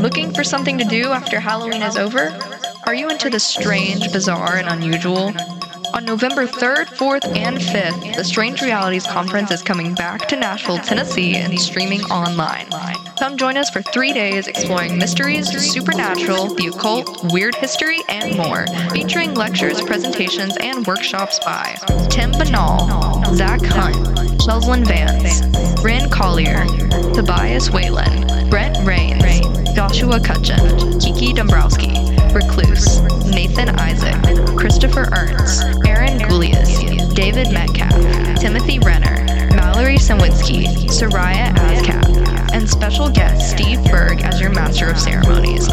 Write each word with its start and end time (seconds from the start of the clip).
Looking 0.00 0.32
for 0.32 0.44
something 0.44 0.78
to 0.78 0.84
do 0.84 1.10
after 1.10 1.38
Halloween 1.38 1.82
is 1.82 1.98
over? 1.98 2.34
Are 2.86 2.94
you 2.94 3.10
into 3.10 3.28
the 3.28 3.38
strange, 3.38 4.10
bizarre, 4.10 4.56
and 4.56 4.66
unusual? 4.66 5.34
On 5.92 6.06
November 6.06 6.46
3rd, 6.46 6.86
4th, 6.86 7.36
and 7.36 7.58
5th, 7.58 8.16
the 8.16 8.24
Strange 8.24 8.62
Realities 8.62 9.06
Conference 9.06 9.50
is 9.50 9.62
coming 9.62 9.94
back 9.94 10.26
to 10.28 10.36
Nashville, 10.36 10.78
Tennessee, 10.78 11.36
and 11.36 11.60
streaming 11.60 12.00
online. 12.04 12.66
Come 13.18 13.36
join 13.36 13.58
us 13.58 13.68
for 13.68 13.82
three 13.82 14.14
days 14.14 14.46
exploring 14.46 14.96
mysteries, 14.96 15.48
supernatural, 15.70 16.54
the 16.54 16.68
occult, 16.68 17.30
weird 17.30 17.54
history, 17.54 17.98
and 18.08 18.34
more, 18.38 18.66
featuring 18.92 19.34
lectures, 19.34 19.82
presentations, 19.82 20.56
and 20.60 20.86
workshops 20.86 21.38
by 21.44 21.76
Tim 22.08 22.32
Binnall, 22.32 23.34
Zach 23.34 23.60
Hunt, 23.60 23.96
Chelslyn 24.40 24.86
Vance, 24.86 25.42
Ren 25.84 26.08
Collier, 26.08 26.64
Tobias 27.12 27.68
Wayland, 27.70 28.50
Brent 28.50 28.76
Raynes, 28.78 29.39
Joshua 29.74 30.20
Cutchin, 30.20 30.98
Kiki 31.00 31.32
Dombrowski, 31.32 31.92
Recluse, 32.32 33.00
Nathan 33.26 33.70
Isaac, 33.78 34.16
Christopher 34.56 35.08
Ernst, 35.12 35.62
Aaron 35.86 36.18
Gulyas, 36.18 37.14
David 37.14 37.52
Metcalf, 37.52 38.38
Timothy 38.38 38.78
Renner, 38.78 39.24
Mallory 39.54 39.96
Sawinski, 39.96 40.66
Soraya 40.88 41.52
Ascap, 41.54 42.52
and 42.52 42.68
special 42.68 43.10
guest 43.10 43.50
Steve 43.50 43.82
Berg 43.84 44.22
as 44.22 44.40
your 44.40 44.50
Master 44.50 44.88
of 44.88 44.98
Ceremonies. 44.98 45.68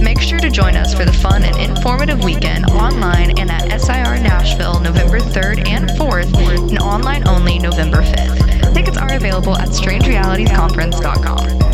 Make 0.00 0.20
sure 0.20 0.38
to 0.38 0.50
join 0.50 0.76
us 0.76 0.94
for 0.94 1.04
the 1.04 1.12
fun 1.12 1.42
and 1.42 1.56
informative 1.56 2.22
weekend 2.22 2.66
online 2.66 3.38
and 3.38 3.50
at 3.50 3.80
SIR 3.80 4.22
Nashville 4.22 4.80
November 4.80 5.18
3rd 5.18 5.68
and 5.68 5.88
4th 5.90 6.68
and 6.68 6.78
online 6.78 7.26
only 7.26 7.58
November 7.58 8.02
5th. 8.02 8.74
Tickets 8.74 8.96
are 8.96 9.14
available 9.14 9.56
at 9.56 9.68
strangerealitiesconference.com. 9.68 11.67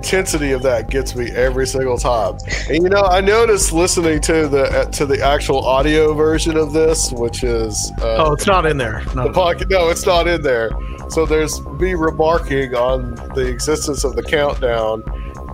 intensity 0.00 0.52
of 0.52 0.62
that 0.62 0.88
gets 0.88 1.14
me 1.14 1.30
every 1.32 1.66
single 1.66 1.98
time. 1.98 2.38
And 2.70 2.82
you 2.82 2.88
know, 2.88 3.02
I 3.02 3.20
noticed 3.20 3.70
listening 3.70 4.22
to 4.22 4.48
the 4.48 4.88
to 4.92 5.04
the 5.04 5.20
actual 5.22 5.58
audio 5.58 6.14
version 6.14 6.56
of 6.56 6.72
this, 6.72 7.12
which 7.12 7.44
is 7.44 7.92
uh, 7.98 8.24
oh, 8.24 8.32
it's 8.32 8.46
not 8.46 8.64
in 8.64 8.78
there. 8.78 9.02
No. 9.14 9.24
The 9.24 9.32
pocket, 9.32 9.68
no, 9.68 9.90
it's 9.90 10.06
not 10.06 10.26
in 10.26 10.40
there. 10.40 10.70
So 11.10 11.26
there's 11.26 11.60
me 11.78 11.94
remarking 11.94 12.74
on 12.74 13.14
the 13.34 13.46
existence 13.46 14.02
of 14.02 14.16
the 14.16 14.22
countdown, 14.22 15.02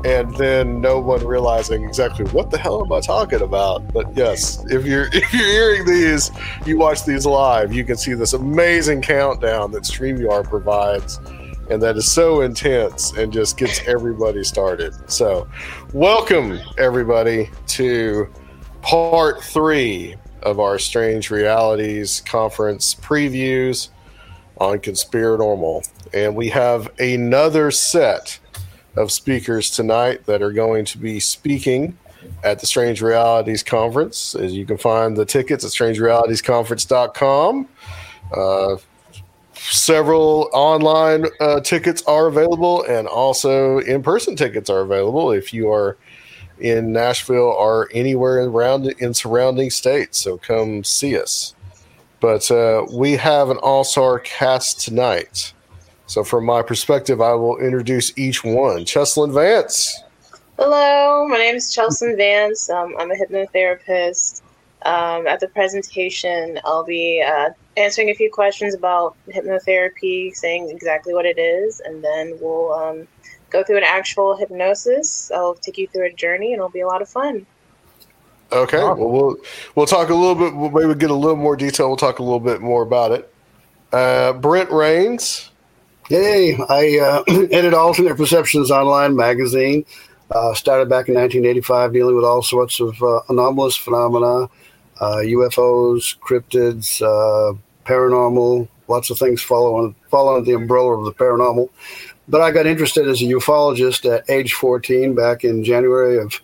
and 0.05 0.33
then 0.36 0.80
no 0.80 1.00
one 1.00 1.27
realizing 1.27 1.83
exactly 1.83 2.24
what 2.27 2.52
the 2.52 2.58
hell 2.58 2.84
am 2.84 2.92
I 2.92 3.00
talking 3.00 3.42
about. 3.42 3.92
But 3.92 4.17
yes, 4.17 4.64
if 4.70 4.86
you're 4.86 5.08
if 5.12 5.34
you're 5.34 5.50
hearing 5.50 5.86
these, 5.86 6.30
you 6.64 6.78
watch 6.78 7.05
these 7.05 7.27
live, 7.27 7.74
you 7.74 7.84
can 7.84 7.97
see 7.97 8.14
this 8.14 8.33
amazing 8.33 9.02
countdown 9.02 9.72
that 9.72 9.83
Streamyard 9.83 10.44
provides 10.44 11.19
and 11.70 11.83
that 11.83 11.97
is 11.97 12.11
so 12.11 12.42
intense 12.42 13.12
and 13.17 13.33
just 13.33 13.56
gets 13.56 13.86
everybody 13.86 14.45
started. 14.45 14.95
So, 15.11 15.48
welcome 15.92 16.58
everybody 16.78 17.50
to 17.69 18.33
part 18.83 19.42
three 19.42 20.17
of 20.42 20.61
our 20.61 20.78
Strange 20.78 21.31
Realities 21.31 22.20
conference 22.20 22.95
previews 22.95 23.89
on 24.58 24.78
Conspirinormal. 24.78 25.89
And 26.14 26.36
we 26.36 26.48
have 26.50 26.92
another 26.98 27.70
set 27.70 28.39
of 28.95 29.11
speakers 29.11 29.70
tonight 29.70 30.25
that 30.27 30.42
are 30.42 30.53
going 30.53 30.84
to 30.86 30.98
be 30.98 31.20
speaking 31.20 31.98
at 32.45 32.61
the 32.61 32.67
Strange 32.67 33.03
Realities 33.03 33.62
Conference. 33.62 34.34
As 34.34 34.53
you 34.53 34.64
can 34.64 34.78
find 34.78 35.17
the 35.17 35.25
tickets 35.25 35.64
at 35.64 35.70
strangerealitiesconference.com. 35.73 37.68
Uh, 38.35 38.77
several 39.73 40.49
online 40.53 41.27
uh, 41.41 41.61
tickets 41.61 42.03
are 42.07 42.27
available 42.27 42.85
and 42.85 43.07
also 43.07 43.79
in-person 43.79 44.37
tickets 44.37 44.71
are 44.71 44.81
available 44.81 45.31
if 45.31 45.53
you 45.53 45.71
are 45.71 45.97
in 46.59 46.93
nashville 46.93 47.55
or 47.59 47.89
anywhere 47.93 48.45
around 48.45 48.87
in 48.99 49.13
surrounding 49.13 49.71
states. 49.71 50.19
So 50.19 50.39
come 50.39 50.85
see 50.85 51.19
us. 51.19 51.55
But 52.21 52.51
uh, 52.51 52.87
we 52.93 53.13
have 53.13 53.51
an 53.51 53.59
all-star 53.59 54.21
cast 54.21 54.81
tonight. 54.81 55.53
So 56.07 56.25
from 56.25 56.47
my 56.47 56.63
perspective 56.63 57.21
i 57.21 57.33
will 57.35 57.59
introduce 57.59 58.17
each 58.17 58.45
one. 58.45 58.85
Chelslyn 58.85 59.35
vance. 59.35 60.03
Hello 60.59 61.27
my 61.29 61.37
name 61.37 61.57
is 61.57 61.75
chelslyn 61.75 62.17
vance. 62.17 62.71
Um, 62.71 62.95
i'm 62.98 63.11
a 63.11 63.15
hypnotherapist. 63.15 64.43
Um, 64.83 65.27
at 65.27 65.41
the 65.41 65.48
presentation 65.48 66.61
i'll 66.65 66.85
be 66.85 67.23
uh, 67.27 67.51
answering 67.77 68.11
a 68.11 68.14
few 68.14 68.31
questions 68.31 68.75
about 68.75 69.17
hypnotherapy, 69.29 70.35
saying 70.35 70.70
exactly 70.70 71.13
what 71.14 71.27
it 71.27 71.39
is, 71.39 71.81
and 71.81 72.03
then 72.03 72.39
we'll 72.41 72.73
um, 72.73 73.09
go 73.51 73.63
through 73.63 73.79
an 73.79 73.85
actual 73.85 74.37
hypnosis. 74.37 75.31
I'll 75.31 75.55
take 75.55 75.79
you 75.79 75.86
through 75.89 76.07
a 76.07 76.13
journey, 76.13 76.53
and 76.53 76.57
it'll 76.57 76.69
be 76.69 76.81
a 76.81 76.86
lot 76.86 77.03
of 77.03 77.09
fun. 77.09 77.47
Okay, 78.53 78.79
well 78.79 78.97
we'll 78.97 79.36
we'll 79.75 79.86
talk 79.86 80.09
a 80.09 80.15
little 80.15 80.36
bit. 80.36 80.55
We'll 80.55 80.70
maybe 80.70 80.98
get 80.98 81.11
a 81.11 81.15
little 81.15 81.36
more 81.36 81.57
detail. 81.57 81.89
We'll 81.89 81.97
talk 81.97 82.20
a 82.20 82.23
little 82.23 82.41
bit 82.41 82.61
more 82.61 82.83
about 82.83 83.13
it. 83.13 83.33
Uh, 83.92 84.33
Brent 84.35 84.70
Raynes. 84.70 85.51
Hey, 86.09 86.57
I 86.69 86.98
uh, 86.98 87.25
edit 87.51 87.75
Alternate 87.75 88.17
Perceptions 88.17 88.70
online 88.70 89.17
magazine. 89.17 89.85
Uh, 90.31 90.55
started 90.55 90.89
back 90.89 91.09
in 91.09 91.15
1985, 91.15 91.92
dealing 91.92 92.17
with 92.17 92.25
all 92.25 92.42
sorts 92.42 92.81
of 92.81 93.01
uh, 93.03 93.20
anomalous 93.29 93.77
phenomena, 93.77 94.48
UFOs, 95.01 96.17
uh, 96.17 96.19
cryptids, 96.25 97.01
uh, 97.03 97.57
paranormal, 97.86 98.69
lots 98.89 99.11
of 99.11 99.19
things 99.19 99.42
following 99.42 99.95
under 100.13 100.41
the 100.42 100.55
umbrella 100.55 100.98
of 100.98 101.05
the 101.05 101.13
paranormal. 101.13 101.69
But 102.29 102.41
I 102.41 102.51
got 102.51 102.67
interested 102.67 103.08
as 103.08 103.23
a 103.23 103.27
ufologist 103.27 104.11
at 104.13 104.29
age 104.29 104.55
14 104.55 105.14
back 105.14 105.45
in 105.45 105.63
January 105.63 106.17
of 106.17 106.35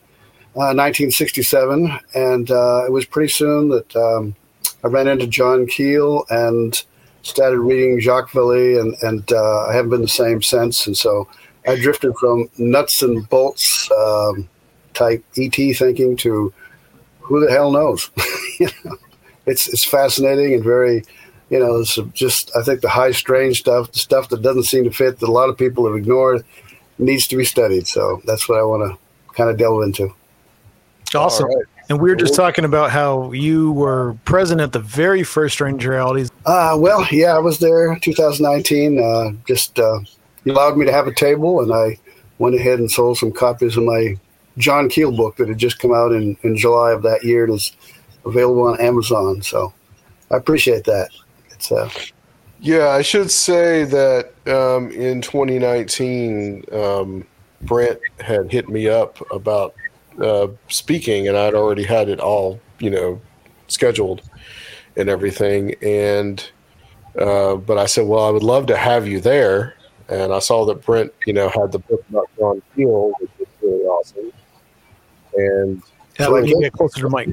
uh, 0.54 0.70
1967. 0.75 1.98
And 2.14 2.50
uh, 2.50 2.84
it 2.86 2.92
was 2.92 3.04
pretty 3.04 3.32
soon 3.32 3.69
that 3.70 3.97
um, 3.97 4.36
I 4.84 4.88
ran 4.88 5.08
into 5.08 5.26
John 5.26 5.66
Keel 5.66 6.25
and 6.30 6.80
started 7.22 7.59
reading 7.60 8.00
Jacques 8.00 8.30
Vallée, 8.30 8.80
and, 8.80 8.94
and 9.03 9.32
uh, 9.32 9.66
I 9.69 9.74
haven't 9.74 9.91
been 9.91 10.03
the 10.03 10.09
same 10.09 10.42
since. 10.42 10.86
And 10.86 10.97
so 10.97 11.28
I 11.66 11.76
drifted 11.76 12.14
from 12.16 12.48
nuts 12.59 13.03
and 13.03 13.28
bolts 13.28 13.91
um, 13.92 14.48
type 14.94 15.24
ET 15.36 15.54
thinking 15.54 16.16
to 16.19 16.53
who 17.20 17.44
the 17.44 17.50
hell 17.50 17.70
knows? 17.70 18.10
you 18.60 18.69
know, 18.84 18.97
it's, 19.47 19.69
it's 19.69 19.84
fascinating 19.84 20.54
and 20.54 20.64
very 20.64 21.04
you 21.52 21.58
know, 21.58 21.80
it's 21.80 21.98
just 22.14 22.50
I 22.56 22.62
think 22.62 22.80
the 22.80 22.88
high 22.88 23.12
strange 23.12 23.60
stuff, 23.60 23.92
the 23.92 23.98
stuff 23.98 24.30
that 24.30 24.40
doesn't 24.40 24.62
seem 24.62 24.84
to 24.84 24.90
fit 24.90 25.20
that 25.20 25.28
a 25.28 25.30
lot 25.30 25.50
of 25.50 25.58
people 25.58 25.86
have 25.86 25.94
ignored, 25.94 26.46
needs 26.96 27.26
to 27.28 27.36
be 27.36 27.44
studied. 27.44 27.86
So 27.86 28.22
that's 28.24 28.48
what 28.48 28.58
I 28.58 28.62
want 28.62 28.90
to 28.90 29.34
kind 29.34 29.50
of 29.50 29.58
delve 29.58 29.82
into. 29.82 30.14
Awesome. 31.14 31.48
Right. 31.48 31.66
And 31.91 32.00
we 32.00 32.08
were 32.08 32.16
just 32.16 32.34
talking 32.34 32.64
about 32.64 32.91
how 32.91 33.32
you 33.32 33.72
were 33.72 34.14
present 34.24 34.62
at 34.62 34.72
the 34.72 34.78
very 34.78 35.22
first 35.24 35.52
Strange 35.52 35.84
Realities. 35.84 36.30
Uh, 36.46 36.74
well, 36.80 37.06
yeah, 37.12 37.36
I 37.36 37.38
was 37.38 37.58
there 37.58 37.98
2019. 38.00 38.98
Uh, 38.98 39.32
just 39.46 39.78
uh, 39.78 40.00
allowed 40.46 40.78
me 40.78 40.86
to 40.86 40.92
have 40.92 41.06
a 41.06 41.12
table, 41.14 41.60
and 41.60 41.70
I 41.70 41.98
went 42.38 42.54
ahead 42.54 42.78
and 42.78 42.91
sold 42.91 43.18
some 43.18 43.30
copies 43.30 43.76
of 43.76 43.84
my 43.84 44.16
John 44.56 44.88
Keel 44.88 45.12
book 45.12 45.36
that 45.36 45.48
had 45.48 45.58
just 45.58 45.80
come 45.80 45.92
out 45.92 46.12
in, 46.12 46.34
in 46.42 46.56
July 46.56 46.92
of 46.92 47.02
that 47.02 47.24
year. 47.24 47.44
It 47.44 47.52
is 47.52 47.76
available 48.24 48.62
on 48.68 48.80
Amazon. 48.80 49.42
So 49.42 49.74
I 50.30 50.38
appreciate 50.38 50.84
that. 50.84 51.10
So, 51.62 51.88
yeah, 52.60 52.88
I 52.88 53.02
should 53.02 53.30
say 53.30 53.84
that 53.84 54.32
um, 54.46 54.90
in 54.90 55.22
2019, 55.22 56.64
um, 56.72 57.24
Brent 57.62 58.00
had 58.18 58.50
hit 58.50 58.68
me 58.68 58.88
up 58.88 59.18
about 59.30 59.74
uh, 60.20 60.48
speaking, 60.68 61.28
and 61.28 61.36
I'd 61.36 61.54
already 61.54 61.84
had 61.84 62.09
it 62.09 62.18
all, 62.18 62.60
you 62.80 62.91
know, 62.91 63.20
scheduled 63.68 64.22
and 64.97 65.09
everything. 65.09 65.74
And 65.82 66.44
uh, 67.16 67.56
but 67.56 67.78
I 67.78 67.86
said, 67.86 68.06
well, 68.06 68.24
I 68.24 68.30
would 68.30 68.42
love 68.42 68.66
to 68.66 68.76
have 68.76 69.06
you 69.06 69.20
there. 69.20 69.76
And 70.08 70.32
I 70.32 70.41
saw 70.41 70.66
that 70.66 70.84
Brent, 70.84 71.12
you 71.26 71.32
know, 71.32 71.48
had 71.48 71.70
the 71.70 71.78
book 71.78 72.04
about 72.10 72.28
John 72.36 72.60
Keel, 72.74 73.12
which 73.20 73.30
was 73.38 73.48
really 73.62 73.84
awesome. 73.84 74.32
And 75.34 75.82
yeah, 76.18 76.26
so 76.26 76.36
you 76.38 76.60
get 76.60 76.72
closer 76.72 77.00
to 77.03 77.08
Mike. 77.08 77.28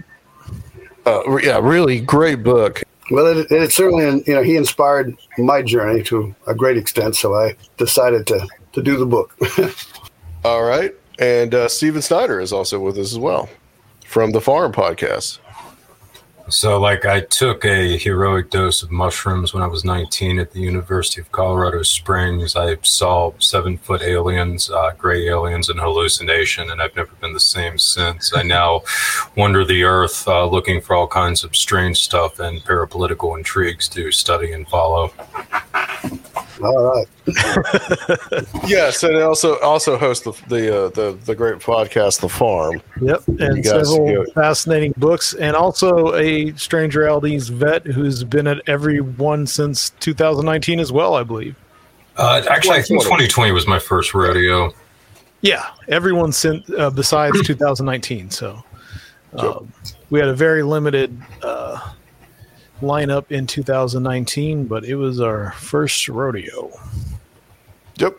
Uh, 1.05 1.37
yeah, 1.37 1.59
really 1.61 1.99
great 1.99 2.43
book. 2.43 2.83
Well, 3.11 3.25
it, 3.25 3.51
it 3.51 3.71
certainly, 3.71 4.23
you 4.27 4.35
know, 4.35 4.43
he 4.43 4.55
inspired 4.55 5.17
my 5.37 5.61
journey 5.61 6.03
to 6.03 6.35
a 6.47 6.53
great 6.53 6.77
extent. 6.77 7.15
So 7.15 7.33
I 7.33 7.55
decided 7.77 8.27
to 8.27 8.47
to 8.73 8.81
do 8.81 8.97
the 8.97 9.05
book. 9.05 9.35
All 10.45 10.63
right, 10.63 10.93
and 11.17 11.53
uh, 11.53 11.67
Steven 11.67 12.01
Snider 12.01 12.39
is 12.39 12.53
also 12.53 12.79
with 12.79 12.97
us 12.97 13.11
as 13.11 13.19
well 13.19 13.49
from 14.05 14.31
the 14.31 14.41
Farm 14.41 14.71
Podcast. 14.71 15.39
So, 16.51 16.79
like, 16.79 17.05
I 17.05 17.21
took 17.21 17.63
a 17.63 17.97
heroic 17.97 18.49
dose 18.49 18.81
of 18.81 18.89
mushrooms 18.89 19.53
when 19.53 19.61
I 19.61 19.67
was 19.67 19.85
19 19.85 20.39
at 20.39 20.51
the 20.51 20.59
University 20.59 21.21
of 21.21 21.31
Colorado 21.31 21.83
Springs. 21.83 22.55
I 22.55 22.77
saw 22.81 23.33
seven 23.39 23.77
foot 23.77 24.01
aliens, 24.01 24.69
uh, 24.69 24.91
gray 24.97 25.27
aliens, 25.27 25.69
and 25.69 25.79
hallucination, 25.79 26.71
and 26.71 26.81
I've 26.81 26.95
never 26.95 27.13
been 27.21 27.33
the 27.33 27.39
same 27.39 27.77
since. 27.77 28.33
I 28.35 28.41
now 28.57 28.81
wander 29.35 29.63
the 29.63 29.83
earth 29.83 30.27
uh, 30.27 30.45
looking 30.45 30.81
for 30.81 30.95
all 30.95 31.07
kinds 31.07 31.43
of 31.43 31.55
strange 31.55 31.99
stuff 31.99 32.39
and 32.39 32.61
parapolitical 32.61 33.37
intrigues 33.37 33.87
to 33.89 34.11
study 34.11 34.51
and 34.51 34.67
follow. 34.67 35.13
All 36.61 36.83
right. 36.83 37.07
yes, 38.67 39.03
and 39.03 39.15
also 39.17 39.57
also 39.59 39.97
host 39.97 40.25
the 40.25 40.31
the 40.47 40.85
uh, 40.85 40.89
the, 40.89 41.17
the 41.25 41.35
great 41.35 41.55
podcast, 41.59 42.19
The 42.19 42.29
Farm. 42.29 42.81
Yep, 43.01 43.27
and 43.27 43.63
guys 43.63 43.89
several 43.89 44.25
go- 44.25 44.31
fascinating 44.33 44.93
books, 44.97 45.33
and 45.33 45.55
also 45.55 46.15
a 46.15 46.51
Strange 46.53 46.95
Realities 46.95 47.49
vet 47.49 47.85
who's 47.85 48.23
been 48.23 48.47
at 48.47 48.61
every 48.67 48.99
one 48.99 49.47
since 49.47 49.91
2019 50.01 50.79
as 50.79 50.91
well, 50.91 51.15
I 51.15 51.23
believe. 51.23 51.55
Uh, 52.17 52.41
actually, 52.49 52.71
I 52.71 52.81
think 52.81 53.01
2020. 53.03 53.27
2020 53.27 53.51
was 53.53 53.67
my 53.67 53.79
first 53.79 54.13
rodeo. 54.13 54.73
Yeah, 55.41 55.69
everyone 55.87 56.33
since 56.33 56.69
uh, 56.71 56.89
besides 56.89 57.41
2019. 57.45 58.29
So 58.31 58.61
um, 59.33 59.71
we 60.09 60.19
had 60.19 60.27
a 60.27 60.33
very 60.33 60.63
limited 60.63 61.17
uh, 61.41 61.93
lineup 62.81 63.31
in 63.31 63.47
2019, 63.47 64.65
but 64.65 64.85
it 64.85 64.95
was 64.95 65.19
our 65.19 65.51
first 65.53 66.07
rodeo. 66.07 66.71
Yep. 67.97 68.17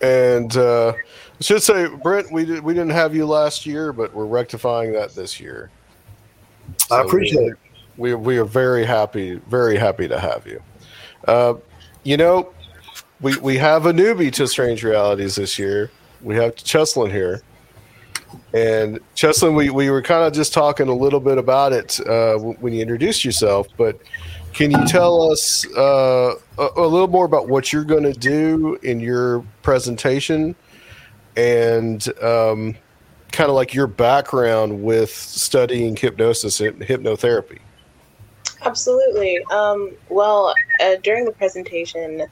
And 0.00 0.56
uh, 0.56 0.92
I 0.92 1.42
should 1.42 1.62
say, 1.62 1.88
Brent, 1.88 2.30
we 2.32 2.44
did, 2.44 2.62
we 2.62 2.74
didn't 2.74 2.90
have 2.90 3.14
you 3.14 3.26
last 3.26 3.66
year, 3.66 3.92
but 3.92 4.14
we're 4.14 4.26
rectifying 4.26 4.92
that 4.92 5.14
this 5.14 5.40
year. 5.40 5.70
I 6.90 7.02
appreciate 7.02 7.54
we, 7.96 8.12
it. 8.12 8.14
We 8.14 8.14
we 8.14 8.38
are 8.38 8.44
very 8.44 8.84
happy, 8.84 9.36
very 9.48 9.76
happy 9.76 10.06
to 10.06 10.20
have 10.20 10.46
you. 10.46 10.62
Uh, 11.26 11.54
you 12.04 12.16
know, 12.16 12.52
we 13.20 13.36
we 13.38 13.56
have 13.56 13.86
a 13.86 13.92
newbie 13.92 14.32
to 14.34 14.46
Strange 14.46 14.84
Realities 14.84 15.36
this 15.36 15.58
year. 15.58 15.90
We 16.20 16.36
have 16.36 16.54
Chelslyn 16.56 17.10
here, 17.10 17.42
and 18.54 19.00
Chelslyn, 19.14 19.54
we 19.54 19.70
we 19.70 19.90
were 19.90 20.02
kind 20.02 20.24
of 20.24 20.32
just 20.32 20.52
talking 20.52 20.88
a 20.88 20.94
little 20.94 21.20
bit 21.20 21.38
about 21.38 21.72
it 21.72 22.00
uh, 22.06 22.36
when 22.36 22.72
you 22.72 22.82
introduced 22.82 23.24
yourself, 23.24 23.68
but. 23.76 24.00
Can 24.54 24.70
you 24.70 24.84
tell 24.86 25.30
us 25.30 25.64
uh, 25.76 26.34
a, 26.58 26.68
a 26.78 26.86
little 26.86 27.06
more 27.06 27.26
about 27.26 27.48
what 27.48 27.70
you're 27.72 27.84
going 27.84 28.02
to 28.02 28.14
do 28.14 28.76
in 28.82 28.98
your 28.98 29.44
presentation 29.62 30.56
and 31.36 32.08
um, 32.20 32.74
kind 33.30 33.50
of 33.50 33.54
like 33.54 33.72
your 33.72 33.86
background 33.86 34.82
with 34.82 35.10
studying 35.10 35.94
hypnosis 35.94 36.60
and 36.60 36.80
hypnotherapy? 36.80 37.58
Absolutely. 38.62 39.40
Um, 39.52 39.92
well, 40.08 40.52
uh, 40.80 40.96
during 41.02 41.24
the 41.24 41.32
presentation, 41.32 42.22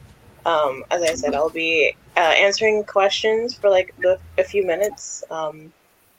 um, 0.45 0.85
as 0.91 1.03
I 1.03 1.15
said, 1.15 1.35
I'll 1.35 1.51
be 1.51 1.97
uh, 2.17 2.21
answering 2.21 2.83
questions 2.85 3.55
for 3.55 3.71
like 3.71 3.95
the, 3.99 4.19
a 4.39 4.45
few 4.45 4.67
minutes. 4.67 5.23
Um, 5.31 5.73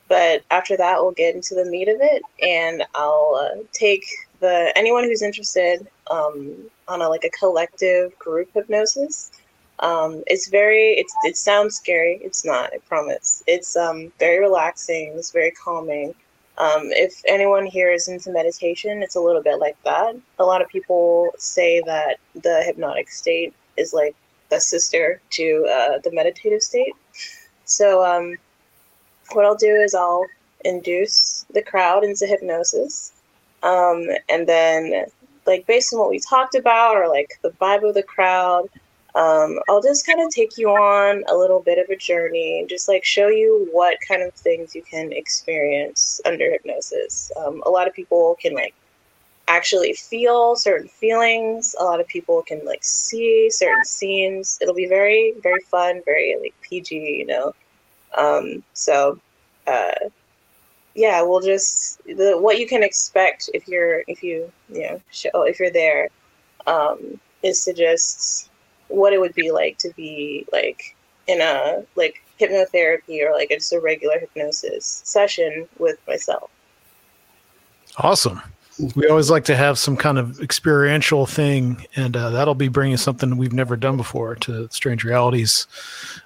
but 0.07 0.43
after 0.51 0.77
that, 0.77 1.01
we'll 1.01 1.11
get 1.11 1.35
into 1.35 1.55
the 1.55 1.65
meat 1.65 1.87
of 1.87 1.97
it, 1.99 2.21
and 2.41 2.83
I'll 2.95 3.39
uh, 3.39 3.63
take 3.73 4.05
the 4.39 4.71
anyone 4.75 5.03
who's 5.03 5.21
interested 5.21 5.87
um, 6.11 6.55
on 6.87 7.01
a 7.01 7.09
like 7.09 7.23
a 7.23 7.29
collective 7.29 8.17
group 8.19 8.49
hypnosis. 8.53 9.31
Um, 9.79 10.23
it's 10.27 10.47
very 10.47 10.93
it's 10.93 11.13
it 11.23 11.37
sounds 11.37 11.75
scary. 11.75 12.19
It's 12.23 12.45
not. 12.45 12.71
I 12.73 12.77
promise. 12.87 13.43
It's 13.47 13.75
um, 13.75 14.11
very 14.19 14.39
relaxing. 14.39 15.13
It's 15.15 15.31
very 15.31 15.51
calming. 15.51 16.15
Um, 16.57 16.89
if 16.91 17.21
anyone 17.27 17.67
here 17.67 17.91
is 17.91 18.07
into 18.07 18.31
meditation, 18.31 19.03
it's 19.03 19.15
a 19.15 19.19
little 19.21 19.43
bit 19.43 19.59
like 19.59 19.77
that. 19.83 20.15
A 20.39 20.43
lot 20.43 20.61
of 20.61 20.67
people 20.69 21.29
say 21.37 21.81
that 21.85 22.17
the 22.33 22.63
hypnotic 22.65 23.09
state 23.09 23.53
is 23.77 23.93
like 23.93 24.15
the 24.49 24.59
sister 24.59 25.21
to 25.31 25.67
uh, 25.69 25.99
the 26.03 26.11
meditative 26.11 26.63
state. 26.63 26.93
So, 27.65 28.03
um, 28.03 28.37
what 29.33 29.45
I'll 29.45 29.55
do 29.55 29.75
is 29.75 29.93
I'll 29.93 30.25
induce 30.65 31.45
the 31.53 31.61
crowd 31.61 32.03
into 32.03 32.25
hypnosis. 32.25 33.13
Um, 33.63 34.07
and 34.29 34.47
then, 34.47 35.05
like, 35.45 35.65
based 35.65 35.93
on 35.93 35.99
what 35.99 36.09
we 36.09 36.19
talked 36.19 36.55
about 36.55 36.95
or 36.95 37.07
like 37.07 37.39
the 37.41 37.51
vibe 37.51 37.87
of 37.87 37.95
the 37.95 38.03
crowd, 38.03 38.69
um, 39.15 39.59
I'll 39.67 39.81
just 39.81 40.05
kind 40.05 40.21
of 40.21 40.29
take 40.29 40.57
you 40.57 40.69
on 40.69 41.23
a 41.27 41.35
little 41.35 41.59
bit 41.59 41.79
of 41.79 41.89
a 41.89 41.95
journey, 41.95 42.65
just 42.69 42.87
like 42.87 43.03
show 43.03 43.29
you 43.29 43.67
what 43.71 43.97
kind 44.07 44.21
of 44.21 44.33
things 44.33 44.75
you 44.75 44.83
can 44.83 45.11
experience 45.11 46.21
under 46.25 46.51
hypnosis. 46.51 47.31
Um, 47.35 47.63
a 47.65 47.69
lot 47.69 47.87
of 47.87 47.95
people 47.95 48.37
can 48.39 48.53
like 48.53 48.75
actually 49.47 49.93
feel 49.93 50.55
certain 50.55 50.87
feelings. 50.87 51.75
A 51.79 51.83
lot 51.83 51.99
of 51.99 52.07
people 52.07 52.43
can 52.43 52.63
like 52.63 52.83
see 52.83 53.49
certain 53.49 53.85
scenes. 53.85 54.59
It'll 54.61 54.75
be 54.75 54.87
very, 54.87 55.33
very 55.41 55.61
fun, 55.61 56.01
very 56.05 56.37
like 56.39 56.53
PG, 56.61 56.95
you 56.95 57.25
know. 57.25 57.53
Um, 58.15 58.63
so, 58.73 59.19
uh, 59.65 60.09
yeah, 60.95 61.21
we'll 61.21 61.41
just 61.41 62.03
the 62.05 62.37
what 62.39 62.59
you 62.59 62.67
can 62.67 62.83
expect 62.83 63.49
if 63.53 63.67
you're 63.67 64.03
if 64.07 64.23
you 64.23 64.51
you 64.69 64.81
know 64.81 65.01
show 65.11 65.43
if 65.43 65.59
you're 65.59 65.71
there 65.71 66.09
um, 66.65 67.19
is 67.43 67.63
to 67.65 67.73
just 67.73 68.49
what 68.87 69.13
it 69.13 69.19
would 69.19 69.35
be 69.35 69.51
like 69.51 69.77
to 69.79 69.91
be 69.95 70.45
like 70.51 70.95
in 71.27 71.41
a 71.41 71.83
like 71.95 72.23
hypnotherapy 72.39 73.21
or 73.23 73.31
like 73.31 73.49
just 73.49 73.73
a 73.73 73.79
regular 73.79 74.19
hypnosis 74.19 75.01
session 75.05 75.67
with 75.77 75.99
myself. 76.07 76.49
Awesome. 77.97 78.41
We 78.95 79.07
always 79.07 79.31
like 79.31 79.45
to 79.45 79.55
have 79.55 79.79
some 79.79 79.97
kind 79.97 80.19
of 80.19 80.39
experiential 80.39 81.25
thing, 81.25 81.85
and 81.95 82.15
uh, 82.15 82.29
that'll 82.29 82.55
be 82.55 82.67
bringing 82.67 82.97
something 82.97 83.37
we've 83.37 83.53
never 83.53 83.75
done 83.75 83.97
before 83.97 84.35
to 84.35 84.67
Strange 84.69 85.03
Realities. 85.03 85.65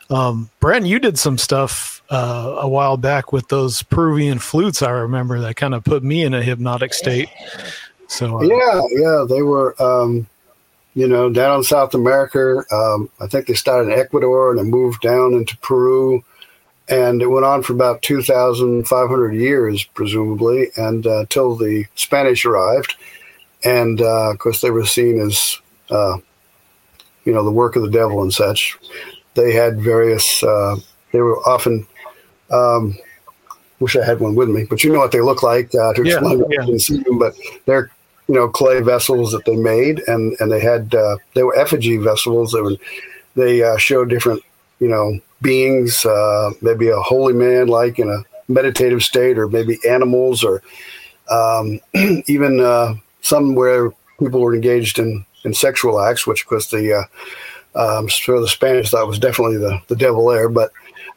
Um, 0.09 0.49
Brent, 0.59 0.85
you 0.85 0.99
did 0.99 1.17
some 1.17 1.37
stuff 1.37 2.01
uh, 2.09 2.57
a 2.59 2.67
while 2.67 2.97
back 2.97 3.31
with 3.31 3.47
those 3.47 3.83
Peruvian 3.83 4.39
flutes. 4.39 4.81
I 4.81 4.89
remember 4.89 5.39
that 5.39 5.55
kind 5.55 5.73
of 5.73 5.83
put 5.83 6.03
me 6.03 6.23
in 6.23 6.33
a 6.33 6.43
hypnotic 6.43 6.93
state. 6.93 7.29
So 8.07 8.39
uh, 8.39 8.43
Yeah, 8.43 8.81
yeah, 8.89 9.25
they 9.27 9.41
were, 9.41 9.81
um, 9.81 10.27
you 10.93 11.07
know, 11.07 11.29
down 11.29 11.59
in 11.59 11.63
South 11.63 11.93
America. 11.93 12.63
Um, 12.69 13.09
I 13.21 13.27
think 13.27 13.47
they 13.47 13.53
started 13.53 13.93
in 13.93 13.97
Ecuador 13.97 14.49
and 14.49 14.59
then 14.59 14.69
moved 14.69 15.01
down 15.01 15.33
into 15.33 15.57
Peru, 15.59 16.21
and 16.91 17.21
it 17.21 17.27
went 17.27 17.45
on 17.45 17.63
for 17.63 17.73
about 17.73 18.01
two 18.01 18.21
thousand 18.21 18.87
five 18.87 19.09
hundred 19.09 19.33
years, 19.33 19.83
presumably, 19.83 20.67
and 20.75 21.07
uh, 21.07 21.25
till 21.29 21.55
the 21.55 21.85
Spanish 21.95 22.45
arrived, 22.45 22.95
and 23.63 24.01
uh, 24.01 24.31
of 24.31 24.37
course 24.39 24.61
they 24.61 24.69
were 24.71 24.85
seen 24.85 25.19
as, 25.19 25.57
uh, 25.89 26.17
you 27.25 27.33
know, 27.33 27.43
the 27.43 27.51
work 27.51 27.75
of 27.75 27.83
the 27.83 27.89
devil 27.89 28.21
and 28.21 28.33
such. 28.33 28.77
They 29.35 29.53
had 29.53 29.81
various. 29.81 30.43
Uh, 30.43 30.75
they 31.13 31.21
were 31.21 31.39
often. 31.47 31.87
Um, 32.51 32.97
wish 33.79 33.95
I 33.95 34.05
had 34.05 34.19
one 34.19 34.35
with 34.35 34.49
me, 34.49 34.65
but 34.69 34.83
you 34.83 34.91
know 34.91 34.99
what 34.99 35.11
they 35.11 35.21
look 35.21 35.41
like 35.41 35.73
uh, 35.73 35.93
to 35.93 36.03
Yeah, 36.03 36.15
explain. 36.15 36.43
yeah. 36.49 36.65
Didn't 36.65 36.79
see 36.81 37.01
them, 37.01 37.17
but 37.17 37.33
they're 37.65 37.89
you 38.27 38.35
know 38.35 38.49
clay 38.49 38.81
vessels 38.81 39.31
that 39.31 39.45
they 39.45 39.55
made, 39.55 40.03
and 40.07 40.35
and 40.39 40.51
they 40.51 40.59
had 40.59 40.93
uh, 40.93 41.17
they 41.33 41.43
were 41.43 41.57
effigy 41.57 41.97
vessels. 41.97 42.51
They 42.51 42.61
were 42.61 42.75
they 43.35 43.63
uh, 43.63 43.77
showed 43.77 44.09
different 44.09 44.43
you 44.81 44.89
know 44.89 45.17
beings, 45.41 46.05
uh, 46.05 46.51
maybe 46.61 46.89
a 46.89 46.99
holy 46.99 47.33
man 47.33 47.67
like 47.67 47.97
in 47.99 48.09
a 48.09 48.23
meditative 48.51 49.01
state, 49.03 49.37
or 49.37 49.47
maybe 49.47 49.79
animals, 49.87 50.43
or 50.43 50.61
um, 51.29 51.79
even 52.27 52.59
uh, 52.59 52.95
people 54.19 54.41
were 54.41 54.53
engaged 54.53 54.99
in 54.99 55.25
in 55.45 55.53
sexual 55.53 56.01
acts, 56.01 56.27
which 56.27 56.41
of 56.41 56.47
course 56.47 56.69
the 56.69 56.93
uh, 56.93 57.79
um, 57.79 58.07
the 58.07 58.47
Spanish 58.47 58.89
thought 58.89 59.07
was 59.07 59.19
definitely 59.19 59.57
the 59.57 59.79
the 59.87 59.95
devil 59.95 60.27
there, 60.27 60.49
but. 60.49 60.71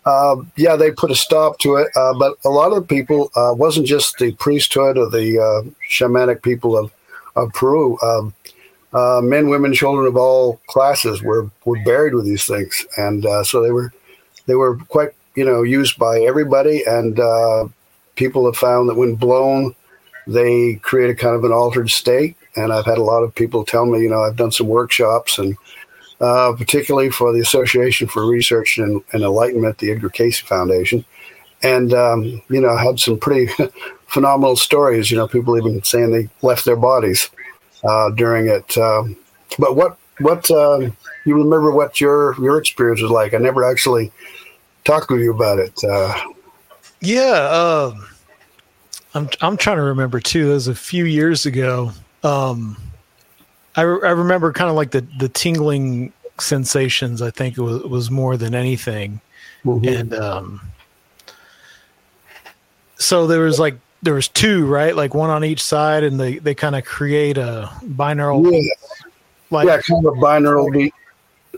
Uh, 0.07 0.37
yeah, 0.57 0.77
they 0.77 0.91
put 0.91 1.11
a 1.11 1.15
stop 1.15 1.59
to 1.59 1.77
it, 1.77 1.89
uh, 1.97 2.13
but 2.19 2.37
a 2.45 2.51
lot 2.51 2.71
of 2.71 2.75
the 2.75 2.95
people 2.95 3.31
uh, 3.37 3.55
wasn't 3.57 3.87
just 3.87 4.19
the 4.19 4.33
priesthood 4.33 4.99
or 4.99 5.09
the 5.09 5.39
uh, 5.41 5.67
shamanic 5.89 6.43
people 6.43 6.77
of 6.77 6.93
of 7.37 7.51
Peru. 7.55 7.99
Um, 8.03 8.35
uh, 8.95 9.21
men, 9.21 9.49
women, 9.49 9.75
children 9.75 10.07
of 10.07 10.17
all 10.17 10.61
classes 10.69 11.21
were, 11.21 11.51
were 11.65 11.83
buried 11.85 12.15
with 12.15 12.25
these 12.25 12.45
things, 12.45 12.87
and 12.97 13.27
uh, 13.27 13.43
so 13.43 13.61
they 13.61 13.73
were 13.73 13.93
they 14.47 14.55
were 14.55 14.77
quite 14.89 15.11
you 15.35 15.45
know 15.45 15.63
used 15.63 15.99
by 15.99 16.21
everybody. 16.21 16.85
And 16.87 17.19
uh, 17.19 17.67
people 18.15 18.47
have 18.47 18.57
found 18.57 18.89
that 18.89 18.95
when 18.95 19.17
blown, 19.17 19.75
they 20.29 20.77
create 20.77 21.11
a 21.11 21.15
kind 21.15 21.35
of 21.35 21.43
an 21.43 21.53
altered 21.53 21.91
state. 21.91 22.37
And 22.57 22.73
I've 22.73 22.87
had 22.87 22.99
a 22.99 23.03
lot 23.03 23.25
of 23.25 23.35
people 23.35 23.65
tell 23.65 23.85
me, 23.85 24.01
you 24.01 24.09
know, 24.09 24.23
I've 24.23 24.37
done 24.37 24.53
some 24.53 24.69
workshops 24.69 25.39
and. 25.39 25.57
Uh, 26.21 26.55
particularly 26.57 27.11
for 27.11 27.33
the 27.33 27.41
Association 27.41 28.07
for 28.07 28.25
Research 28.25 28.79
and, 28.79 29.03
and 29.13 29.25
Enlightenment, 29.25 29.79
the 29.79 29.91
Edgar 29.91 30.09
Cayce 30.09 30.39
Foundation, 30.39 31.05
and 31.61 31.93
um, 31.93 32.41
you 32.49 32.61
know 32.61 32.75
had 32.77 33.01
some 33.01 33.19
pretty 33.19 33.53
phenomenal 34.07 34.55
stories. 34.55 35.11
You 35.11 35.17
know, 35.17 35.27
people 35.27 35.59
even 35.59 35.83
saying 35.83 36.13
they 36.13 36.31
left 36.41 36.65
their 36.65 36.77
bodies 36.77 37.29
uh, 37.85 38.11
during 38.11 38.49
it. 38.49 38.77
Um, 38.79 39.17
but 39.59 39.77
what 39.77 39.99
what 40.21 40.51
uh, 40.51 40.79
you 41.25 41.35
remember 41.37 41.71
what 41.71 42.01
your 42.01 42.35
your 42.41 42.59
experience 42.59 43.01
was 43.03 43.11
like? 43.11 43.35
I 43.35 43.39
never 43.39 43.69
actually 43.69 44.11
talked 44.85 45.11
with 45.11 45.21
you 45.21 45.33
about 45.33 45.59
it. 45.59 45.83
Uh, 45.85 46.15
Yeah, 47.01 47.93
um, 47.93 48.07
I'm 49.15 49.29
I'm 49.41 49.57
trying 49.57 49.77
to 49.77 49.83
remember 49.83 50.21
too. 50.21 50.51
It 50.51 50.55
was 50.55 50.69
a 50.69 50.75
few 50.75 51.05
years 51.05 51.47
ago. 51.47 51.93
Um, 52.23 52.77
I 53.77 53.83
re- 53.83 54.09
I 54.09 54.13
remember 54.13 54.53
kind 54.53 54.71
of 54.71 54.77
like 54.77 54.91
the 54.93 55.07
the 55.19 55.29
tingling 55.29 56.13
sensations. 56.39 57.21
I 57.23 57.31
think 57.31 57.57
it 57.59 57.63
was 57.63 57.83
was 57.85 58.11
more 58.11 58.37
than 58.37 58.55
anything, 58.55 59.21
Mhm. 59.65 60.01
and 60.01 60.15
um, 60.15 60.61
so 62.97 63.27
there 63.27 63.41
was 63.41 63.59
like 63.59 63.77
there 64.05 64.15
was 64.15 64.29
two 64.29 64.67
right, 64.67 64.95
like 64.95 65.15
one 65.15 65.31
on 65.31 65.45
each 65.45 65.63
side, 65.63 66.05
and 66.05 66.21
they 66.21 66.39
they 66.39 66.55
kind 66.55 66.77
of 66.77 66.85
create 66.85 67.39
a 67.39 67.71
binaural 67.83 68.53
Yeah, 68.53 68.75
like 69.51 69.67
yeah, 69.67 69.81
kind 69.81 70.07
of 70.07 70.15
binaural 70.15 70.71
beat, 70.71 70.95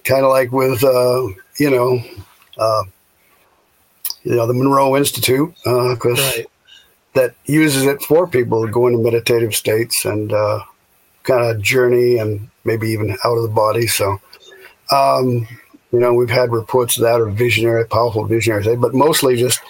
kind 0.05 0.25
of 0.25 0.31
like 0.31 0.53
with 0.53 0.83
uh, 0.83 1.27
you 1.59 1.71
know, 1.71 2.01
uh, 2.57 2.85
you 4.23 4.37
know 4.37 4.47
the 4.47 4.55
Monroe 4.55 4.97
Institute, 4.97 5.53
because 5.65 6.19
right. 6.19 6.47
that 7.15 7.35
uses 7.47 7.85
it 7.85 8.01
for 8.03 8.27
people 8.27 8.65
to 8.65 8.73
go 8.73 8.87
into 8.87 9.01
meditative 9.01 9.55
states 9.55 10.05
and 10.05 10.33
uh, 10.33 10.61
kind 11.25 11.45
of 11.45 11.61
journey 11.61 12.19
and 12.19 12.49
maybe 12.65 12.89
even 12.89 13.11
out 13.25 13.37
of 13.37 13.43
the 13.43 13.55
body. 13.55 13.89
So, 13.89 14.21
um, 14.93 15.49
you 15.93 15.99
know, 15.99 16.15
we've 16.15 16.31
had 16.31 16.53
reports 16.53 16.97
of 16.97 17.03
that 17.03 17.21
are 17.21 17.29
visionary, 17.31 17.85
powerful 17.87 18.25
visionary 18.25 18.63
thing, 18.63 18.81
but 18.81 18.95
mostly 18.95 19.37
just 19.37 19.61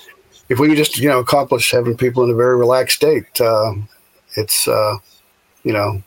if 0.49 0.59
we 0.59 0.69
could 0.69 0.76
just 0.76 0.99
you 0.99 1.09
know 1.09 1.19
accomplish 1.21 1.71
having 1.71 1.97
people 1.97 2.25
in 2.25 2.31
a 2.31 2.35
very 2.35 2.57
relaxed 2.57 2.97
state, 2.97 3.41
uh, 3.41 3.73
it's 4.37 4.67
uh, 4.69 4.97
you 5.65 5.73
know 5.73 6.03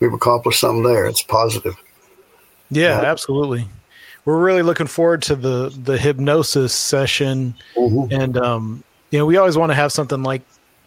we've 0.00 0.12
accomplished 0.12 0.60
something 0.60 0.82
there. 0.82 1.06
It's 1.06 1.22
positive. 1.22 1.74
Yeah, 2.70 3.00
Yeah. 3.02 3.10
absolutely. 3.10 3.66
We're 4.24 4.42
really 4.42 4.62
looking 4.62 4.88
forward 4.88 5.22
to 5.22 5.36
the 5.36 5.72
the 5.84 5.96
hypnosis 5.96 6.72
session, 6.74 7.54
and 7.76 8.36
um, 8.36 8.82
you 9.10 9.18
know, 9.20 9.26
we 9.26 9.36
always 9.36 9.56
want 9.56 9.70
to 9.70 9.74
have 9.74 9.92
something 9.92 10.22
like 10.24 10.42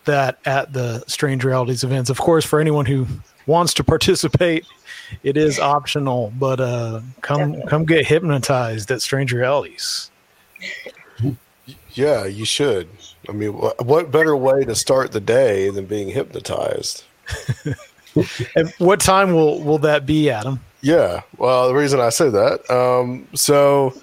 that 0.05 0.39
at 0.46 0.74
the 0.74 1.03
Strange 1.08 1.43
Realities 1.46 1.84
events. 1.86 2.10
Of 2.10 2.17
course, 2.17 2.43
for 2.46 2.60
anyone 2.60 2.86
who 2.86 3.08
wants 3.48 3.74
to 3.75 3.84
participate, 3.93 4.65
it 5.24 5.38
is 5.38 5.58
optional. 5.58 6.34
But 6.38 6.60
uh, 6.60 7.00
come 7.22 7.38
Definitely. 7.51 7.69
come 7.69 7.86
get 7.86 8.05
hypnotized 8.08 8.91
at 8.91 9.01
Strange 9.01 9.31
Realities. 9.31 10.12
Yeah, 11.93 12.25
you 12.25 12.46
should. 12.46 12.88
I 13.27 13.31
mean, 13.31 13.53
what, 13.53 13.86
what 13.86 14.12
better 14.12 14.36
way 14.36 14.63
to 14.65 14.75
start 14.75 15.12
the 15.12 15.19
day 15.19 15.69
than 15.69 15.86
being 15.86 16.10
hypnotized? 16.10 17.03
And 18.55 18.74
what 18.79 19.00
time 19.00 19.34
will 19.34 19.62
will 19.62 19.77
that 19.79 20.05
be, 20.05 20.29
Adam? 20.29 20.60
Yeah. 20.81 21.22
Well, 21.38 21.67
the 21.67 21.75
reason 21.75 22.00
I 22.00 22.10
say 22.10 22.29
that, 22.29 22.69
um, 22.69 23.27
so 23.34 23.93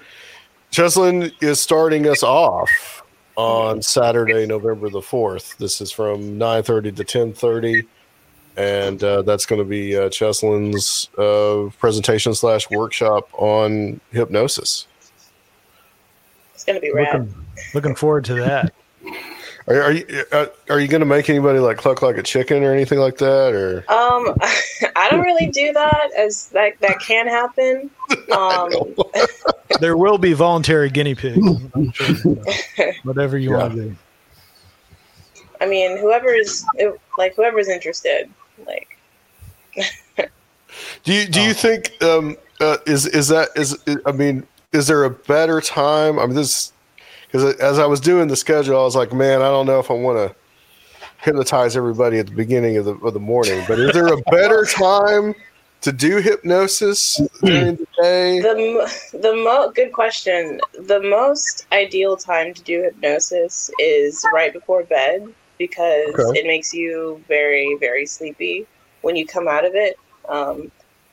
Chelslyn 0.70 1.32
is 1.42 1.60
starting 1.60 2.06
us 2.08 2.22
off 2.22 3.02
on 3.36 3.82
Saturday, 3.82 4.46
November 4.46 4.88
the 4.90 5.02
fourth. 5.02 5.56
This 5.58 5.80
is 5.80 5.90
from 5.90 6.38
nine 6.38 6.62
thirty 6.62 6.92
to 6.92 7.04
ten 7.04 7.32
thirty, 7.32 7.86
and 8.56 9.02
uh, 9.02 9.22
that's 9.22 9.46
going 9.46 9.60
to 9.60 9.68
be 9.68 9.96
uh, 9.96 10.08
Chelslyn's 10.08 11.08
uh, 11.18 11.70
presentation 11.78 12.34
slash 12.34 12.70
workshop 12.70 13.28
on 13.34 14.00
hypnosis. 14.12 14.86
It's 16.56 16.64
gonna 16.64 16.80
be 16.80 16.90
rad. 16.90 17.12
Looking, 17.20 17.34
looking 17.74 17.94
forward 17.94 18.24
to 18.24 18.34
that. 18.36 18.72
Are, 19.68 19.82
are 19.82 19.92
you 19.92 20.24
uh, 20.30 20.46
are 20.70 20.78
you 20.78 20.86
going 20.86 21.00
to 21.00 21.06
make 21.06 21.28
anybody 21.28 21.58
like 21.58 21.76
cluck 21.76 22.00
like 22.00 22.16
a 22.18 22.22
chicken 22.22 22.62
or 22.62 22.72
anything 22.72 23.00
like 23.00 23.18
that? 23.18 23.52
Or 23.52 23.78
Um, 23.92 24.32
I 24.94 25.08
don't 25.10 25.22
really 25.24 25.48
do 25.48 25.72
that, 25.72 26.10
as 26.16 26.46
that 26.50 26.78
that 26.82 27.00
can 27.00 27.26
happen. 27.26 27.90
Um, 28.32 28.70
There 29.80 29.96
will 29.96 30.18
be 30.18 30.34
voluntary 30.34 30.88
guinea 30.88 31.16
pigs. 31.16 31.44
Sure. 31.94 32.36
Whatever 33.02 33.38
you 33.38 33.50
Yeah. 33.50 33.56
want 33.56 33.74
to 33.74 33.82
do. 33.88 33.96
I 35.60 35.66
mean, 35.66 35.98
whoever's 35.98 36.64
like 37.18 37.34
whoever's 37.34 37.68
interested, 37.68 38.30
like 38.68 38.88
Do 41.02 41.12
you 41.12 41.26
do 41.26 41.40
you 41.42 41.52
think 41.52 41.92
um, 42.04 42.36
uh, 42.60 42.76
is 42.86 43.06
is 43.06 43.26
that 43.28 43.48
is 43.56 43.76
I 44.06 44.12
mean 44.12 44.46
is 44.76 44.86
there 44.86 45.04
a 45.04 45.10
better 45.10 45.60
time? 45.60 46.18
I 46.18 46.26
mean 46.26 46.36
this 46.36 46.72
because 47.26 47.54
as 47.56 47.78
I 47.78 47.86
was 47.86 48.00
doing 48.00 48.28
the 48.28 48.36
schedule, 48.36 48.78
I 48.78 48.84
was 48.84 48.94
like, 48.94 49.12
man, 49.12 49.42
I 49.42 49.48
don't 49.48 49.66
know 49.66 49.80
if 49.80 49.90
I 49.90 49.94
want 49.94 50.18
to 50.18 50.36
hypnotize 51.22 51.76
everybody 51.76 52.18
at 52.18 52.26
the 52.26 52.32
beginning 52.32 52.76
of 52.76 52.84
the 52.84 52.94
of 52.96 53.14
the 53.14 53.20
morning. 53.20 53.64
But 53.66 53.78
is 53.78 53.92
there 53.92 54.06
a 54.12 54.20
better 54.30 54.64
time 54.70 55.34
to 55.82 55.92
do 55.92 56.18
hypnosis 56.18 57.20
during 57.42 57.76
the 57.76 57.86
day? 58.02 58.40
the 58.40 59.18
the 59.20 59.34
mo 59.34 59.72
good 59.74 59.92
question. 59.92 60.60
The 60.78 61.00
most 61.00 61.66
ideal 61.72 62.16
time 62.16 62.54
to 62.54 62.62
do 62.62 62.82
hypnosis 62.82 63.70
is 63.78 64.24
right 64.32 64.52
before 64.52 64.84
bed 64.84 65.26
because 65.58 66.14
Okay. 66.14 66.40
it 66.40 66.46
makes 66.46 66.72
you 66.74 67.22
very 67.28 67.76
very 67.80 68.06
sleepy 68.06 68.66
when 69.02 69.16
you 69.16 69.26
come 69.26 69.48
out 69.48 69.64
of 69.64 69.74
it. 69.74 69.96
Um, 70.28 70.70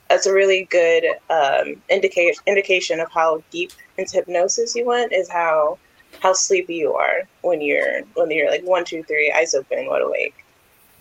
that's 0.10 0.25
a 0.25 0.33
really 0.33 0.67
good 0.69 1.05
um, 1.29 1.75
indication 1.89 2.43
indication 2.48 3.00
of 3.00 3.12
how 3.12 3.43
deep 3.51 3.72
into 3.98 4.17
hypnosis 4.17 4.75
you 4.75 4.86
went 4.86 5.12
is 5.12 5.29
how 5.29 5.77
how 6.19 6.33
sleepy 6.33 6.75
you 6.75 6.93
are 6.93 7.27
when 7.41 7.62
you're 7.62 8.01
when 8.15 8.31
you're 8.31 8.50
like 8.50 8.63
one 8.63 8.86
two 8.86 9.03
three 9.03 9.31
eyes 9.31 9.53
open 9.53 9.88
wide 9.88 10.01
awake. 10.01 10.36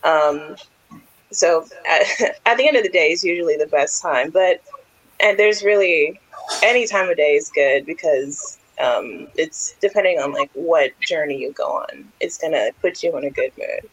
Um, 0.05 0.57
so 1.31 1.67
at, 1.89 2.03
at 2.47 2.57
the 2.57 2.67
end 2.67 2.77
of 2.77 2.83
the 2.83 2.91
day 2.91 3.13
is 3.13 3.23
usually 3.23 3.57
the 3.57 3.67
best 3.67 4.03
time, 4.03 4.31
but 4.31 4.61
and 5.21 5.39
there's 5.39 5.63
really 5.63 6.19
any 6.63 6.87
time 6.87 7.09
of 7.09 7.17
day 7.17 7.35
is 7.35 7.51
good 7.55 7.87
because 7.87 8.59
um, 8.81 9.29
it's 9.37 9.75
depending 9.81 10.19
on 10.19 10.33
like 10.33 10.51
what 10.55 10.99
journey 11.01 11.39
you 11.39 11.53
go 11.53 11.65
on. 11.65 12.05
It's 12.21 12.39
gonna 12.39 12.71
put 12.81 13.03
you 13.03 13.17
in 13.17 13.25
a 13.25 13.31
good 13.31 13.53
mood. 13.59 13.91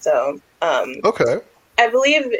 So 0.00 0.40
um, 0.62 0.96
Okay, 1.04 1.38
I 1.78 1.88
believe 1.88 2.34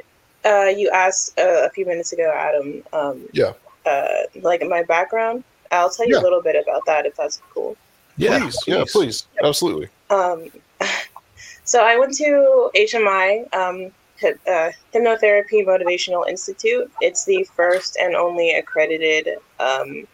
uh, 0.47 0.69
you 0.81 0.89
asked 0.91 1.39
uh, 1.39 1.67
a 1.67 1.71
few 1.71 1.85
minutes 1.87 2.13
ago, 2.13 2.33
Adam. 2.35 2.83
Um, 2.93 3.29
Yeah. 3.33 3.53
Uh, 3.85 4.09
like 4.43 4.63
my 4.67 4.83
background, 4.83 5.45
I'll 5.71 5.91
tell 5.91 6.07
you 6.07 6.15
Yeah. 6.15 6.21
a 6.23 6.25
little 6.27 6.43
bit 6.43 6.57
about 6.61 6.85
that 6.87 7.07
if 7.07 7.15
that's 7.17 7.41
cool. 7.53 7.77
please, 8.19 8.57
yeah, 8.67 8.85
please, 8.91 9.27
absolutely. 9.45 9.89
Um, 10.11 10.49
so 11.65 11.85
I 11.85 11.97
went 11.99 12.15
to 12.15 12.71
HMI, 12.75 13.55
um, 13.55 13.93
uh, 14.25 14.71
Hypnotherapy 14.95 15.65
Motivational 15.65 16.27
Institute. 16.29 16.91
It's 17.01 17.25
the 17.27 17.45
first 17.55 17.97
and 18.01 18.17
only 18.17 18.51
accredited 18.55 19.29
um, 19.61 20.07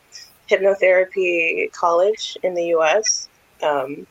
hypnotherapy 0.51 1.71
college 1.73 2.37
in 2.43 2.55
the 2.55 2.65
U.S. 2.77 3.29
Um, 3.62 4.07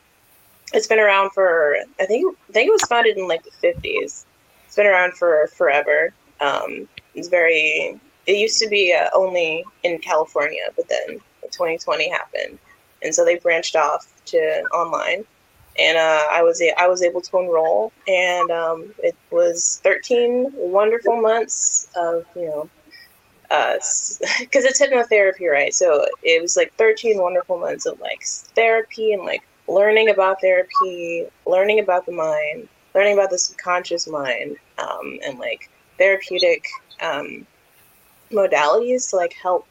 it's 0.72 0.86
been 0.86 0.98
around 0.98 1.30
for 1.32 1.76
I 2.00 2.06
think 2.06 2.36
I 2.48 2.52
think 2.52 2.68
it 2.68 2.72
was 2.72 2.82
founded 2.82 3.16
in 3.18 3.28
like 3.28 3.44
the 3.44 3.50
fifties. 3.60 4.24
It's 4.72 4.76
been 4.78 4.86
around 4.86 5.14
for 5.18 5.48
forever. 5.48 6.14
Um, 6.40 6.88
it's 7.14 7.28
very. 7.28 8.00
It 8.26 8.38
used 8.38 8.58
to 8.60 8.68
be 8.68 8.94
uh, 8.94 9.08
only 9.14 9.64
in 9.82 9.98
California, 9.98 10.62
but 10.76 10.88
then 10.88 11.18
2020 11.52 12.08
happened, 12.10 12.58
and 13.02 13.14
so 13.14 13.24
they 13.24 13.38
branched 13.38 13.76
off 13.76 14.06
to 14.26 14.38
online 14.72 15.24
and 15.78 15.98
uh, 15.98 16.22
I 16.30 16.42
was 16.42 16.60
a- 16.62 16.78
I 16.80 16.88
was 16.88 17.02
able 17.02 17.22
to 17.22 17.38
enroll, 17.38 17.92
and 18.06 18.50
um, 18.50 18.94
it 18.98 19.16
was 19.30 19.80
13 19.84 20.52
wonderful 20.54 21.20
months 21.20 21.88
of 21.96 22.24
you 22.36 22.46
know, 22.46 22.70
because 23.48 24.20
it's 24.64 24.80
hypnotherapy, 24.80 25.50
right? 25.50 25.74
So 25.74 26.06
it 26.22 26.42
was 26.42 26.56
like 26.56 26.72
13 26.78 27.20
wonderful 27.20 27.58
months 27.58 27.86
of 27.86 28.00
like 28.00 28.22
therapy 28.54 29.12
and 29.12 29.24
like 29.24 29.42
learning 29.68 30.10
about 30.10 30.40
therapy, 30.40 31.26
learning 31.46 31.80
about 31.80 32.06
the 32.06 32.12
mind, 32.12 32.68
learning 32.94 33.14
about 33.14 33.30
the 33.30 33.38
subconscious 33.38 34.06
mind, 34.08 34.56
um, 34.78 35.18
and 35.24 35.38
like 35.38 35.70
therapeutic 35.98 36.66
um, 37.00 37.46
modalities 38.30 39.10
to 39.10 39.16
like 39.16 39.34
help, 39.34 39.66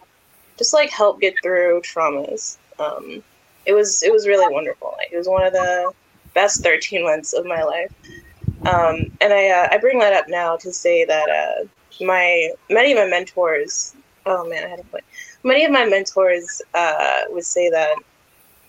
just 0.58 0.74
like 0.74 0.90
help 0.90 1.20
get 1.20 1.36
through 1.42 1.82
traumas. 1.82 2.58
Um, 2.80 3.24
it 3.66 3.74
was 3.74 4.04
it 4.04 4.12
was 4.12 4.28
really 4.28 4.52
wonderful. 4.54 4.94
Like 4.98 5.12
it 5.12 5.18
was 5.18 5.28
one 5.28 5.46
of 5.46 5.54
the 5.54 5.92
best 6.34 6.64
13 6.64 7.04
months 7.04 7.34
of 7.34 7.46
my 7.46 7.64
life. 7.64 7.92
Um, 8.66 9.12
and 9.22 9.34
I 9.34 9.50
uh, 9.50 9.68
I 9.72 9.78
bring 9.78 10.00
that 10.00 10.14
up 10.14 10.26
now 10.28 10.56
to 10.58 10.72
say 10.72 11.06
that 11.06 11.30
uh, 11.30 11.68
my 12.04 12.52
many 12.70 12.92
of 12.92 12.98
my 12.98 13.08
mentors. 13.08 13.96
Oh 14.26 14.48
man, 14.48 14.64
I 14.64 14.68
had 14.68 14.80
a 14.80 14.84
point. 14.84 15.04
Many 15.44 15.66
of 15.66 15.72
my 15.72 15.86
mentors 15.86 16.62
uh, 16.76 17.22
would 17.30 17.46
say 17.46 17.70
that 17.70 17.96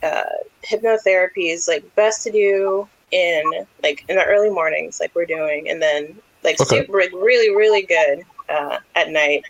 uh, 0.03 0.23
hypnotherapy 0.65 1.53
is 1.53 1.69
like 1.69 1.95
best 1.95 2.23
to 2.25 2.33
do 2.33 2.89
in 3.13 3.67
like 3.83 4.05
in 4.09 4.17
the 4.17 4.25
early 4.25 4.51
mornings, 4.51 4.99
like 5.01 5.15
we're 5.15 5.27
doing, 5.27 5.69
and 5.69 5.81
then 5.81 6.17
like 6.43 6.61
Okay. 6.61 6.81
super 6.81 6.99
like, 6.99 7.13
really 7.13 7.55
really 7.55 7.83
good 7.83 8.25
uh, 8.49 8.79
at 8.97 9.11
night 9.11 9.45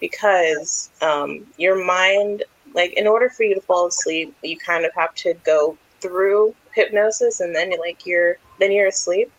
because 0.00 0.90
um, 1.00 1.46
your 1.56 1.82
mind 1.82 2.44
like 2.74 2.92
in 2.94 3.06
order 3.06 3.30
for 3.30 3.44
you 3.44 3.54
to 3.54 3.60
fall 3.60 3.86
asleep 3.86 4.34
you 4.42 4.58
kind 4.58 4.84
of 4.84 4.92
have 4.94 5.14
to 5.14 5.34
go 5.44 5.78
through 6.00 6.54
hypnosis 6.74 7.40
and 7.40 7.54
then 7.54 7.70
like 7.78 8.04
you're 8.04 8.36
then 8.58 8.72
you're 8.72 8.88
asleep 8.88 9.30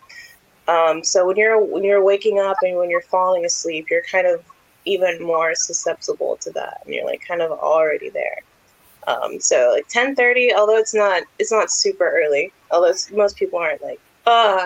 um, 0.68 1.03
so 1.03 1.27
when 1.27 1.36
you're 1.36 1.62
when 1.63 1.84
you're 1.84 2.03
waking 2.03 2.39
up 2.39 2.58
and 2.62 2.77
when 2.77 2.89
you're 2.89 3.01
falling 3.01 3.46
asleep 3.46 3.88
you're 3.89 4.03
kind 4.10 4.25
of 4.27 4.44
even 4.86 5.22
more 5.22 5.53
susceptible 5.56 6.38
to 6.38 6.51
that 6.51 6.82
and 6.86 6.94
you're 6.94 7.06
like 7.06 7.22
kind 7.27 7.42
of 7.42 7.51
already 7.51 8.10
there 8.10 8.39
um, 9.08 9.40
so 9.40 9.72
like 9.74 9.88
10:30 9.90 10.54
although 10.56 10.78
it's 10.78 10.94
not 10.94 11.24
it's 11.40 11.52
not 11.52 11.72
super 11.72 12.08
early 12.10 12.52
although 12.72 12.94
most 13.12 13.36
people 13.36 13.60
aren't 13.60 13.82
like 13.82 14.00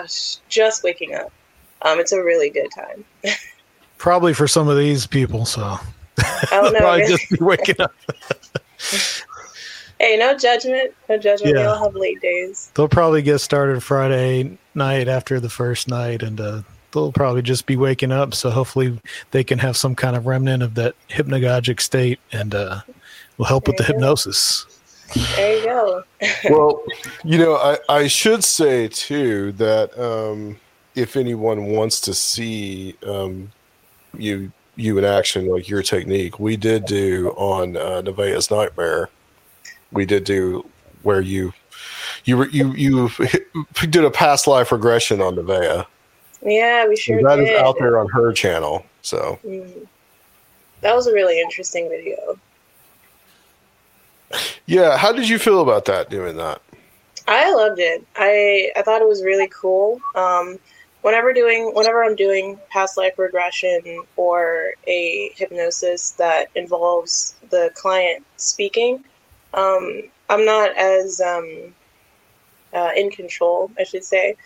sh- 0.08 0.36
just 0.48 0.82
waking 0.84 1.14
up. 1.14 1.32
Um, 1.82 2.00
it's 2.00 2.12
a 2.12 2.22
really 2.22 2.50
good 2.50 2.68
time. 2.74 3.04
Probably 3.98 4.32
for 4.34 4.48
some 4.48 4.68
of 4.68 4.76
these 4.76 5.06
people, 5.06 5.44
so 5.46 5.62
I 6.18 6.46
don't 6.50 6.72
know. 6.72 6.78
probably 6.80 7.02
really. 7.02 7.16
just 7.16 7.30
be 7.30 7.44
waking 7.44 7.80
up. 7.80 7.92
Hey, 10.00 10.16
no 10.16 10.36
judgment. 10.38 10.94
No 11.08 11.18
judgment. 11.18 11.56
We 11.56 11.60
Yeah. 11.60 11.66
all 11.72 11.82
have 11.82 11.96
late 11.96 12.20
days. 12.20 12.70
They'll 12.74 12.88
probably 12.88 13.20
get 13.20 13.38
started 13.40 13.82
Friday 13.82 14.56
night 14.76 15.08
after 15.08 15.40
the 15.40 15.48
first 15.50 15.88
night, 15.88 16.22
and 16.22 16.40
uh, 16.40 16.62
they'll 16.92 17.10
probably 17.10 17.42
just 17.42 17.66
be 17.66 17.76
waking 17.76 18.12
up. 18.12 18.32
So 18.32 18.50
hopefully 18.50 19.00
they 19.32 19.42
can 19.42 19.58
have 19.58 19.76
some 19.76 19.96
kind 19.96 20.14
of 20.14 20.24
remnant 20.26 20.62
of 20.62 20.76
that 20.76 20.94
hypnagogic 21.10 21.80
state, 21.80 22.20
and 22.30 22.54
uh, 22.54 22.82
will 23.38 23.46
help 23.46 23.66
with 23.66 23.76
the 23.76 23.84
go. 23.84 23.92
hypnosis. 23.94 24.66
There 25.36 25.56
you 25.58 25.64
go. 25.64 26.04
well, 26.50 26.82
you 27.24 27.38
know, 27.38 27.54
I, 27.54 27.78
I 27.88 28.06
should 28.08 28.44
say 28.44 28.88
too 28.88 29.52
that 29.52 29.98
um, 29.98 30.58
if 30.94 31.16
anyone 31.16 31.66
wants 31.66 32.00
to 32.02 32.12
see 32.14 32.94
um, 33.06 33.50
you 34.16 34.52
you 34.76 34.98
in 34.98 35.04
action, 35.04 35.48
like 35.48 35.68
your 35.68 35.82
technique, 35.82 36.38
we 36.38 36.56
did 36.56 36.84
do 36.84 37.30
on 37.30 37.76
uh, 37.76 38.02
Nevaeh's 38.02 38.50
Nightmare. 38.50 39.08
We 39.92 40.04
did 40.04 40.24
do 40.24 40.68
where 41.02 41.20
you 41.20 41.52
you 42.24 42.36
were 42.36 42.48
you 42.50 42.72
you 42.74 43.08
did 43.88 44.04
a 44.04 44.10
past 44.10 44.46
life 44.46 44.70
regression 44.72 45.20
on 45.22 45.36
Nevaeh. 45.36 45.86
Yeah, 46.42 46.86
we 46.86 46.96
sure 46.96 47.22
That 47.22 47.36
did. 47.36 47.48
is 47.48 47.58
out 47.60 47.76
there 47.78 47.98
on 47.98 48.08
her 48.10 48.32
channel. 48.32 48.84
So 49.02 49.38
Mm. 49.44 49.86
That 50.82 50.94
was 50.94 51.06
a 51.08 51.12
really 51.12 51.40
interesting 51.40 51.88
video. 51.88 52.38
Yeah, 54.66 54.96
how 54.96 55.12
did 55.12 55.28
you 55.28 55.38
feel 55.38 55.60
about 55.60 55.84
that 55.86 56.10
doing 56.10 56.36
that? 56.36 56.60
I 57.26 57.52
loved 57.52 57.78
it. 57.78 58.04
I 58.16 58.72
I 58.76 58.82
thought 58.82 59.02
it 59.02 59.08
was 59.08 59.22
really 59.22 59.48
cool. 59.48 60.00
Um, 60.14 60.58
whenever 61.02 61.32
doing 61.32 61.72
whenever 61.74 62.04
I'm 62.04 62.16
doing 62.16 62.58
past 62.70 62.96
life 62.96 63.18
regression 63.18 64.04
or 64.16 64.72
a 64.86 65.30
hypnosis 65.36 66.12
that 66.12 66.48
involves 66.54 67.34
the 67.50 67.70
client 67.74 68.24
speaking, 68.36 69.04
um, 69.54 70.02
I'm 70.28 70.44
not 70.44 70.76
as 70.76 71.20
um, 71.20 71.74
uh, 72.74 72.90
in 72.96 73.10
control, 73.10 73.70
I 73.78 73.84
should 73.84 74.04
say, 74.04 74.36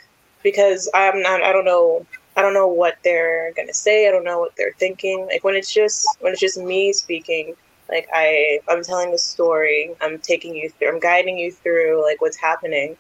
because 0.43 0.91
I'm 0.95 1.23
not. 1.23 1.43
I 1.43 1.53
don't 1.53 1.65
know. 1.65 2.07
I 2.37 2.43
don't 2.43 2.55
know 2.55 2.69
what 2.69 2.97
they're 3.05 3.53
gonna 3.53 3.75
say. 3.75 4.09
I 4.09 4.11
don't 4.11 4.25
know 4.25 4.41
what 4.41 4.57
they're 4.57 4.75
thinking. 4.79 5.27
Like 5.27 5.45
when 5.45 5.55
it's 5.55 5.73
just 5.73 6.07
when 6.21 6.33
it's 6.33 6.41
just 6.41 6.59
me 6.59 6.93
speaking, 6.93 7.55
like 7.93 8.09
I 8.13 8.61
I'm 8.69 8.83
telling 8.83 9.13
the 9.13 9.19
story. 9.19 9.95
I'm 10.01 10.19
taking 10.19 10.55
you 10.57 10.71
through. 10.71 10.89
I'm 10.89 11.01
guiding 11.01 11.39
you 11.39 11.53
through 11.53 12.03
like 12.05 12.21
what's 12.21 12.39
happening. 12.39 12.97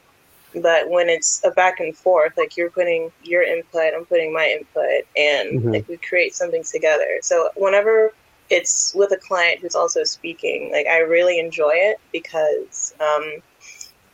But 0.54 0.90
when 0.90 1.08
it's 1.08 1.42
a 1.44 1.50
back 1.50 1.80
and 1.80 1.96
forth, 1.96 2.34
like 2.36 2.56
you're 2.58 2.70
putting 2.70 3.10
your 3.24 3.42
input, 3.42 3.94
I'm 3.96 4.04
putting 4.04 4.32
my 4.34 4.46
input, 4.48 5.06
and 5.16 5.62
Mhm. 5.62 5.72
like 5.72 5.88
we 5.88 5.96
create 5.96 6.34
something 6.34 6.62
together. 6.64 7.18
So 7.22 7.50
whenever 7.56 8.12
it's 8.50 8.94
with 8.94 9.12
a 9.12 9.16
client 9.16 9.60
who's 9.60 9.74
also 9.74 10.04
speaking, 10.04 10.70
like 10.70 10.86
I 10.86 10.98
really 10.98 11.38
enjoy 11.38 11.72
it 11.74 11.96
because 12.12 12.94
um, 13.00 13.42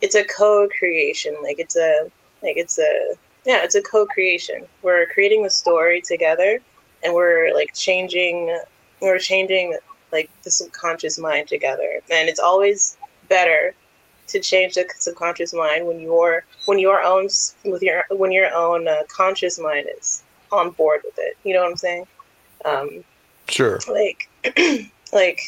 it's 0.01 0.15
a 0.15 0.25
co-creation. 0.25 1.35
Like 1.43 1.59
it's 1.59 1.77
a 1.77 2.11
like 2.43 2.57
it's 2.57 2.79
a 2.79 3.15
yeah, 3.45 3.63
it's 3.65 3.75
a 3.75 3.83
co-creation. 3.83 4.67
We're 4.83 5.07
creating 5.07 5.43
the 5.43 5.51
story 5.51 6.01
together, 6.03 6.61
and 7.03 7.15
we're 7.15 7.53
like 7.55 7.75
changing. 7.75 8.57
We're 9.01 9.19
changing 9.19 9.77
like 10.13 10.31
the 10.45 10.51
subconscious 10.51 11.19
mind 11.19 11.49
together, 11.49 12.01
and 12.11 12.29
it's 12.29 12.41
always 12.41 12.97
better 13.29 13.75
to 14.29 14.41
change 14.41 14.75
the 14.75 14.87
subconscious 14.99 15.53
mind 15.55 15.87
when 15.87 16.01
your 16.01 16.45
when 16.67 16.79
your 16.79 17.03
own 17.03 17.29
with 17.65 17.83
your 17.83 18.05
when 18.11 18.33
your 18.33 18.53
own 18.55 18.89
uh, 18.89 19.03
conscious 19.09 19.59
mind 19.59 19.87
is 19.99 20.23
on 20.53 20.71
board 20.71 21.01
with 21.05 21.15
it. 21.19 21.37
You 21.45 21.55
know 21.55 21.63
what 21.63 21.71
I'm 21.71 21.77
saying? 21.77 22.07
Um, 22.65 23.05
Sure. 23.49 23.81
like 23.89 24.29
like 25.13 25.41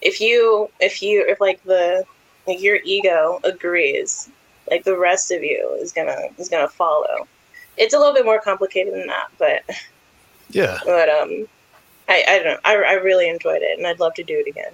if 0.00 0.20
you 0.20 0.70
if 0.80 1.02
you 1.02 1.24
if 1.26 1.40
like 1.40 1.62
the 1.64 2.04
like 2.46 2.60
your 2.62 2.78
ego 2.84 3.38
agrees 3.44 4.30
like 4.70 4.84
the 4.84 4.96
rest 4.96 5.30
of 5.30 5.42
you 5.42 5.76
is 5.80 5.92
gonna 5.92 6.16
is 6.38 6.48
gonna 6.48 6.68
follow 6.68 7.26
it's 7.76 7.92
a 7.92 7.98
little 7.98 8.14
bit 8.14 8.24
more 8.24 8.40
complicated 8.40 8.94
than 8.94 9.06
that 9.06 9.26
but 9.38 9.62
Yeah. 10.50 10.78
but 10.84 11.08
um 11.08 11.46
i 12.08 12.22
i 12.28 12.38
don't 12.38 12.44
know 12.46 12.58
i, 12.64 12.74
I 12.74 12.92
really 12.94 13.28
enjoyed 13.28 13.62
it 13.62 13.78
and 13.78 13.86
i'd 13.86 14.00
love 14.00 14.14
to 14.14 14.22
do 14.22 14.38
it 14.38 14.48
again 14.48 14.72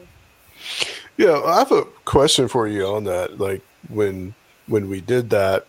Yeah, 1.16 1.40
I 1.44 1.58
have 1.58 1.72
a 1.72 1.84
question 2.04 2.48
for 2.48 2.66
you 2.66 2.86
on 2.86 3.04
that. 3.04 3.38
Like 3.38 3.62
when 3.88 4.34
when 4.68 4.88
we 4.88 5.00
did 5.00 5.30
that, 5.30 5.66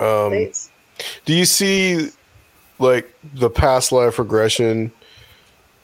um, 0.00 0.30
please 0.30 0.70
do 1.24 1.34
you 1.34 1.44
see 1.44 2.10
like 2.78 3.12
the 3.34 3.50
past 3.50 3.92
life 3.92 4.18
regression? 4.18 4.92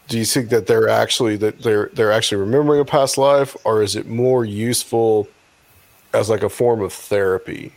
Do 0.09 0.19
you 0.19 0.25
think 0.25 0.51
that 0.51 0.67
they're 0.67 0.89
actually 0.89 1.37
that 1.39 1.63
they're 1.63 1.91
they're 1.95 2.13
actually 2.13 2.41
remembering 2.41 2.81
a 2.81 2.85
past 2.85 3.19
life, 3.19 3.57
or 3.65 3.83
is 3.83 3.97
it 3.97 4.07
more 4.07 4.45
useful 4.45 5.27
as 6.13 6.29
like 6.31 6.43
a 6.43 6.49
form 6.51 6.81
of 6.83 6.93
therapy? 6.93 7.73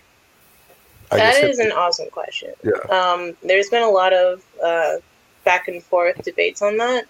I 1.11 1.17
That 1.17 1.43
is 1.43 1.59
an 1.59 1.71
awesome 1.71 2.09
question 2.09 2.53
Yeah. 2.63 2.81
um 2.89 3.35
there's 3.43 3.69
been 3.69 3.83
a 3.83 3.89
lot 3.89 4.13
of 4.13 4.43
uh 4.63 4.95
back 5.45 5.67
and 5.69 5.81
forth 5.83 6.21
debates 6.23 6.61
on 6.61 6.77
that 6.77 7.05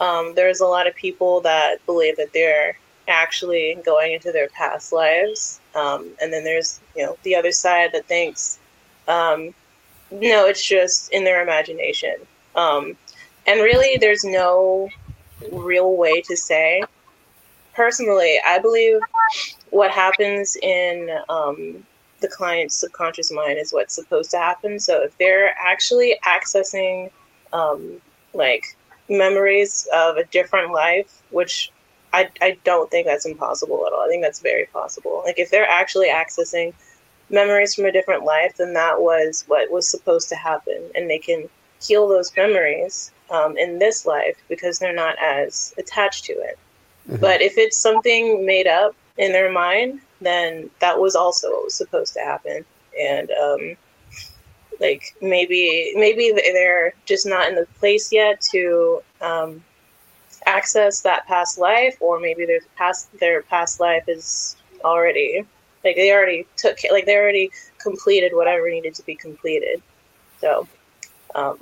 um 0.00 0.34
there's 0.34 0.60
a 0.60 0.66
lot 0.66 0.86
of 0.86 0.94
people 0.94 1.40
that 1.40 1.84
believe 1.86 2.16
that 2.16 2.32
they're 2.32 2.76
actually 3.08 3.78
going 3.84 4.12
into 4.12 4.32
their 4.32 4.48
past 4.50 4.92
lives. 4.92 5.60
Um 5.74 6.10
and 6.20 6.32
then 6.32 6.44
there's 6.44 6.80
you 6.96 7.04
know 7.04 7.16
the 7.22 7.34
other 7.34 7.52
side 7.52 7.90
that 7.92 8.06
thinks 8.06 8.58
um 9.06 9.54
no 10.10 10.46
it's 10.46 10.66
just 10.66 11.12
in 11.12 11.24
their 11.24 11.42
imagination. 11.42 12.14
Um 12.54 12.96
and 13.46 13.60
really 13.60 13.96
there's 13.98 14.24
no 14.24 14.88
real 15.52 15.96
way 15.96 16.20
to 16.22 16.36
say. 16.36 16.82
Personally 17.74 18.38
i 18.44 18.58
believe 18.58 18.98
what 19.70 19.90
happens 19.90 20.56
in 20.56 21.10
um 21.28 21.84
the 22.20 22.28
client's 22.28 22.76
subconscious 22.76 23.30
mind 23.30 23.58
is 23.58 23.72
what's 23.72 23.94
supposed 23.94 24.30
to 24.32 24.38
happen. 24.38 24.78
So 24.80 25.02
if 25.02 25.16
they're 25.18 25.54
actually 25.58 26.18
accessing 26.26 27.10
um, 27.52 28.00
like 28.34 28.76
memories 29.08 29.88
of 29.94 30.16
a 30.16 30.24
different 30.24 30.72
life, 30.72 31.22
which 31.30 31.70
I, 32.12 32.30
I 32.40 32.58
don't 32.64 32.90
think 32.90 33.06
that's 33.06 33.26
impossible 33.26 33.84
at 33.86 33.92
all. 33.92 34.00
I 34.00 34.08
think 34.08 34.22
that's 34.22 34.40
very 34.40 34.66
possible. 34.66 35.22
Like 35.24 35.38
if 35.38 35.50
they're 35.50 35.68
actually 35.68 36.08
accessing 36.08 36.72
memories 37.30 37.74
from 37.74 37.84
a 37.84 37.92
different 37.92 38.24
life, 38.24 38.56
then 38.56 38.72
that 38.74 39.00
was 39.00 39.44
what 39.46 39.70
was 39.70 39.88
supposed 39.88 40.28
to 40.30 40.36
happen, 40.36 40.82
and 40.94 41.08
they 41.08 41.18
can 41.18 41.48
heal 41.80 42.08
those 42.08 42.34
memories 42.36 43.12
um, 43.30 43.56
in 43.56 43.78
this 43.78 44.06
life 44.06 44.36
because 44.48 44.78
they're 44.78 44.94
not 44.94 45.16
as 45.22 45.74
attached 45.78 46.24
to 46.24 46.32
it. 46.32 46.58
Mhm. 47.08 47.20
But 47.20 47.42
if 47.42 47.58
it's 47.58 47.76
something 47.76 48.44
made 48.44 48.66
up 48.66 48.94
in 49.16 49.32
their 49.32 49.52
mind, 49.52 50.00
then 50.20 50.70
that 50.80 50.98
was 50.98 51.14
also 51.14 51.50
what 51.50 51.64
was 51.64 51.74
supposed 51.74 52.14
to 52.14 52.20
happen. 52.20 52.64
And 52.98 53.30
um, 53.32 53.76
like 54.80 55.14
maybe 55.20 55.92
maybe 55.96 56.32
they're 56.32 56.94
just 57.04 57.26
not 57.26 57.48
in 57.48 57.54
the 57.54 57.66
place 57.78 58.12
yet 58.12 58.40
to 58.52 59.02
um, 59.20 59.64
access 60.46 61.00
that 61.02 61.26
past 61.26 61.58
life, 61.58 61.96
or 62.00 62.20
maybe 62.20 62.46
their 62.46 62.60
past 62.76 63.08
their 63.18 63.42
past 63.42 63.80
life 63.80 64.04
is 64.08 64.56
already 64.84 65.44
like 65.84 65.96
they 65.96 66.12
already 66.12 66.46
took 66.56 66.78
like 66.90 67.06
they 67.06 67.16
already 67.16 67.50
completed 67.78 68.32
whatever 68.34 68.70
needed 68.70 68.94
to 68.94 69.04
be 69.04 69.14
completed. 69.14 69.82
So 70.40 70.66
um, 71.34 71.58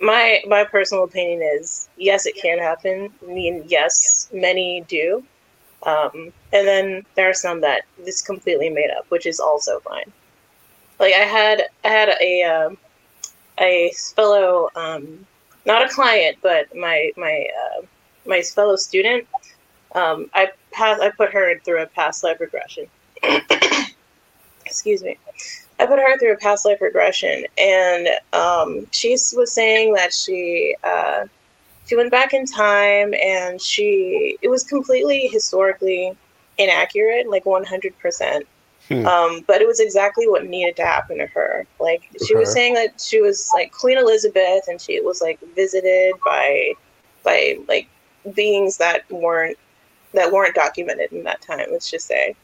my 0.00 0.42
my 0.46 0.64
personal 0.64 1.04
opinion 1.04 1.42
is 1.42 1.88
yes, 1.96 2.26
it 2.26 2.36
can 2.36 2.58
happen. 2.58 3.10
I 3.22 3.26
mean, 3.26 3.64
yes, 3.66 4.28
many 4.32 4.84
do. 4.88 5.24
Um, 5.84 6.32
and 6.52 6.66
then 6.66 7.06
there 7.14 7.30
are 7.30 7.34
some 7.34 7.60
that 7.60 7.82
that 7.98 8.08
is 8.08 8.22
completely 8.22 8.68
made 8.68 8.90
up, 8.90 9.06
which 9.10 9.26
is 9.26 9.38
also 9.40 9.80
fine. 9.80 10.12
Like 10.98 11.14
I 11.14 11.24
had 11.24 11.62
I 11.84 11.88
had 11.88 12.08
a 12.20 12.42
um, 12.42 12.78
a 13.58 13.92
fellow 14.16 14.68
um, 14.74 15.26
not 15.64 15.84
a 15.84 15.88
client, 15.88 16.38
but 16.42 16.74
my 16.74 17.12
my 17.16 17.46
uh, 17.62 17.82
my 18.26 18.42
fellow 18.42 18.76
student. 18.76 19.26
Um, 19.94 20.30
I 20.34 20.50
pass 20.72 21.00
I 21.00 21.10
put 21.10 21.32
her 21.32 21.58
through 21.60 21.82
a 21.82 21.86
past 21.86 22.24
life 22.24 22.40
regression. 22.40 22.86
Excuse 24.66 25.02
me. 25.02 25.18
I 25.80 25.86
put 25.86 25.98
her 25.98 26.18
through 26.18 26.32
a 26.32 26.36
past 26.36 26.64
life 26.64 26.80
regression, 26.80 27.44
and 27.56 28.08
um, 28.32 28.86
she 28.90 29.12
was 29.12 29.52
saying 29.52 29.94
that 29.94 30.12
she 30.12 30.74
uh, 30.82 31.26
she 31.86 31.96
went 31.96 32.10
back 32.10 32.34
in 32.34 32.44
time, 32.44 33.14
and 33.14 33.60
she 33.60 34.36
it 34.42 34.48
was 34.48 34.64
completely 34.64 35.28
historically 35.28 36.16
inaccurate, 36.58 37.30
like 37.30 37.46
one 37.46 37.64
hundred 37.64 37.98
percent. 37.98 38.46
Hmm. 38.88 39.06
Um, 39.06 39.44
but 39.46 39.60
it 39.60 39.66
was 39.66 39.80
exactly 39.80 40.28
what 40.28 40.46
needed 40.46 40.76
to 40.76 40.84
happen 40.84 41.18
to 41.18 41.26
her. 41.26 41.66
Like 41.78 42.08
she 42.26 42.34
was 42.34 42.50
saying 42.50 42.74
that 42.74 43.00
she 43.00 43.20
was 43.20 43.50
like 43.52 43.70
Queen 43.70 43.98
Elizabeth, 43.98 44.66
and 44.66 44.80
she 44.80 45.00
was 45.00 45.20
like 45.20 45.38
visited 45.54 46.14
by 46.24 46.72
by 47.22 47.58
like 47.68 47.88
beings 48.34 48.78
that 48.78 49.10
weren't 49.10 49.58
that 50.14 50.32
weren't 50.32 50.54
documented 50.54 51.12
in 51.12 51.22
that 51.24 51.42
time. 51.42 51.66
Let's 51.70 51.90
just 51.90 52.06
say. 52.06 52.34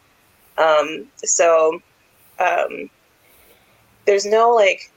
Um, 0.59 1.07
so 1.16 1.80
um, 2.38 2.90
there's 4.04 4.26
no 4.26 4.50
like 4.50 4.92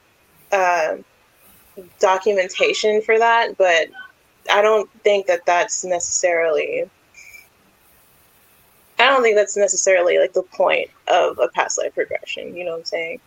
uh, 0.52 0.96
documentation 1.98 3.00
for 3.02 3.18
that, 3.18 3.56
but 3.56 3.88
I 4.52 4.60
don't 4.60 4.90
think 5.02 5.26
that 5.26 5.46
that's 5.46 5.84
necessarily. 5.84 6.90
I 9.08 9.12
don't 9.12 9.22
think 9.22 9.36
that's 9.36 9.56
necessarily 9.56 10.18
like 10.18 10.34
the 10.34 10.42
point 10.42 10.90
of 11.10 11.38
a 11.38 11.48
past 11.48 11.78
life 11.78 11.96
regression. 11.96 12.54
You 12.54 12.66
know 12.66 12.72
what 12.72 12.80
I'm 12.80 12.84
saying? 12.84 13.20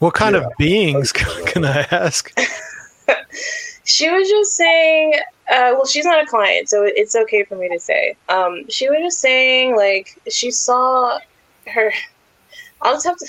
What 0.00 0.14
kind 0.14 0.34
yeah. 0.34 0.42
of 0.42 0.52
beings 0.58 1.12
can 1.46 1.64
I 1.64 1.86
ask? 1.92 2.36
she 3.84 4.10
was 4.10 4.28
just 4.28 4.56
saying, 4.56 5.14
uh, 5.48 5.74
well, 5.74 5.86
she's 5.86 6.04
not 6.04 6.20
a 6.20 6.26
client, 6.26 6.70
so 6.70 6.82
it's 6.84 7.14
okay 7.14 7.44
for 7.44 7.54
me 7.54 7.68
to 7.68 7.78
say. 7.78 8.16
Um, 8.28 8.68
she 8.68 8.88
was 8.88 8.98
just 8.98 9.20
saying, 9.20 9.76
like, 9.76 10.20
she 10.28 10.50
saw 10.50 11.20
her. 11.68 11.92
I'll 12.82 12.94
just 12.94 13.06
have 13.06 13.16
to. 13.18 13.26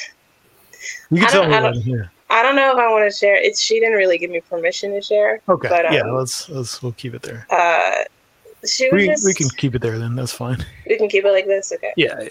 You 1.12 1.18
can 1.18 1.28
I 1.28 1.30
tell 1.30 1.48
me 1.48 1.54
I 1.54 1.60
don't, 1.60 1.76
here. 1.76 2.12
I 2.32 2.42
don't 2.42 2.56
know 2.56 2.72
if 2.72 2.78
I 2.80 2.90
want 2.90 3.08
to 3.08 3.16
share. 3.16 3.36
It's 3.36 3.62
she 3.62 3.80
didn't 3.80 3.98
really 3.98 4.18
give 4.18 4.32
me 4.32 4.42
permission 4.42 4.94
to 4.94 5.02
share. 5.04 5.42
Okay. 5.48 5.70
But, 5.70 5.86
um, 5.86 5.94
yeah, 5.94 6.06
let's 6.06 6.50
let's 6.50 6.82
we'll 6.82 6.94
keep 6.94 7.14
it 7.14 7.22
there. 7.22 7.46
Uh, 7.52 8.06
she 8.66 8.90
we, 8.92 9.08
just, 9.08 9.26
we 9.26 9.34
can 9.34 9.50
keep 9.50 9.76
it 9.76 9.82
there 9.82 9.98
then. 9.98 10.16
That's 10.16 10.32
fine. 10.32 10.66
We 10.88 10.98
can 10.98 11.10
keep 11.10 11.26
it 11.26 11.32
like 11.32 11.46
this. 11.46 11.72
Okay. 11.72 11.94
Yeah, 11.96 12.20
yeah, 12.20 12.30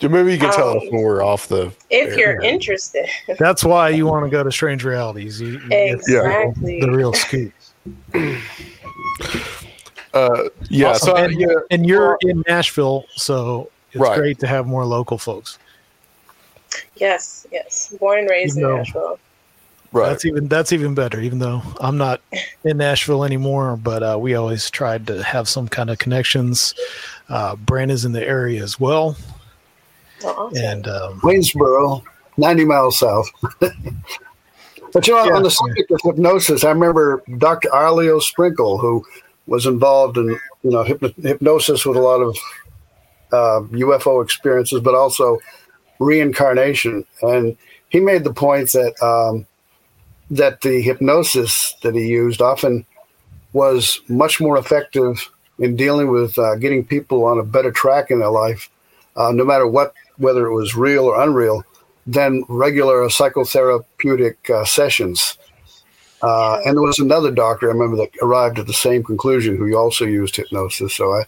yeah. 0.00 0.08
Maybe 0.08 0.32
you 0.32 0.38
can 0.38 0.52
tell 0.52 0.70
um, 0.70 0.78
us 0.78 0.84
when 0.90 1.02
we're 1.02 1.22
off 1.22 1.48
the. 1.48 1.72
If 1.88 2.10
air. 2.10 2.18
you're 2.18 2.42
interested. 2.42 3.08
That's 3.38 3.64
why 3.64 3.88
you 3.90 4.06
want 4.06 4.26
to 4.26 4.30
go 4.30 4.42
to 4.42 4.52
Strange 4.52 4.84
Realities. 4.84 5.40
You, 5.40 5.58
you 5.58 5.68
exactly. 5.70 6.80
The, 6.80 6.86
the 6.86 6.92
real 6.92 7.12
scoop. 7.14 7.52
uh, 10.14 10.48
yeah. 10.68 10.88
Awesome. 10.88 11.06
So, 11.06 11.16
and, 11.16 11.40
yeah, 11.40 11.46
and 11.70 11.86
you're 11.86 12.18
in 12.22 12.44
Nashville, 12.46 13.06
so 13.14 13.70
it's 13.92 14.00
right. 14.00 14.18
great 14.18 14.38
to 14.40 14.46
have 14.46 14.66
more 14.66 14.84
local 14.84 15.16
folks. 15.16 15.58
Yes, 16.96 17.46
yes. 17.50 17.94
Born 17.98 18.20
and 18.20 18.30
raised 18.30 18.58
even 18.58 18.70
in 18.70 18.76
Nashville. 18.76 19.18
Right. 19.92 20.08
That's 20.08 20.24
even 20.24 20.48
that's 20.48 20.72
even 20.72 20.94
better. 20.94 21.20
Even 21.20 21.38
though 21.38 21.62
I'm 21.80 21.96
not 21.96 22.20
in 22.64 22.78
Nashville 22.78 23.24
anymore, 23.24 23.76
but 23.76 24.02
uh, 24.02 24.18
we 24.20 24.34
always 24.34 24.70
tried 24.70 25.06
to 25.06 25.22
have 25.22 25.48
some 25.48 25.68
kind 25.68 25.90
of 25.90 25.98
connections. 25.98 26.74
Uh, 27.28 27.56
Brandon's 27.56 28.04
in 28.04 28.12
the 28.12 28.26
area 28.26 28.62
as 28.62 28.78
well, 28.78 29.16
awesome. 30.24 30.56
and 30.56 30.88
um, 30.88 31.20
Waynesboro, 31.20 32.02
90 32.36 32.64
miles 32.64 32.98
south. 32.98 33.28
but 33.60 35.06
you 35.06 35.14
know, 35.14 35.24
yeah, 35.24 35.34
on 35.34 35.42
the 35.42 35.50
subject 35.50 35.90
of 35.90 36.00
hypnosis, 36.02 36.64
I 36.64 36.70
remember 36.70 37.22
Dr. 37.38 37.72
R. 37.72 37.92
Leo 37.92 38.18
Sprinkle, 38.18 38.78
who 38.78 39.04
was 39.46 39.66
involved 39.66 40.16
in 40.16 40.28
you 40.62 40.70
know 40.70 40.82
hypno- 40.82 41.14
hypnosis 41.22 41.86
with 41.86 41.96
a 41.96 42.00
lot 42.00 42.20
of 42.20 42.36
uh, 43.32 43.60
UFO 43.72 44.22
experiences, 44.22 44.80
but 44.80 44.94
also 44.94 45.38
reincarnation. 45.98 47.04
And 47.22 47.56
he 47.88 48.00
made 48.00 48.24
the 48.24 48.32
point 48.32 48.72
that 48.72 48.94
um, 49.02 49.46
that 50.30 50.60
the 50.60 50.80
hypnosis 50.82 51.74
that 51.82 51.94
he 51.94 52.06
used 52.06 52.40
often 52.40 52.84
was 53.52 54.00
much 54.08 54.40
more 54.40 54.58
effective 54.58 55.30
in 55.58 55.76
dealing 55.76 56.10
with 56.10 56.38
uh, 56.38 56.56
getting 56.56 56.84
people 56.84 57.24
on 57.24 57.38
a 57.38 57.44
better 57.44 57.70
track 57.70 58.10
in 58.10 58.18
their 58.18 58.30
life, 58.30 58.68
uh, 59.16 59.32
no 59.32 59.44
matter 59.44 59.66
what, 59.66 59.94
whether 60.18 60.46
it 60.46 60.54
was 60.54 60.74
real 60.74 61.04
or 61.04 61.20
unreal, 61.20 61.64
than 62.06 62.44
regular 62.48 63.06
psychotherapeutic 63.08 64.50
uh, 64.50 64.64
sessions. 64.64 65.38
Uh, 66.22 66.60
and 66.64 66.76
there 66.76 66.82
was 66.82 66.98
another 66.98 67.30
doctor 67.30 67.68
I 67.68 67.72
remember 67.72 67.96
that 67.96 68.10
arrived 68.22 68.58
at 68.58 68.66
the 68.66 68.72
same 68.72 69.02
conclusion 69.02 69.56
who 69.56 69.74
also 69.76 70.04
used 70.04 70.36
hypnosis. 70.36 70.94
So 70.94 71.12
I, 71.12 71.22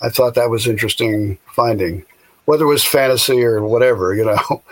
I 0.00 0.08
thought 0.08 0.34
that 0.34 0.50
was 0.50 0.66
interesting 0.66 1.38
finding 1.54 2.04
whether 2.46 2.64
it 2.64 2.68
was 2.68 2.84
fantasy 2.84 3.42
or 3.42 3.62
whatever, 3.62 4.14
you 4.14 4.24
know, 4.24 4.38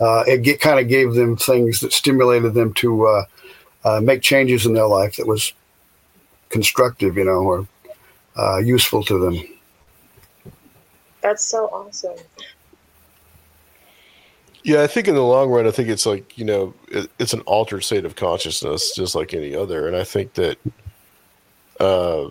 uh, 0.00 0.24
it 0.26 0.42
get, 0.42 0.60
kind 0.60 0.80
of 0.80 0.88
gave 0.88 1.14
them 1.14 1.36
things 1.36 1.80
that 1.80 1.92
stimulated 1.92 2.54
them 2.54 2.72
to 2.74 3.06
uh, 3.06 3.24
uh, 3.84 4.00
make 4.00 4.22
changes 4.22 4.66
in 4.66 4.72
their 4.72 4.86
life 4.86 5.16
that 5.16 5.26
was 5.26 5.52
constructive, 6.48 7.16
you 7.16 7.24
know, 7.24 7.42
or 7.42 7.68
uh, 8.36 8.58
useful 8.58 9.02
to 9.04 9.18
them. 9.18 9.36
That's 11.22 11.44
so 11.44 11.66
awesome. 11.66 12.16
Yeah, 14.62 14.82
I 14.82 14.86
think 14.86 15.08
in 15.08 15.14
the 15.14 15.22
long 15.22 15.50
run, 15.50 15.66
I 15.66 15.70
think 15.70 15.88
it's 15.88 16.06
like 16.06 16.36
you 16.36 16.44
know, 16.44 16.74
it, 16.88 17.10
it's 17.18 17.32
an 17.32 17.40
altered 17.42 17.82
state 17.82 18.04
of 18.04 18.16
consciousness, 18.16 18.94
just 18.94 19.14
like 19.14 19.32
any 19.32 19.54
other, 19.54 19.86
and 19.86 19.96
I 19.96 20.04
think 20.04 20.34
that 20.34 20.58
uh, 21.78 22.28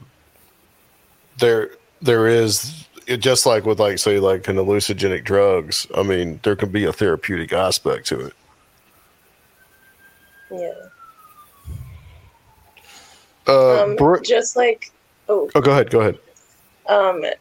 there 1.40 1.72
there 2.02 2.28
is 2.28 2.88
it, 3.10 3.18
just 3.18 3.46
like 3.46 3.66
with 3.66 3.80
like 3.80 3.98
say 3.98 4.20
like 4.20 4.48
an 4.48 4.58
hallucinogenic 4.58 5.24
drugs, 5.24 5.88
I 5.96 6.04
mean, 6.04 6.40
there 6.44 6.56
can 6.56 6.70
be 6.70 6.86
a 6.86 6.94
therapeutic 6.94 7.52
aspect 7.52 8.08
to 8.08 8.28
it. 8.28 8.34
Yeah. 10.52 10.74
Uh, 13.48 13.84
um, 13.84 13.96
Br- 13.96 14.20
just 14.20 14.56
like 14.56 14.92
oh. 15.28 15.50
Oh, 15.56 15.62
go 15.62 15.72
ahead. 15.72 15.90
Go 15.90 16.02
ahead. 16.02 16.20
Um, 16.88 17.24
uh, 17.24 17.36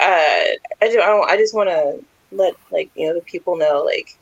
I 0.00 0.88
do. 0.88 1.00
I, 1.00 1.32
I 1.32 1.36
just 1.36 1.54
want 1.54 1.68
to 1.68 2.04
let 2.30 2.54
like 2.70 2.90
you 2.94 3.08
know 3.08 3.14
the 3.14 3.22
people 3.22 3.56
know 3.56 3.82
like 3.84 4.16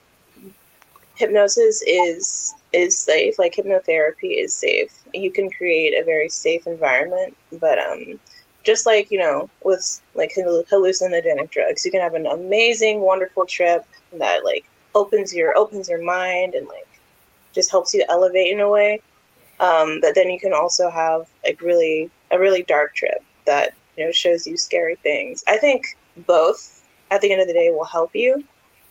hypnosis 1.14 1.82
is 1.86 2.54
is 2.72 2.98
safe. 2.98 3.38
Like 3.38 3.54
hypnotherapy 3.54 4.42
is 4.42 4.54
safe. 4.54 4.92
You 5.12 5.30
can 5.30 5.50
create 5.50 5.92
a 5.98 6.04
very 6.04 6.28
safe 6.28 6.66
environment, 6.66 7.36
but 7.60 7.78
um, 7.78 8.18
just 8.66 8.84
like 8.84 9.10
you 9.10 9.18
know 9.18 9.48
with 9.64 10.02
like 10.14 10.32
hallucinogenic 10.34 11.50
drugs 11.50 11.84
you 11.84 11.90
can 11.90 12.00
have 12.00 12.14
an 12.14 12.26
amazing 12.26 13.00
wonderful 13.00 13.46
trip 13.46 13.84
that 14.12 14.44
like 14.44 14.68
opens 14.96 15.32
your 15.32 15.56
opens 15.56 15.88
your 15.88 16.02
mind 16.02 16.54
and 16.54 16.66
like 16.66 16.88
just 17.52 17.70
helps 17.70 17.94
you 17.94 18.04
elevate 18.08 18.52
in 18.52 18.60
a 18.60 18.68
way. 18.68 19.00
Um, 19.60 20.00
but 20.00 20.14
then 20.14 20.30
you 20.30 20.38
can 20.38 20.52
also 20.52 20.90
have 20.90 21.26
like 21.44 21.60
really 21.62 22.10
a 22.30 22.38
really 22.38 22.62
dark 22.62 22.94
trip 22.94 23.22
that 23.46 23.74
you 23.96 24.04
know 24.04 24.12
shows 24.12 24.46
you 24.46 24.56
scary 24.56 24.96
things. 24.96 25.44
I 25.46 25.56
think 25.58 25.96
both 26.26 26.84
at 27.10 27.20
the 27.20 27.32
end 27.32 27.40
of 27.40 27.46
the 27.46 27.54
day 27.54 27.70
will 27.70 27.84
help 27.84 28.14
you. 28.14 28.44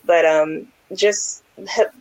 But 0.05 0.25
um 0.25 0.67
just 0.93 1.43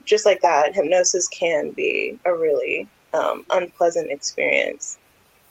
just 0.04 0.26
like 0.26 0.40
that 0.42 0.74
hypnosis 0.74 1.28
can 1.28 1.70
be 1.70 2.18
a 2.24 2.34
really 2.34 2.88
um, 3.12 3.46
unpleasant 3.50 4.10
experience. 4.10 4.98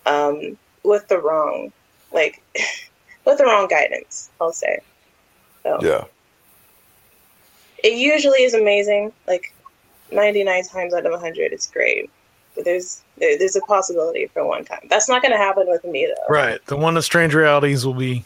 Um, 0.06 0.58
with 0.84 1.08
the 1.08 1.20
wrong 1.20 1.72
like 2.14 2.42
with 3.26 3.38
the 3.38 3.46
wrong 3.46 3.68
guidance, 3.68 4.30
I'll 4.40 4.54
say. 4.54 4.80
So, 5.64 5.80
yeah. 5.82 6.06
It 7.84 7.98
usually 7.98 8.44
is 8.44 8.54
amazing. 8.54 9.12
Like 9.28 9.54
99 10.12 10.64
times 10.66 10.94
out 10.94 11.06
of 11.06 11.12
100, 11.12 11.52
it's 11.52 11.68
great. 11.68 12.10
But 12.56 12.66
there's 12.66 13.02
there, 13.18 13.38
there's 13.38 13.56
a 13.56 13.62
possibility 13.62 14.28
for 14.28 14.46
one 14.46 14.64
time. 14.64 14.86
That's 14.90 15.10
not 15.10 15.22
going 15.22 15.32
to 15.32 15.38
happen 15.38 15.68
with 15.68 15.84
me 15.86 16.06
though. 16.06 16.34
Right. 16.34 16.64
The 16.68 16.78
one 16.78 16.96
of 16.98 17.04
strange 17.04 17.34
realities 17.34 17.86
will 17.86 17.96
be 17.96 18.24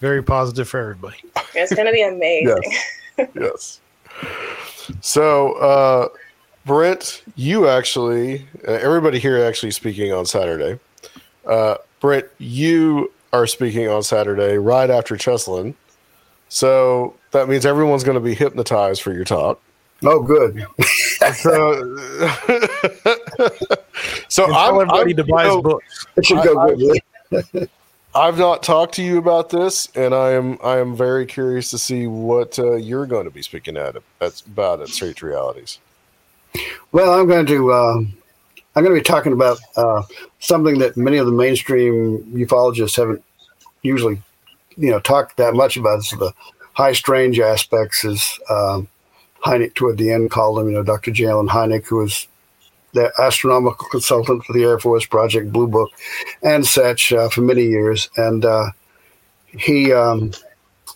very 0.00 0.22
positive 0.22 0.68
for 0.68 0.80
everybody. 0.80 1.16
It's 1.54 1.74
going 1.74 1.86
to 1.86 1.92
be 1.92 2.02
amazing. 2.02 2.72
yes. 3.18 3.30
yes. 3.34 3.80
So, 5.00 5.52
uh, 5.54 6.08
Brent, 6.66 7.22
you 7.36 7.68
actually, 7.68 8.46
uh, 8.68 8.72
everybody 8.72 9.18
here 9.18 9.42
actually 9.42 9.70
speaking 9.70 10.12
on 10.12 10.26
Saturday. 10.26 10.78
Uh, 11.46 11.76
Brent, 12.00 12.26
you 12.38 13.10
are 13.32 13.46
speaking 13.46 13.88
on 13.88 14.02
Saturday 14.02 14.58
right 14.58 14.90
after 14.90 15.16
Chelslyn. 15.16 15.74
So 16.48 17.14
that 17.30 17.48
means 17.48 17.64
everyone's 17.64 18.04
going 18.04 18.16
to 18.16 18.20
be 18.20 18.34
hypnotized 18.34 19.02
for 19.02 19.12
your 19.12 19.24
talk. 19.24 19.60
Oh, 20.02 20.22
good. 20.22 20.66
so, 21.34 21.96
so 24.28 24.52
I'm, 24.52 24.74
everybody 24.74 25.10
I'm, 25.12 25.16
to 25.16 25.24
buy 25.24 25.44
his 25.46 25.56
books. 25.62 26.06
It 26.16 26.26
should 26.26 26.42
go 26.42 26.58
I, 26.58 26.74
good. 26.74 27.70
I've 28.14 28.38
not 28.38 28.62
talked 28.62 28.94
to 28.94 29.02
you 29.02 29.18
about 29.18 29.50
this, 29.50 29.88
and 29.94 30.14
I 30.14 30.32
am 30.32 30.58
I 30.64 30.78
am 30.78 30.96
very 30.96 31.26
curious 31.26 31.70
to 31.70 31.78
see 31.78 32.08
what 32.08 32.58
uh, 32.58 32.74
you're 32.74 33.06
going 33.06 33.24
to 33.24 33.30
be 33.30 33.42
speaking 33.42 33.76
at, 33.76 33.96
at 34.20 34.42
about 34.46 34.80
at 34.80 34.88
Strange 34.88 35.22
Realities. 35.22 35.78
Well, 36.90 37.20
I'm 37.20 37.28
going 37.28 37.46
to 37.46 37.72
uh, 37.72 38.00
I'm 38.74 38.84
going 38.84 38.94
to 38.94 39.00
be 39.00 39.04
talking 39.04 39.32
about 39.32 39.58
uh, 39.76 40.02
something 40.38 40.78
that 40.78 40.96
many 40.96 41.16
of 41.16 41.26
the 41.26 41.32
mainstream 41.32 42.22
ufologists 42.34 42.96
haven't 42.96 43.22
usually, 43.82 44.22
you 44.76 44.90
know, 44.90 45.00
talked 45.00 45.36
that 45.38 45.54
much 45.54 45.76
about. 45.76 46.02
So 46.02 46.16
the 46.16 46.32
high 46.74 46.92
strange 46.92 47.40
aspects, 47.40 48.04
is 48.04 48.38
um, 48.48 48.88
Hynek 49.44 49.74
toward 49.74 49.98
the 49.98 50.12
end 50.12 50.30
called 50.30 50.60
him. 50.60 50.68
You 50.68 50.74
know, 50.74 50.82
Dr. 50.82 51.10
J. 51.10 51.26
Allen 51.26 51.48
Hynek, 51.48 51.86
who 51.86 51.96
was 51.96 52.28
the 52.92 53.12
astronomical 53.18 53.88
consultant 53.90 54.44
for 54.44 54.52
the 54.52 54.62
Air 54.62 54.78
Force 54.78 55.06
Project 55.06 55.52
Blue 55.52 55.68
Book 55.68 55.90
and 56.42 56.66
such 56.66 57.12
uh, 57.12 57.28
for 57.28 57.40
many 57.40 57.64
years, 57.64 58.08
and 58.16 58.44
uh, 58.44 58.70
he, 59.46 59.92
um, 59.92 60.32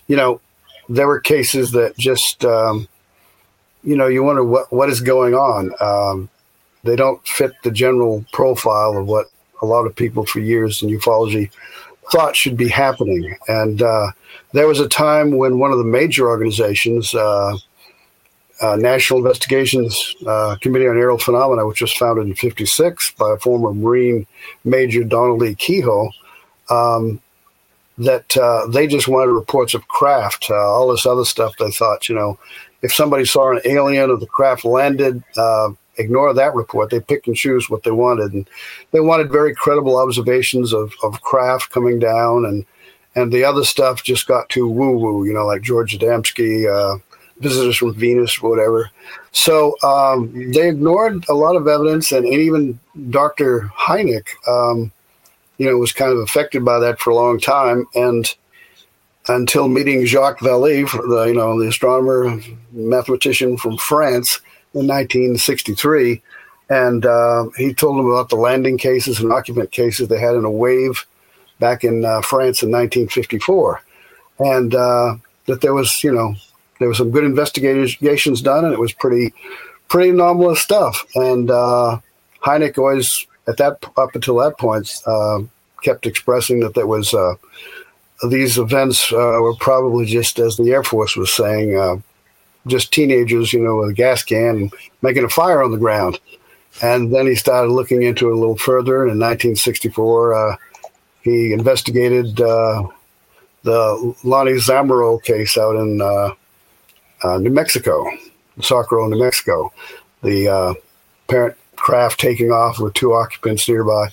you 0.07 0.17
know, 0.17 0.41
there 0.89 1.07
were 1.07 1.21
cases 1.21 1.73
that 1.73 1.97
just. 1.97 2.45
Um, 2.45 2.89
you 3.87 3.97
know, 3.97 4.07
you 4.07 4.23
wonder 4.23 4.43
what, 4.43 4.73
what 4.73 4.89
is 4.89 5.03
going 5.03 5.35
on. 5.35 5.71
Um, 5.79 6.31
they 6.85 6.97
don't 6.97 7.27
fit 7.27 7.53
the 7.63 7.71
general 7.71 8.25
profile 8.33 8.97
of 8.97 9.07
what 9.07 9.27
a 9.63 9.67
lot 9.67 9.87
of 9.87 9.97
people 9.97 10.27
for 10.27 10.41
years 10.41 10.83
in 10.83 10.91
ufology 10.91 11.51
thought 12.13 12.37
should 12.37 12.57
be 12.57 12.69
happening. 12.69 13.37
And 13.49 13.83
uh, 13.83 14.09
there 14.53 14.69
was 14.69 14.81
a 14.81 14.89
time 14.89 15.37
when 15.37 15.59
one 15.59 15.73
of 15.73 15.79
the 15.79 15.85
major 15.85 16.29
organizations, 16.29 17.15
uh, 17.15 17.57
uh, 18.61 18.77
National 18.77 19.19
Investigations 19.19 20.15
uh, 20.27 20.57
Committee 20.61 20.87
on 20.87 20.97
Aerial 20.97 21.19
Phenomena, 21.19 21.67
which 21.67 21.81
was 21.81 21.93
founded 21.93 22.27
in 22.27 22.35
'56 22.35 23.13
by 23.13 23.33
a 23.33 23.39
former 23.39 23.75
Marine 23.75 24.27
Major 24.65 25.03
Donald 25.03 25.43
E. 25.43 25.55
Keyhoe, 25.55 26.11
um, 26.71 27.21
that 27.99 28.37
uh, 28.37 28.67
they 28.69 28.87
just 28.87 29.09
wanted 29.09 29.33
reports 29.33 29.75
of 29.75 29.89
craft. 29.89 30.47
Uh, 30.51 30.55
all 30.55 30.89
this 30.89 31.07
other 31.07 31.25
stuff, 31.25 31.57
they 31.59 31.71
thought, 31.71 32.09
you 32.09 32.15
know, 32.15 32.39
if 32.83 32.93
somebody 32.93 33.25
saw 33.25 33.51
an 33.51 33.61
alien 33.65 34.11
or 34.11 34.17
the 34.17 34.27
craft 34.27 34.65
landed, 34.65 35.23
ignore 35.99 36.33
that 36.35 36.55
report. 36.55 36.91
They 36.91 37.01
pick 37.01 37.27
and 37.27 37.37
choose 37.37 37.71
what 37.71 37.83
they 37.83 37.91
wanted, 37.91 38.33
and 38.33 38.49
they 38.91 39.01
wanted 39.01 39.31
very 39.31 39.55
credible 39.55 39.97
observations 39.97 40.73
of, 40.73 40.93
of 41.03 41.23
craft 41.23 41.71
coming 41.71 41.99
down, 41.99 42.45
and 42.45 42.65
and 43.15 43.33
the 43.33 43.45
other 43.45 43.65
stuff 43.65 44.03
just 44.03 44.27
got 44.27 44.49
too 44.49 44.69
woo 44.69 44.99
woo, 44.99 45.25
you 45.25 45.33
know, 45.33 45.47
like 45.47 45.63
George 45.63 45.97
Adamski, 45.97 46.67
uh, 46.69 46.99
visitors 47.39 47.77
from 47.77 47.95
Venus, 47.95 48.43
whatever. 48.43 48.91
So 49.33 49.77
um, 49.83 50.53
they 50.53 50.69
ignored 50.69 51.25
a 51.29 51.35
lot 51.35 51.57
of 51.57 51.69
evidence, 51.69 52.13
and, 52.13 52.25
and 52.25 52.35
even 52.35 52.79
Dr. 53.11 53.71
Hynek, 53.77 54.29
um, 54.49 54.93
you 55.59 55.67
know, 55.67 55.77
was 55.77 55.93
kind 55.93 56.13
of 56.13 56.19
affected 56.19 56.65
by 56.65 56.79
that 56.81 56.99
for 56.99 57.11
a 57.11 57.15
long 57.15 57.39
time, 57.39 57.87
and 57.95 58.35
until 59.29 59.69
meeting 59.69 60.05
Jacques 60.05 60.41
Vallée, 60.41 60.91
the 60.91 61.25
you 61.25 61.35
know 61.35 61.59
the 61.59 61.69
astronomer, 61.69 62.41
mathematician 62.73 63.57
from 63.57 63.79
France 63.79 64.41
in 64.75 64.87
1963, 64.87 66.21
and 66.69 67.07
uh, 67.07 67.47
he 67.57 67.73
told 67.73 67.99
him 67.99 68.07
about 68.07 68.29
the 68.29 68.37
landing 68.37 68.79
cases 68.79 69.21
and 69.21 69.33
occupant 69.33 69.71
cases 69.71 70.09
they 70.09 70.19
had 70.19 70.35
in 70.35 70.45
a 70.45 70.51
wave 70.51 71.07
back 71.61 71.85
in 71.85 72.05
uh, 72.05 72.21
France 72.23 72.63
in 72.63 72.71
1954, 72.71 73.83
and 74.41 74.75
uh, 74.75 75.17
that 75.47 75.61
there 75.61 75.75
was 75.75 76.03
you 76.03 76.13
know 76.13 76.35
there 76.79 76.89
was 76.89 76.99
some 76.99 77.11
good 77.11 77.25
investigations 77.25 78.43
done, 78.43 78.65
and 78.65 78.75
it 78.75 78.81
was 78.81 78.93
pretty 78.93 79.33
pretty 79.89 80.11
anomalous 80.11 80.61
stuff. 80.61 81.07
And 81.15 81.51
uh, 81.51 82.01
Hynek 82.43 82.79
always 82.79 83.27
at 83.47 83.59
that 83.59 83.85
up 83.97 84.15
until 84.15 84.37
that 84.37 84.59
point 84.59 84.93
uh, 85.07 85.41
kept 85.83 86.07
expressing 86.07 86.61
that 86.61 86.75
there 86.75 86.87
was 86.87 87.15
uh, 87.15 87.35
these 88.29 88.59
events 88.59 89.13
uh, 89.13 89.39
were 89.41 89.55
probably 89.57 90.07
just 90.07 90.39
as 90.39 90.57
the 90.57 90.73
Air 90.73 90.83
Force 90.83 91.17
was 91.17 91.33
saying, 91.33 91.77
uh, 91.77 91.97
just 92.67 92.93
teenagers, 92.93 93.53
you 93.53 93.61
know, 93.61 93.77
with 93.77 93.91
a 93.91 93.95
gas 93.95 94.23
can 94.23 94.71
making 95.03 95.25
a 95.25 95.29
fire 95.29 95.63
on 95.63 95.71
the 95.71 95.79
ground. 95.79 96.19
And 96.83 97.15
then 97.15 97.27
he 97.27 97.35
started 97.35 97.71
looking 97.71 98.03
into 98.03 98.29
it 98.29 98.33
a 98.33 98.39
little 98.39 98.57
further. 98.57 99.03
And 99.03 99.13
in 99.13 99.19
1964, 99.19 100.35
uh, 100.35 100.57
he 101.23 101.53
investigated 101.53 102.41
uh, 102.41 102.83
the 103.63 104.15
Lonnie 104.25 104.59
Zamora 104.59 105.19
case 105.21 105.57
out 105.57 105.77
in 105.77 106.01
uh, 106.01 106.35
uh, 107.23 107.39
New 107.39 107.51
Mexico, 107.51 108.07
Socorro, 108.61 109.09
New 109.09 109.23
Mexico. 109.23 109.73
The 110.23 110.77
parent 111.29 111.57
craft 111.77 112.19
taking 112.19 112.51
off 112.51 112.79
with 112.81 112.95
two 112.95 113.13
occupants 113.13 113.69
nearby. 113.69 114.09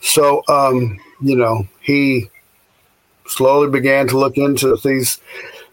So, 0.00 0.42
um, 0.48 0.98
you 1.20 1.36
know, 1.36 1.66
he 1.80 2.30
slowly 3.26 3.70
began 3.70 4.06
to 4.08 4.18
look 4.18 4.36
into 4.36 4.76
these 4.84 5.20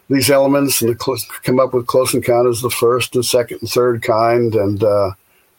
these 0.08 0.30
elements 0.30 0.82
and 0.82 1.00
cl- 1.00 1.18
come 1.42 1.58
up 1.58 1.72
with 1.72 1.86
close 1.86 2.14
encounters 2.14 2.60
the 2.60 2.70
first 2.70 3.14
and 3.14 3.24
second 3.24 3.58
and 3.60 3.70
third 3.70 4.02
kind, 4.02 4.54
and 4.54 4.82
uh, 4.82 5.12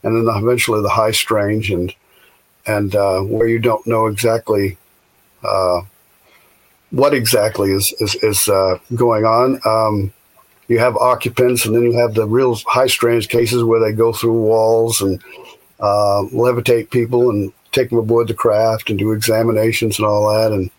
and 0.04 0.28
then 0.28 0.36
eventually 0.36 0.82
the 0.82 0.90
high 0.90 1.12
strange 1.12 1.72
and 1.72 1.94
and 2.68 2.96
uh, 2.96 3.22
where 3.22 3.48
you 3.48 3.60
don't 3.60 3.86
know 3.88 4.08
exactly 4.08 4.78
uh, 5.44 5.82
what 6.92 7.14
exactly 7.14 7.72
is 7.72 7.94
is, 8.00 8.16
is 8.24 8.48
uh, 8.48 8.78
going 8.96 9.26
on. 9.26 9.60
Um, 9.66 10.14
you 10.68 10.80
have 10.80 10.96
occupants, 10.98 11.66
and 11.66 11.76
then 11.76 11.84
you 11.84 11.94
have 11.94 12.14
the 12.16 12.28
real 12.28 12.56
high 12.66 12.88
strange 12.88 13.30
cases 13.30 13.64
where 13.64 13.80
they 13.80 13.92
go 13.92 14.14
through 14.14 14.34
walls 14.34 15.02
and 15.02 15.22
uh, 15.80 16.24
levitate 16.32 16.90
people 16.90 17.30
and 17.30 17.52
take 17.72 17.90
them 17.90 18.00
aboard 18.00 18.28
the 18.28 18.34
craft 18.34 18.90
and 18.90 18.98
do 18.98 19.12
examinations 19.12 20.00
and 20.00 20.08
all 20.08 20.34
that. 20.34 20.52
And 20.52 20.72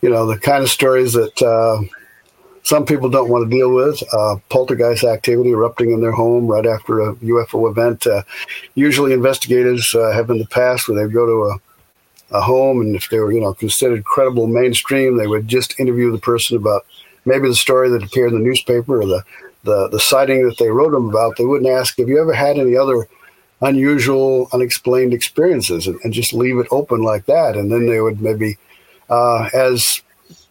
you 0.00 0.10
know 0.10 0.26
the 0.26 0.38
kind 0.38 0.62
of 0.62 0.70
stories 0.70 1.12
that 1.12 1.42
uh, 1.42 1.82
some 2.64 2.86
people 2.86 3.08
don't 3.08 3.28
want 3.28 3.48
to 3.48 3.56
deal 3.56 3.72
with. 3.72 4.02
Uh, 4.12 4.36
poltergeist 4.48 5.04
activity 5.04 5.50
erupting 5.50 5.90
in 5.90 6.00
their 6.00 6.12
home 6.12 6.46
right 6.46 6.66
after 6.66 7.00
a 7.00 7.14
UFO 7.16 7.70
event. 7.70 8.06
Uh, 8.06 8.22
usually, 8.74 9.12
investigators 9.12 9.94
uh, 9.94 10.12
have 10.12 10.30
in 10.30 10.38
the 10.38 10.46
past 10.46 10.88
where 10.88 11.04
they 11.04 11.12
go 11.12 11.26
to 11.26 11.54
a, 12.34 12.38
a 12.38 12.40
home, 12.40 12.80
and 12.80 12.94
if 12.94 13.08
they 13.10 13.18
were 13.18 13.32
you 13.32 13.40
know 13.40 13.54
considered 13.54 14.04
credible 14.04 14.46
mainstream, 14.46 15.16
they 15.16 15.26
would 15.26 15.48
just 15.48 15.78
interview 15.80 16.12
the 16.12 16.18
person 16.18 16.56
about 16.56 16.86
maybe 17.24 17.48
the 17.48 17.54
story 17.54 17.90
that 17.90 18.04
appeared 18.04 18.32
in 18.32 18.38
the 18.38 18.44
newspaper 18.44 19.02
or 19.02 19.06
the 19.06 19.22
the, 19.64 19.88
the 19.88 20.00
sighting 20.00 20.46
that 20.46 20.58
they 20.58 20.68
wrote 20.68 20.92
them 20.92 21.08
about. 21.08 21.36
They 21.36 21.44
wouldn't 21.44 21.70
ask, 21.70 21.98
"Have 21.98 22.08
you 22.08 22.20
ever 22.20 22.32
had 22.32 22.58
any 22.58 22.76
other?" 22.76 23.08
unusual, 23.64 24.48
unexplained 24.52 25.14
experiences 25.14 25.86
and, 25.86 25.96
and, 26.02 26.12
just 26.12 26.32
leave 26.32 26.58
it 26.58 26.66
open 26.72 27.00
like 27.00 27.26
that. 27.26 27.56
And 27.56 27.70
then 27.70 27.86
they 27.86 28.00
would 28.00 28.20
maybe 28.20 28.58
uh, 29.08 29.48
as 29.54 30.02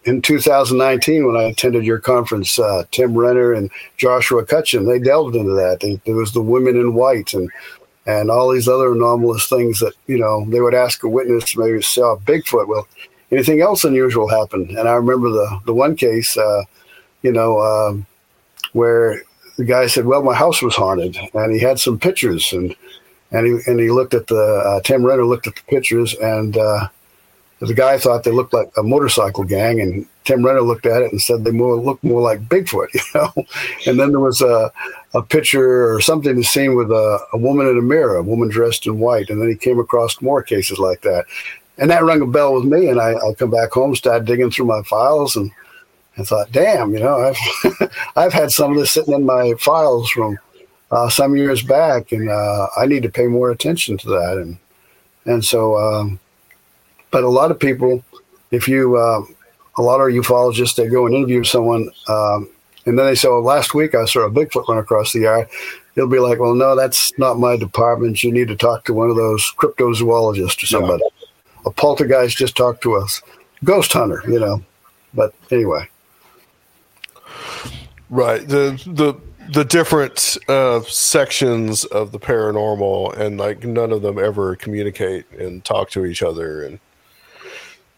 in 0.06 0.22
2019 0.22 1.28
when 1.28 1.36
I 1.36 1.44
attended 1.44 1.86
your 1.86 2.00
conference, 2.00 2.58
uh, 2.58 2.84
Tim 2.92 3.16
Renner 3.16 3.54
and 3.54 3.70
Joshua 3.98 4.46
Cutchin, 4.46 4.86
they 4.86 5.00
delved 5.00 5.36
into 5.36 5.54
that. 5.54 5.80
They, 5.82 6.02
there 6.06 6.16
was 6.16 6.32
the 6.32 6.42
women 6.42 6.76
in 6.76 6.94
white 6.94 7.34
and 7.34 7.50
and 8.08 8.32
all 8.32 8.50
these 8.50 8.68
other 8.68 8.94
anomalous 8.94 9.48
things 9.48 9.80
that 9.80 9.94
you 10.08 10.18
know 10.18 10.46
they 10.50 10.60
would 10.60 10.74
ask 10.74 11.04
a 11.04 11.10
witness 11.10 11.56
maybe 11.56 11.82
saw 11.82 12.18
Bigfoot. 12.18 12.68
Well, 12.68 12.88
anything 13.32 13.62
else 13.62 13.84
unusual 13.84 14.28
happened? 14.28 14.72
And 14.72 14.88
I 14.88 14.94
remember 14.94 15.30
the 15.30 15.60
the 15.66 15.74
one 15.74 15.96
case, 15.96 16.36
uh, 16.36 16.64
you 17.22 17.32
know, 17.32 17.60
um, 17.62 18.08
where 18.74 19.22
the 19.58 19.66
guy 19.66 19.86
said, 19.86 20.06
"Well, 20.06 20.24
my 20.24 20.34
house 20.34 20.64
was 20.64 20.76
haunted," 20.76 21.16
and 21.36 21.54
he 21.54 21.60
had 21.60 21.80
some 21.80 22.00
pictures 22.00 22.52
and 22.54 22.76
and 23.32 23.46
he 23.46 23.60
and 23.70 23.80
he 23.80 23.92
looked 23.92 24.16
at 24.16 24.28
the 24.28 24.64
uh, 24.66 24.82
Tim 24.82 25.06
Renner 25.06 25.26
looked 25.26 25.46
at 25.46 25.56
the 25.56 25.62
pictures 25.70 26.16
and 26.16 26.58
uh, 26.58 26.88
the 27.68 27.76
guy 27.76 27.98
thought 28.00 28.24
they 28.24 28.32
looked 28.32 28.54
like 28.54 28.72
a 28.76 28.82
motorcycle 28.82 29.44
gang, 29.44 29.80
and 29.80 30.08
Tim 30.24 30.44
Renner 30.44 30.62
looked 30.62 30.88
at 30.88 31.04
it 31.04 31.12
and 31.12 31.22
said 31.22 31.44
they 31.44 31.52
more 31.52 31.76
looked 31.76 32.04
more 32.04 32.22
like 32.22 32.50
Bigfoot, 32.50 32.88
you 32.94 33.02
know. 33.14 33.32
and 33.86 34.00
then 34.00 34.10
there 34.12 34.20
was 34.20 34.42
a 34.42 34.72
a 35.14 35.22
picture 35.22 35.94
or 35.94 36.02
something 36.02 36.36
to 36.36 36.44
seen 36.44 36.76
with 36.76 36.90
a, 36.90 37.20
a 37.34 37.38
woman 37.38 37.68
in 37.68 37.78
a 37.78 37.82
mirror, 37.82 38.16
a 38.16 38.24
woman 38.24 38.50
dressed 38.50 38.88
in 38.88 39.00
white, 39.00 39.30
and 39.30 39.40
then 39.40 39.48
he 39.48 39.56
came 39.56 39.80
across 39.80 40.22
more 40.22 40.42
cases 40.42 40.80
like 40.80 41.02
that, 41.02 41.26
and 41.78 41.92
that 41.92 42.04
rang 42.04 42.22
a 42.22 42.26
bell 42.26 42.56
with 42.56 42.66
me. 42.66 42.88
And 42.88 43.00
I, 43.00 43.14
I 43.14 43.34
come 43.38 43.52
back 43.52 43.72
home, 43.72 43.96
started 43.96 44.26
digging 44.26 44.50
through 44.50 44.66
my 44.66 44.82
files, 44.84 45.36
and 45.36 45.52
I 46.18 46.24
thought, 46.24 46.52
damn, 46.52 46.94
you 46.94 47.00
know, 47.00 47.16
I've 47.16 47.92
I've 48.16 48.34
had 48.34 48.50
some 48.50 48.72
of 48.72 48.78
this 48.80 48.92
sitting 48.92 49.14
in 49.14 49.24
my 49.24 49.54
files 49.60 50.10
from 50.10 50.40
uh, 50.90 51.10
some 51.10 51.36
years 51.36 51.62
back, 51.62 52.12
and 52.12 52.28
uh, 52.28 52.68
I 52.76 52.88
need 52.88 53.04
to 53.04 53.10
pay 53.10 53.28
more 53.28 53.52
attention 53.52 54.00
to 54.00 54.10
that, 54.10 54.38
and 54.40 54.58
and 55.26 55.46
so. 55.46 55.78
Um, 55.78 56.20
but 57.12 57.24
a 57.24 57.30
lot 57.30 57.52
of 57.52 57.60
people, 57.60 58.04
if 58.52 58.68
you, 58.68 58.96
uh, 58.96 59.22
a 59.78 59.82
lot 59.82 60.00
of 60.00 60.08
ufologists, 60.08 60.76
they 60.76 60.88
go 60.88 61.06
and 61.06 61.16
interview 61.16 61.44
someone, 61.44 61.90
um, 62.08 62.50
and 62.86 62.98
then 62.98 63.06
they 63.06 63.16
say, 63.16 63.28
"Well, 63.28 63.44
last 63.44 63.74
week 63.74 63.94
I 63.94 64.06
saw 64.06 64.22
a 64.22 64.32
Bigfoot 64.32 64.68
run 64.68 64.78
across 64.78 65.14
the 65.14 65.22
yard." 65.22 65.48
They'll 65.94 66.08
be 66.08 66.20
like, 66.20 66.40
"Well, 66.40 66.56
no, 66.56 66.76
that's 66.76 67.18
not 67.18 67.38
my 67.40 67.58
department. 67.58 68.24
You 68.24 68.32
need 68.32 68.48
to 68.48 68.56
talk 68.56 68.86
to 68.86 68.94
one 68.94 69.10
of 69.10 69.16
those 69.16 69.52
cryptozoologists 69.58 70.64
or 70.64 70.68
somebody." 70.68 71.04
Yeah. 71.04 71.28
A 71.68 71.72
poltergeist 71.72 72.38
just 72.38 72.58
talked 72.58 72.82
to 72.84 72.96
us, 72.96 73.22
ghost 73.64 73.94
hunter, 73.94 74.24
you 74.28 74.40
know. 74.40 74.64
But 75.14 75.34
anyway, 75.52 75.88
right 78.10 78.48
the 78.48 78.82
the 78.88 79.14
the 79.54 79.66
different 79.66 80.38
uh, 80.48 80.82
sections 80.82 81.84
of 81.86 82.12
the 82.12 82.20
paranormal, 82.20 83.18
and 83.18 83.38
like 83.38 83.64
none 83.66 83.92
of 83.92 84.02
them 84.02 84.18
ever 84.18 84.56
communicate 84.56 85.30
and 85.32 85.64
talk 85.66 85.90
to 85.92 86.06
each 86.06 86.24
other, 86.24 86.64
and 86.64 86.80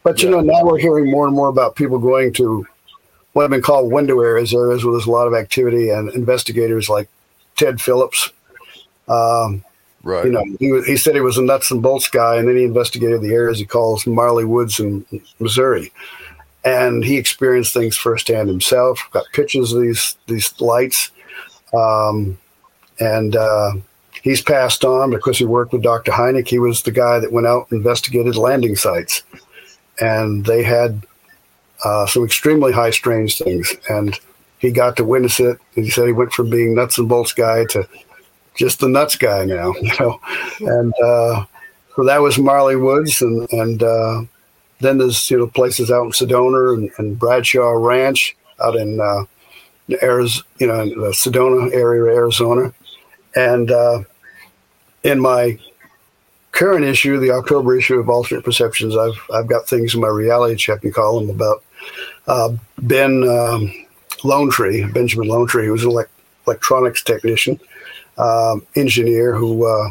but 0.03 0.21
you 0.21 0.29
yeah. 0.29 0.35
know, 0.35 0.41
now 0.41 0.65
we're 0.65 0.77
hearing 0.77 1.09
more 1.09 1.25
and 1.25 1.35
more 1.35 1.49
about 1.49 1.75
people 1.75 1.97
going 1.97 2.33
to 2.33 2.67
what 3.33 3.43
have 3.43 3.51
been 3.51 3.61
called 3.61 3.91
window 3.91 4.21
areas, 4.21 4.53
areas 4.53 4.83
where 4.83 4.93
there's 4.93 5.07
a 5.07 5.11
lot 5.11 5.27
of 5.27 5.33
activity, 5.33 5.89
and 5.89 6.09
investigators 6.13 6.87
like 6.87 7.09
Ted 7.55 7.81
Phillips. 7.81 8.31
Um, 9.07 9.63
right. 10.03 10.25
You 10.25 10.31
know, 10.31 10.43
he, 10.59 10.81
he 10.91 10.97
said 10.97 11.15
he 11.15 11.21
was 11.21 11.37
a 11.37 11.41
nuts 11.41 11.71
and 11.71 11.81
bolts 11.81 12.07
guy, 12.09 12.35
and 12.35 12.47
then 12.47 12.55
he 12.55 12.63
investigated 12.63 13.21
the 13.21 13.33
areas 13.33 13.59
he 13.59 13.65
calls 13.65 14.05
Marley 14.05 14.45
Woods 14.45 14.79
in 14.79 15.05
Missouri, 15.39 15.91
and 16.63 17.03
he 17.03 17.17
experienced 17.17 17.73
things 17.73 17.97
firsthand 17.97 18.49
himself. 18.49 18.99
Got 19.11 19.25
pictures 19.33 19.73
of 19.73 19.81
these 19.81 20.15
these 20.27 20.53
lights, 20.61 21.09
um, 21.73 22.37
and 22.99 23.35
uh, 23.35 23.71
he's 24.21 24.41
passed 24.41 24.85
on 24.85 25.09
because 25.09 25.39
he 25.39 25.45
worked 25.45 25.73
with 25.73 25.81
Dr. 25.81 26.11
Hynek. 26.11 26.47
He 26.47 26.59
was 26.59 26.83
the 26.83 26.91
guy 26.91 27.19
that 27.19 27.31
went 27.31 27.47
out 27.47 27.71
and 27.71 27.77
investigated 27.77 28.35
landing 28.35 28.75
sites 28.75 29.23
and 29.99 30.45
they 30.45 30.63
had 30.63 31.05
uh, 31.83 32.05
some 32.05 32.23
extremely 32.23 32.71
high 32.71 32.91
strange 32.91 33.37
things. 33.37 33.73
And 33.89 34.19
he 34.59 34.71
got 34.71 34.95
to 34.97 35.03
witness 35.03 35.39
it. 35.39 35.57
He 35.75 35.89
said 35.89 36.07
he 36.07 36.13
went 36.13 36.31
from 36.31 36.49
being 36.49 36.73
nuts 36.73 36.97
and 36.97 37.09
bolts 37.09 37.33
guy 37.33 37.65
to 37.65 37.87
just 38.55 38.79
the 38.79 38.87
nuts 38.87 39.15
guy 39.15 39.45
now, 39.45 39.73
you 39.81 39.91
know. 39.99 40.19
And 40.61 40.93
uh, 41.03 41.45
so 41.95 42.03
that 42.05 42.21
was 42.21 42.37
Marley 42.37 42.75
Woods, 42.75 43.21
and 43.21 43.51
and 43.51 43.83
uh, 43.83 44.21
then 44.79 44.97
there's 44.97 45.29
you 45.29 45.37
know 45.37 45.47
places 45.47 45.91
out 45.91 46.05
in 46.05 46.11
Sedona 46.11 46.75
and, 46.75 46.91
and 46.97 47.19
Bradshaw 47.19 47.71
Ranch 47.71 48.35
out 48.63 48.75
in 48.75 48.99
uh, 48.99 49.25
Arizona, 50.01 50.45
you 50.59 50.67
know, 50.67 50.81
in 50.81 50.89
the 50.89 51.09
Sedona 51.09 51.73
area, 51.73 52.15
Arizona, 52.15 52.73
and 53.35 53.69
uh, 53.69 54.03
in 55.03 55.19
my 55.19 55.59
current 56.53 56.85
issue, 56.85 57.19
the 57.19 57.31
October 57.31 57.77
issue 57.77 57.99
of 57.99 58.09
Alternate 58.09 58.45
Perceptions, 58.45 58.95
I've 58.95 59.19
I've 59.33 59.47
got 59.47 59.67
things 59.67 59.93
in 59.93 60.01
my 60.01 60.07
reality 60.07 60.55
checking 60.55 60.93
column 60.93 61.29
about 61.29 61.63
uh, 62.27 62.55
Ben 62.81 63.27
um, 63.27 63.73
Lone 64.23 64.49
Tree, 64.49 64.85
Benjamin 64.85 65.27
Lone 65.27 65.47
Tree, 65.47 65.67
who's 65.67 65.83
an 65.83 65.89
elect- 65.89 66.11
electronics 66.47 67.03
technician, 67.03 67.59
um, 68.17 68.65
engineer 68.75 69.35
who 69.35 69.67
uh, 69.67 69.89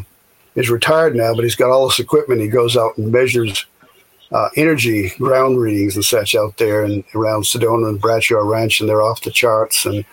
is 0.54 0.70
retired 0.70 1.14
now, 1.14 1.34
but 1.34 1.44
he's 1.44 1.56
got 1.56 1.70
all 1.70 1.88
this 1.88 1.98
equipment. 1.98 2.40
He 2.40 2.48
goes 2.48 2.76
out 2.76 2.96
and 2.96 3.12
measures 3.12 3.66
uh, 4.30 4.48
energy 4.56 5.10
ground 5.18 5.60
readings 5.60 5.94
and 5.94 6.04
such 6.04 6.34
out 6.34 6.56
there 6.56 6.84
and 6.84 7.04
around 7.14 7.42
Sedona 7.42 7.88
and 7.88 8.00
Bradshaw 8.00 8.40
Ranch, 8.40 8.80
and 8.80 8.88
they're 8.88 9.02
off 9.02 9.22
the 9.22 9.30
charts 9.30 9.84
and 9.84 10.04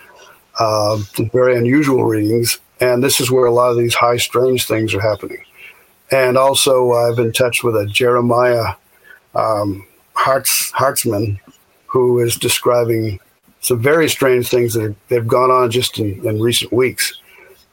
uh, 0.58 0.98
very 1.32 1.56
unusual 1.56 2.04
readings. 2.04 2.58
And 2.80 3.02
this 3.02 3.20
is 3.20 3.30
where 3.30 3.46
a 3.46 3.52
lot 3.52 3.70
of 3.70 3.78
these 3.78 3.94
high 3.94 4.16
strange 4.16 4.66
things 4.66 4.94
are 4.94 5.00
happening. 5.00 5.42
And 6.12 6.36
also, 6.36 6.92
I've 6.92 7.16
been 7.16 7.26
in 7.26 7.32
touch 7.32 7.62
with 7.62 7.76
a 7.76 7.86
Jeremiah 7.86 8.74
um, 9.34 9.86
Hartz, 10.14 10.72
Hartzman, 10.72 11.38
who 11.86 12.20
is 12.20 12.36
describing 12.36 13.20
some 13.60 13.80
very 13.80 14.08
strange 14.08 14.48
things 14.48 14.74
that 14.74 14.94
have 15.10 15.28
gone 15.28 15.50
on 15.50 15.70
just 15.70 15.98
in, 15.98 16.26
in 16.26 16.40
recent 16.40 16.72
weeks 16.72 17.20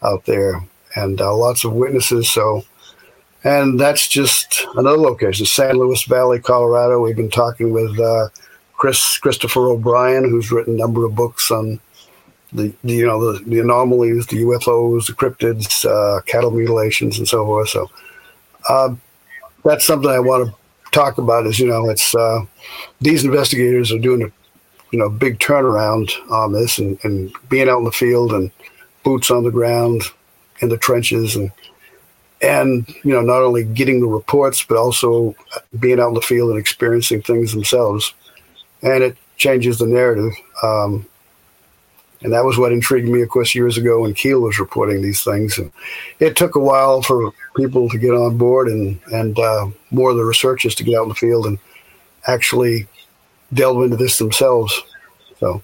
out 0.03 0.25
there, 0.25 0.61
and 0.95 1.19
uh, 1.19 1.35
lots 1.35 1.63
of 1.63 1.73
witnesses. 1.73 2.29
So, 2.29 2.63
and 3.43 3.79
that's 3.79 4.07
just 4.07 4.65
another 4.75 4.97
location, 4.97 5.45
San 5.45 5.77
Luis 5.77 6.03
Valley, 6.03 6.39
Colorado. 6.39 7.01
We've 7.01 7.15
been 7.15 7.29
talking 7.29 7.71
with 7.71 7.99
uh, 7.99 8.29
Chris 8.73 9.17
Christopher 9.17 9.67
O'Brien, 9.67 10.29
who's 10.29 10.51
written 10.51 10.75
a 10.75 10.77
number 10.77 11.05
of 11.05 11.15
books 11.15 11.49
on 11.49 11.79
the, 12.53 12.73
the 12.83 12.93
you 12.93 13.05
know 13.05 13.33
the, 13.33 13.43
the, 13.45 13.59
anomalies, 13.59 14.27
the 14.27 14.43
UFOs, 14.43 15.07
the 15.07 15.13
cryptids, 15.13 15.85
uh, 15.85 16.21
cattle 16.21 16.51
mutilations, 16.51 17.17
and 17.17 17.27
so 17.27 17.45
forth. 17.45 17.69
So, 17.69 17.89
uh, 18.69 18.95
that's 19.63 19.85
something 19.85 20.09
I 20.09 20.19
want 20.19 20.49
to 20.49 20.91
talk 20.91 21.17
about. 21.17 21.45
Is 21.45 21.59
you 21.59 21.67
know, 21.67 21.89
it's 21.89 22.13
uh, 22.15 22.45
these 23.01 23.23
investigators 23.23 23.91
are 23.91 23.99
doing 23.99 24.23
a 24.23 24.31
you 24.91 24.99
know 24.99 25.09
big 25.09 25.39
turnaround 25.39 26.11
on 26.31 26.53
this 26.53 26.77
and, 26.77 26.97
and 27.03 27.31
being 27.49 27.69
out 27.69 27.79
in 27.79 27.83
the 27.83 27.91
field 27.91 28.31
and 28.31 28.51
boots 29.03 29.31
on 29.31 29.43
the 29.43 29.51
ground 29.51 30.03
in 30.59 30.69
the 30.69 30.77
trenches 30.77 31.35
and 31.35 31.51
and 32.41 32.87
you 33.03 33.13
know 33.13 33.21
not 33.21 33.41
only 33.41 33.63
getting 33.63 33.99
the 33.99 34.07
reports 34.07 34.63
but 34.63 34.77
also 34.77 35.35
being 35.79 35.99
out 35.99 36.09
in 36.09 36.13
the 36.13 36.21
field 36.21 36.49
and 36.51 36.59
experiencing 36.59 37.21
things 37.21 37.51
themselves 37.51 38.13
and 38.81 39.03
it 39.03 39.17
changes 39.37 39.79
the 39.79 39.87
narrative 39.87 40.31
um, 40.63 41.05
and 42.21 42.33
that 42.33 42.43
was 42.43 42.57
what 42.57 42.71
intrigued 42.71 43.07
me 43.07 43.21
of 43.21 43.29
course 43.29 43.53
years 43.53 43.77
ago 43.77 44.01
when 44.01 44.13
Keel 44.13 44.41
was 44.41 44.59
reporting 44.59 45.01
these 45.01 45.23
things 45.23 45.57
and 45.57 45.71
it 46.19 46.35
took 46.35 46.55
a 46.55 46.59
while 46.59 47.01
for 47.01 47.31
people 47.55 47.89
to 47.89 47.97
get 47.97 48.11
on 48.11 48.37
board 48.37 48.67
and 48.67 48.99
and 49.13 49.37
uh, 49.39 49.67
more 49.91 50.11
of 50.11 50.17
the 50.17 50.23
researchers 50.23 50.75
to 50.75 50.83
get 50.83 50.97
out 50.97 51.03
in 51.03 51.09
the 51.09 51.15
field 51.15 51.45
and 51.45 51.59
actually 52.27 52.87
delve 53.53 53.83
into 53.83 53.97
this 53.97 54.17
themselves 54.17 54.83
so 55.39 55.61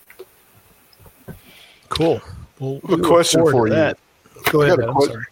cool 1.89 2.21
well, 2.59 2.79
a 2.89 2.97
question 2.99 3.41
for 3.49 3.67
you 3.67 3.73
that. 3.73 3.97
Go 4.51 4.61
ahead. 4.61 4.79
I 4.79 4.85
got, 4.85 4.89
a, 4.89 4.93
qu- 4.93 5.23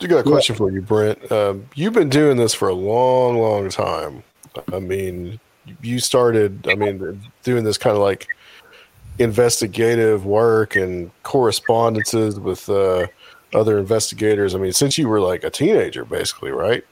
I 0.00 0.06
got 0.06 0.18
a 0.18 0.22
question 0.22 0.54
yeah. 0.54 0.58
for 0.58 0.70
you, 0.70 0.80
Brent. 0.80 1.32
Um, 1.32 1.66
you've 1.74 1.92
been 1.92 2.08
doing 2.08 2.36
this 2.36 2.54
for 2.54 2.68
a 2.68 2.74
long, 2.74 3.38
long 3.38 3.68
time. 3.68 4.22
I 4.72 4.78
mean, 4.78 5.38
you 5.82 5.98
started, 5.98 6.66
I 6.68 6.74
mean, 6.74 7.20
doing 7.42 7.64
this 7.64 7.78
kind 7.78 7.96
of 7.96 8.02
like 8.02 8.26
investigative 9.20 10.24
work 10.24 10.74
and 10.74 11.10
correspondences 11.22 12.40
with 12.40 12.68
uh, 12.68 13.06
other 13.54 13.78
investigators. 13.78 14.54
I 14.54 14.58
mean, 14.58 14.72
since 14.72 14.96
you 14.96 15.08
were 15.08 15.20
like 15.20 15.44
a 15.44 15.50
teenager, 15.50 16.04
basically, 16.04 16.50
right? 16.50 16.82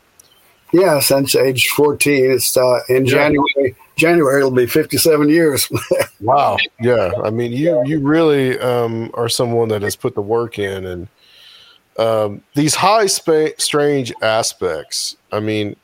Yeah, 0.73 1.01
since 1.01 1.35
age 1.35 1.69
fourteen. 1.69 2.31
It's 2.31 2.55
uh, 2.57 2.81
in 2.91 3.07
yeah. 3.07 3.12
January. 3.12 3.75
January 3.97 4.38
it'll 4.38 4.51
be 4.51 4.67
fifty-seven 4.67 5.31
years. 5.31 5.69
wow. 6.21 6.59
Yeah. 6.79 7.11
I 7.25 7.31
mean, 7.31 7.53
you 7.53 7.83
you 7.87 8.01
really 8.01 8.59
um, 8.61 9.11
are 9.14 9.31
someone 9.31 9.69
that 9.71 9.81
has 9.81 9.97
put 9.97 10.14
the 10.14 10.21
work 10.21 10.59
in, 10.59 10.85
and 10.85 11.09
um, 11.99 12.43
these 12.55 12.75
high 12.75 13.07
spa- 13.07 13.57
strange 13.57 14.12
aspects. 14.21 15.17
I 15.33 15.41
mean, 15.41 15.75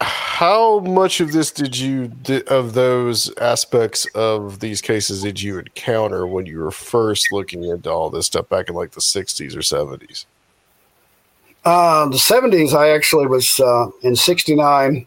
how 0.00 0.78
much 0.80 1.20
of 1.20 1.32
this 1.32 1.50
did 1.50 1.76
you 1.76 2.12
of 2.46 2.74
those 2.74 3.36
aspects 3.38 4.06
of 4.14 4.60
these 4.60 4.80
cases 4.80 5.22
did 5.22 5.42
you 5.42 5.58
encounter 5.58 6.26
when 6.26 6.46
you 6.46 6.60
were 6.60 6.70
first 6.70 7.32
looking 7.32 7.64
into 7.64 7.90
all 7.90 8.08
this 8.08 8.26
stuff 8.26 8.48
back 8.48 8.68
in 8.68 8.76
like 8.76 8.92
the 8.92 9.00
60s 9.00 9.56
or 9.56 9.60
70s 9.60 10.26
uh, 11.64 12.06
the 12.08 12.16
70s 12.16 12.74
i 12.74 12.90
actually 12.90 13.26
was 13.26 13.58
uh, 13.58 13.88
in 14.02 14.14
69 14.14 15.06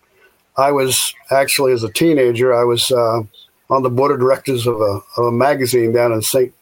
i 0.58 0.72
was 0.72 1.14
actually 1.32 1.72
as 1.72 1.84
a 1.84 1.94
teenager 1.94 2.54
i 2.54 2.66
was 2.66 2.92
uh, 2.92 3.22
on 3.70 3.84
the 3.84 3.90
board 3.90 4.12
of 4.12 4.20
directors 4.20 4.68
of 4.68 4.76
a, 4.82 5.00
of 5.16 5.26
a 5.26 5.32
magazine 5.32 5.94
down 5.94 6.12
in 6.12 6.22
st 6.22 6.54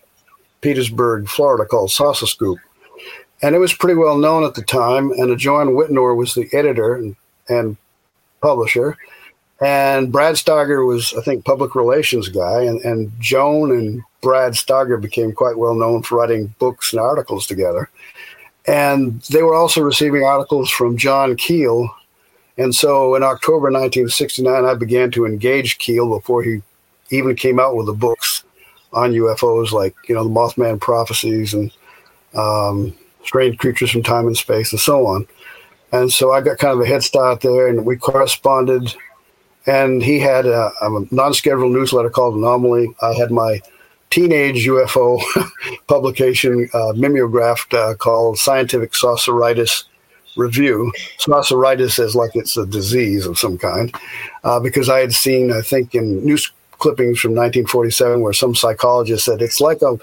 petersburg 0.62 1.28
florida 1.28 1.65
called 1.65 1.89
saucer 1.89 2.28
scoop. 2.28 2.60
And 3.42 3.56
it 3.56 3.60
was 3.60 3.74
pretty 3.74 3.96
well 3.96 4.18
known 4.18 4.44
at 4.44 4.54
the 4.54 4.62
time 4.62 5.10
and 5.13 5.36
john 5.39 5.70
whitnor 5.70 6.13
was 6.13 6.36
the 6.36 6.48
editor 6.54 6.94
and, 6.94 7.15
and 7.48 7.78
publisher. 8.41 8.97
And 9.62 10.12
Brad 10.12 10.36
Steiger 10.36 10.88
was, 10.88 11.13
I 11.17 11.21
think, 11.21 11.43
public 11.43 11.75
relations 11.75 12.30
guy. 12.30 12.62
And, 12.63 12.80
and 12.82 13.12
Joan 13.19 13.71
and 13.71 14.02
Brad 14.21 14.54
Steiger 14.54 14.99
became 14.99 15.34
quite 15.34 15.58
well 15.58 15.75
known 15.75 16.02
for 16.04 16.17
writing 16.17 16.54
books 16.60 16.93
and 16.93 16.99
articles 16.99 17.45
together. 17.45 17.89
And 18.67 19.21
they 19.23 19.43
were 19.43 19.56
also 19.56 19.82
receiving 19.82 20.23
articles 20.23 20.69
from 20.69 20.97
John 20.97 21.36
Keel. 21.36 21.89
And 22.58 22.73
so 22.73 23.15
in 23.15 23.23
October 23.23 23.71
1969, 23.71 24.65
I 24.65 24.73
began 24.75 25.12
to 25.12 25.25
engage 25.25 25.78
Keel 25.78 26.08
before 26.08 26.43
he 26.43 26.62
even 27.10 27.36
came 27.36 27.60
out 27.60 27.75
with 27.75 27.88
the 27.88 27.93
books 27.93 28.43
on 28.93 29.13
UFOs, 29.13 29.71
like, 29.71 29.95
you 30.08 30.15
know, 30.15 30.23
the 30.23 30.30
Mothman 30.30 30.80
prophecies 30.80 31.54
and 31.54 31.71
um, 32.36 32.95
strange 33.23 33.58
creatures 33.58 33.91
from 33.91 34.04
time 34.04 34.28
and 34.28 34.38
space 34.38 34.71
and 34.71 34.80
so 34.80 35.06
on. 35.06 35.28
And 35.91 36.12
so 36.12 36.32
I 36.32 36.41
got 36.41 36.58
kind 36.58 36.73
of 36.73 36.82
a 36.82 36.86
head 36.86 37.04
start 37.04 37.41
there, 37.41 37.67
and 37.67 37.86
we 37.86 37.97
corresponded. 37.97 38.93
And 39.65 40.02
he 40.02 40.19
had 40.19 40.45
a, 40.45 40.71
a 40.82 41.06
non-scheduled 41.12 41.71
newsletter 41.71 42.10
called 42.10 42.36
Anomaly. 42.36 42.95
I 43.02 43.13
had 43.13 43.32
my 43.32 43.62
teenage 44.10 44.65
UFO 44.65 45.21
publication 45.88 46.69
uh, 46.73 46.93
mimeographed 46.95 47.73
uh, 47.73 47.95
called 47.95 48.38
Scientific 48.38 48.93
Sauceritis 48.93 49.86
Review. 50.36 50.91
Sauceritis 51.19 51.99
is 51.99 52.15
like 52.15 52.32
it's 52.36 52.58
a 52.58 52.65
disease 52.65 53.25
of 53.25 53.38
some 53.38 53.58
kind, 53.58 53.93
uh, 54.43 54.60
because 54.60 54.89
I 54.89 54.99
had 54.99 55.13
seen, 55.13 55.52
I 55.52 55.62
think, 55.62 55.93
in 55.93 56.23
news 56.25 56.52
clippings 56.80 57.19
from 57.19 57.32
1947 57.32 58.21
where 58.21 58.32
some 58.32 58.56
psychologist 58.56 59.25
said 59.25 59.41
it's 59.41 59.60
like 59.60 59.82
a 59.82 59.97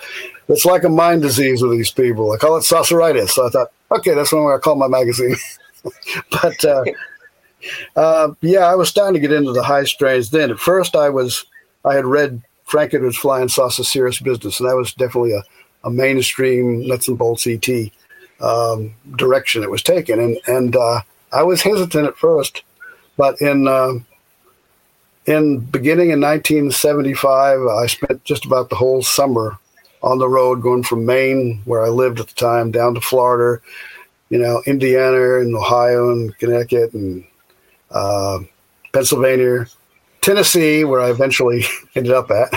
it's 0.49 0.67
like 0.67 0.85
a 0.85 0.89
mind 0.89 1.23
disease 1.23 1.63
with 1.63 1.73
these 1.73 1.91
people. 1.91 2.31
I 2.33 2.37
call 2.37 2.57
it 2.57 2.61
sauceritis. 2.61 3.31
So 3.31 3.47
I 3.47 3.51
thought, 3.51 3.73
okay, 3.91 4.15
that's 4.15 4.33
what 4.33 4.53
to 4.53 4.59
call 4.61 4.77
my 4.77 4.89
magazine. 4.89 5.37
but 6.31 6.65
uh, 6.65 6.85
uh, 7.97 8.29
yeah, 8.41 8.67
I 8.67 8.75
was 8.75 8.89
starting 8.89 9.15
to 9.15 9.21
get 9.21 9.37
into 9.37 9.53
the 9.53 9.63
high 9.63 9.85
strains 9.85 10.31
then. 10.31 10.51
At 10.51 10.59
first, 10.59 10.97
I 10.97 11.09
was 11.09 11.45
I 11.85 11.95
had 11.95 12.05
read 12.05 12.43
Frank 12.65 12.95
Edwards' 12.95 13.17
Flying 13.17 13.49
Saucer 13.49 13.85
Serious 13.85 14.21
Business, 14.21 14.61
and 14.61 14.69
that 14.69 14.77
was 14.77 14.93
definitely 14.95 15.33
a, 15.33 15.43
a 15.85 15.91
mainstream 15.91 16.87
nuts 16.87 17.09
and 17.09 17.19
bolts 17.19 17.47
ET 17.47 17.69
um, 18.41 18.95
direction 19.17 19.63
it 19.63 19.71
was 19.71 19.83
taken. 19.83 20.19
And 20.19 20.39
and 20.47 20.77
uh, 20.77 21.01
I 21.33 21.43
was 21.43 21.63
hesitant 21.63 22.07
at 22.07 22.17
first, 22.17 22.63
but 23.17 23.41
in 23.41 23.69
uh, 23.69 23.95
in 25.27 25.59
beginning 25.59 26.11
in 26.11 26.21
1975, 26.21 27.61
I 27.61 27.87
spent 27.87 28.25
just 28.25 28.45
about 28.45 28.71
the 28.71 28.77
whole 28.77 29.03
summer 29.03 29.59
on 30.03 30.19
the 30.19 30.29
road, 30.29 30.63
going 30.63 30.85
from 30.85 31.05
Maine, 31.05 31.61
where 31.65 31.85
I 31.85 31.89
lived 31.89 32.21
at 32.21 32.29
the 32.29 32.35
time, 32.35 32.71
down 32.71 32.95
to 32.95 33.01
Florida, 33.01 33.61
you 34.29 34.39
know, 34.39 34.63
Indiana 34.67 35.41
and 35.41 35.55
Ohio 35.55 36.11
and 36.11 36.37
Connecticut 36.39 36.95
and 36.95 37.25
uh, 37.91 38.41
Pennsylvania, 38.93 39.67
Tennessee, 40.21 40.85
where 40.85 41.01
I 41.01 41.11
eventually 41.11 41.65
ended 41.95 42.13
up 42.13 42.31
at. 42.31 42.53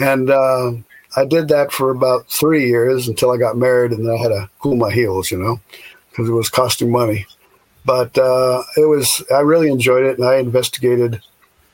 And 0.00 0.30
uh, 0.30 0.72
I 1.16 1.24
did 1.24 1.48
that 1.48 1.72
for 1.72 1.90
about 1.90 2.28
three 2.28 2.66
years 2.66 3.08
until 3.08 3.30
I 3.30 3.36
got 3.36 3.56
married, 3.56 3.92
and 3.92 4.06
then 4.06 4.14
I 4.14 4.18
had 4.18 4.28
to 4.28 4.48
cool 4.60 4.76
my 4.76 4.92
heels, 4.92 5.30
you 5.30 5.38
know, 5.38 5.60
because 6.10 6.28
it 6.28 6.32
was 6.32 6.48
costing 6.48 6.90
money. 6.90 7.26
But 7.84 8.16
uh, 8.18 8.62
it 8.76 8.86
was, 8.86 9.22
I 9.32 9.40
really 9.40 9.68
enjoyed 9.68 10.04
it, 10.04 10.18
and 10.18 10.26
I 10.26 10.36
investigated 10.36 11.20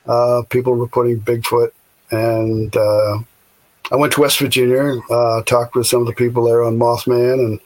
uh, 0.07 0.43
people 0.49 0.73
reporting 0.73 1.19
Bigfoot. 1.19 1.71
And 2.11 2.75
uh, 2.75 3.19
I 3.91 3.95
went 3.95 4.13
to 4.13 4.21
West 4.21 4.39
Virginia, 4.39 4.99
uh, 5.09 5.41
talked 5.43 5.75
with 5.75 5.87
some 5.87 6.01
of 6.01 6.07
the 6.07 6.13
people 6.13 6.45
there 6.45 6.63
on 6.63 6.77
Mothman, 6.77 7.39
and 7.39 7.59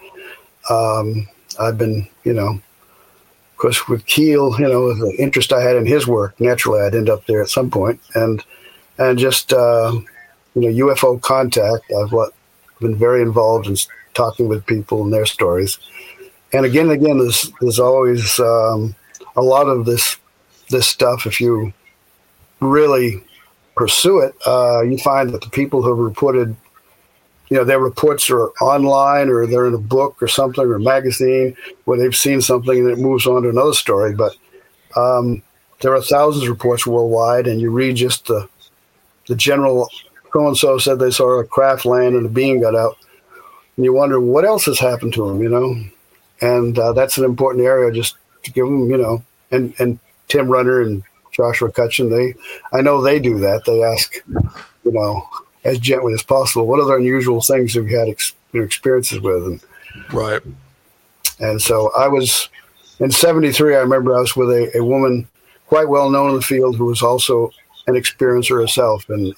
um, 0.69 1.27
I've 1.59 1.77
been, 1.77 2.07
you 2.23 2.33
know, 2.33 2.49
of 2.49 3.57
course, 3.57 3.87
with 3.87 4.05
Keel, 4.05 4.55
you 4.59 4.67
know, 4.67 4.93
the 4.93 5.15
interest 5.19 5.51
I 5.51 5.61
had 5.61 5.75
in 5.75 5.85
his 5.85 6.07
work, 6.07 6.39
naturally, 6.39 6.81
I'd 6.81 6.95
end 6.95 7.09
up 7.09 7.25
there 7.25 7.41
at 7.41 7.49
some 7.49 7.69
point, 7.69 7.99
and 8.15 8.43
and 8.97 9.17
just 9.17 9.51
uh, 9.53 9.93
you 10.55 10.61
know 10.61 10.87
UFO 10.87 11.21
contact. 11.21 11.91
I've 11.91 12.11
been 12.79 12.95
very 12.95 13.21
involved 13.21 13.67
in 13.67 13.75
talking 14.13 14.47
with 14.47 14.65
people 14.65 15.03
and 15.03 15.11
their 15.11 15.25
stories. 15.25 15.79
And 16.53 16.65
again 16.65 16.89
and 16.89 17.01
again, 17.01 17.17
there's 17.17 17.51
there's 17.61 17.79
always 17.79 18.39
um, 18.39 18.95
a 19.35 19.41
lot 19.41 19.67
of 19.67 19.85
this 19.85 20.17
this 20.69 20.87
stuff. 20.87 21.25
If 21.25 21.39
you 21.41 21.73
really 22.59 23.23
pursue 23.75 24.19
it, 24.19 24.35
uh, 24.45 24.81
you 24.81 24.97
find 24.97 25.29
that 25.31 25.41
the 25.41 25.49
people 25.49 25.81
who 25.81 25.89
have 25.89 25.97
reported, 25.97 26.55
you 27.49 27.57
know, 27.57 27.63
their 27.63 27.79
reports 27.79 28.29
are 28.29 28.49
online 28.61 29.29
or 29.29 29.45
they're 29.45 29.65
in 29.65 29.73
a 29.73 29.79
book 29.79 30.21
or 30.21 30.27
something 30.27 30.63
or 30.63 30.79
magazine 30.79 31.55
where 31.85 31.97
they've 31.97 32.15
seen 32.15 32.41
something 32.41 32.77
and 32.77 32.89
it 32.89 32.99
moves 32.99 33.25
on 33.25 33.43
to 33.43 33.49
another 33.49 33.73
story. 33.73 34.13
But 34.13 34.35
um, 34.95 35.41
there 35.81 35.93
are 35.93 36.01
thousands 36.01 36.43
of 36.43 36.49
reports 36.49 36.85
worldwide, 36.85 37.47
and 37.47 37.59
you 37.61 37.71
read 37.71 37.95
just 37.95 38.27
the 38.27 38.47
the 39.27 39.35
general. 39.35 39.89
So 40.31 40.47
and 40.47 40.57
so 40.57 40.77
said 40.77 40.99
they 40.99 41.11
saw 41.11 41.39
a 41.39 41.45
craft 41.45 41.85
land 41.85 42.15
and 42.15 42.25
a 42.25 42.29
being 42.29 42.61
got 42.61 42.75
out, 42.75 42.97
and 43.75 43.85
you 43.85 43.93
wonder 43.93 44.19
what 44.19 44.45
else 44.45 44.65
has 44.65 44.79
happened 44.79 45.13
to 45.13 45.27
them, 45.27 45.41
you 45.41 45.49
know. 45.49 45.83
And 46.41 46.77
uh, 46.77 46.93
that's 46.93 47.17
an 47.17 47.25
important 47.25 47.65
area 47.65 47.91
just 47.91 48.15
to 48.43 48.51
give 48.51 48.65
them, 48.65 48.89
you 48.89 48.97
know, 48.97 49.23
and 49.51 49.73
and 49.79 49.99
Tim 50.27 50.49
Renner 50.49 50.81
and 50.81 51.03
Joshua 51.31 51.71
Cutchin, 51.71 52.09
they, 52.09 52.33
I 52.73 52.81
know 52.81 53.01
they 53.01 53.19
do 53.19 53.39
that. 53.39 53.65
They 53.65 53.83
ask, 53.83 54.13
you 54.27 54.91
know, 54.91 55.27
as 55.69 55.79
gently 55.79 56.13
as 56.13 56.23
possible, 56.23 56.65
what 56.65 56.79
other 56.79 56.97
unusual 56.97 57.41
things 57.41 57.75
have 57.75 57.87
you 57.87 57.97
had 57.97 58.09
ex- 58.09 58.33
experiences 58.53 59.19
with? 59.19 59.43
And, 59.45 59.63
right. 60.11 60.41
And 61.39 61.61
so 61.61 61.91
I 61.97 62.07
was 62.07 62.49
in 62.99 63.11
73, 63.11 63.75
I 63.75 63.79
remember 63.79 64.15
I 64.15 64.19
was 64.19 64.35
with 64.35 64.49
a, 64.49 64.77
a 64.77 64.83
woman 64.83 65.27
quite 65.67 65.87
well 65.87 66.09
known 66.09 66.31
in 66.31 66.35
the 66.35 66.41
field 66.41 66.75
who 66.75 66.85
was 66.85 67.01
also 67.01 67.51
an 67.87 67.93
experiencer 67.93 68.59
herself. 68.59 69.07
And 69.09 69.33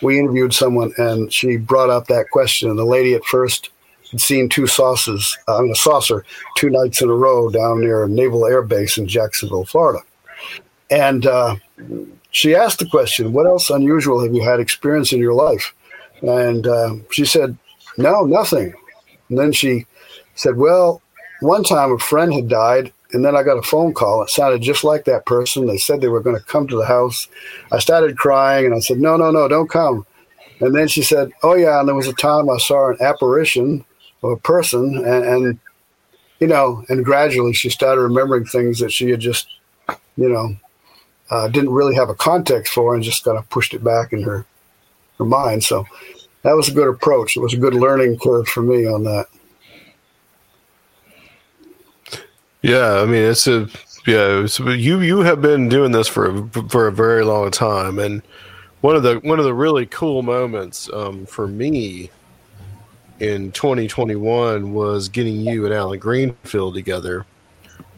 we 0.00 0.18
interviewed 0.18 0.54
someone 0.54 0.92
and 0.96 1.32
she 1.32 1.56
brought 1.56 1.90
up 1.90 2.06
that 2.06 2.30
question. 2.30 2.70
And 2.70 2.78
the 2.78 2.84
lady 2.84 3.14
at 3.14 3.24
first 3.24 3.70
had 4.10 4.20
seen 4.20 4.48
two 4.48 4.66
saucers, 4.66 5.36
uh, 5.48 5.68
a 5.68 5.74
saucer 5.74 6.24
two 6.56 6.70
nights 6.70 7.02
in 7.02 7.10
a 7.10 7.14
row 7.14 7.50
down 7.50 7.80
near 7.80 8.04
a 8.04 8.08
Naval 8.08 8.46
Air 8.46 8.62
Base 8.62 8.96
in 8.96 9.06
Jacksonville, 9.06 9.64
Florida. 9.64 10.00
And 10.90 11.26
uh, 11.26 11.56
she 12.32 12.54
asked 12.54 12.80
the 12.80 12.86
question, 12.86 13.32
What 13.32 13.46
else 13.46 13.70
unusual 13.70 14.20
have 14.22 14.34
you 14.34 14.42
had 14.42 14.58
experience 14.58 15.12
in 15.12 15.20
your 15.20 15.34
life? 15.34 15.72
And 16.22 16.66
uh, 16.66 16.96
she 17.10 17.24
said, 17.24 17.56
No, 17.96 18.24
nothing. 18.24 18.74
And 19.28 19.38
then 19.38 19.52
she 19.52 19.86
said, 20.34 20.56
Well, 20.56 21.00
one 21.40 21.62
time 21.62 21.92
a 21.92 21.98
friend 21.98 22.32
had 22.34 22.48
died, 22.48 22.92
and 23.12 23.24
then 23.24 23.36
I 23.36 23.42
got 23.42 23.58
a 23.58 23.62
phone 23.62 23.92
call. 23.92 24.22
It 24.22 24.30
sounded 24.30 24.62
just 24.62 24.82
like 24.82 25.04
that 25.04 25.26
person. 25.26 25.66
They 25.66 25.76
said 25.76 26.00
they 26.00 26.08
were 26.08 26.22
going 26.22 26.36
to 26.36 26.44
come 26.44 26.66
to 26.68 26.76
the 26.76 26.86
house. 26.86 27.28
I 27.70 27.78
started 27.78 28.16
crying, 28.16 28.64
and 28.64 28.74
I 28.74 28.80
said, 28.80 28.98
No, 28.98 29.16
no, 29.16 29.30
no, 29.30 29.46
don't 29.46 29.70
come. 29.70 30.06
And 30.60 30.74
then 30.74 30.88
she 30.88 31.02
said, 31.02 31.32
Oh, 31.42 31.54
yeah. 31.54 31.80
And 31.80 31.88
there 31.88 31.94
was 31.94 32.08
a 32.08 32.14
time 32.14 32.48
I 32.48 32.56
saw 32.56 32.90
an 32.90 32.96
apparition 33.00 33.84
of 34.22 34.30
a 34.30 34.36
person, 34.36 34.96
and, 34.96 35.24
and 35.24 35.60
you 36.40 36.46
know, 36.46 36.82
and 36.88 37.04
gradually 37.04 37.52
she 37.52 37.68
started 37.68 38.00
remembering 38.00 38.46
things 38.46 38.78
that 38.78 38.92
she 38.92 39.10
had 39.10 39.20
just, 39.20 39.48
you 40.16 40.28
know, 40.28 40.56
uh, 41.32 41.48
didn't 41.48 41.70
really 41.70 41.94
have 41.94 42.10
a 42.10 42.14
context 42.14 42.74
for 42.74 42.94
and 42.94 43.02
just 43.02 43.24
kind 43.24 43.38
of 43.38 43.48
pushed 43.48 43.72
it 43.72 43.82
back 43.82 44.12
in 44.12 44.22
her 44.22 44.44
her 45.18 45.24
mind. 45.24 45.64
So 45.64 45.86
that 46.42 46.52
was 46.52 46.68
a 46.68 46.72
good 46.72 46.88
approach. 46.88 47.36
It 47.36 47.40
was 47.40 47.54
a 47.54 47.56
good 47.56 47.74
learning 47.74 48.18
curve 48.18 48.46
for 48.46 48.62
me 48.62 48.86
on 48.86 49.04
that. 49.04 49.26
Yeah, 52.60 53.00
I 53.00 53.06
mean 53.06 53.22
it's 53.22 53.46
a 53.46 53.66
yeah. 54.06 54.42
It's, 54.42 54.58
you 54.58 55.00
you 55.00 55.20
have 55.20 55.40
been 55.40 55.70
doing 55.70 55.92
this 55.92 56.06
for 56.06 56.46
for 56.68 56.86
a 56.86 56.92
very 56.92 57.24
long 57.24 57.50
time, 57.50 57.98
and 57.98 58.22
one 58.82 58.94
of 58.94 59.02
the 59.02 59.14
one 59.20 59.38
of 59.38 59.46
the 59.46 59.54
really 59.54 59.86
cool 59.86 60.22
moments 60.22 60.90
um, 60.92 61.24
for 61.24 61.48
me 61.48 62.10
in 63.20 63.52
2021 63.52 64.74
was 64.74 65.08
getting 65.08 65.36
you 65.36 65.64
and 65.64 65.72
Alan 65.72 65.98
Greenfield 65.98 66.74
together 66.74 67.24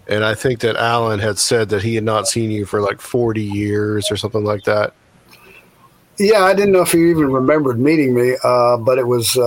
and 0.08 0.24
I 0.24 0.34
think 0.34 0.60
that 0.60 0.76
Alan 0.76 1.18
had 1.18 1.38
said 1.38 1.68
that 1.70 1.82
he 1.82 1.94
had 1.94 2.04
not 2.04 2.28
seen 2.28 2.50
you 2.50 2.66
for 2.66 2.80
like 2.80 3.00
40 3.00 3.42
years 3.42 4.10
or 4.10 4.16
something 4.16 4.44
like 4.44 4.64
that. 4.64 4.92
Yeah, 6.18 6.44
I 6.44 6.54
didn't 6.54 6.72
know 6.72 6.82
if 6.82 6.92
he 6.92 7.10
even 7.10 7.32
remembered 7.32 7.80
meeting 7.80 8.14
me, 8.14 8.36
uh, 8.44 8.76
but 8.76 8.98
it 8.98 9.06
was 9.06 9.36
uh, 9.36 9.40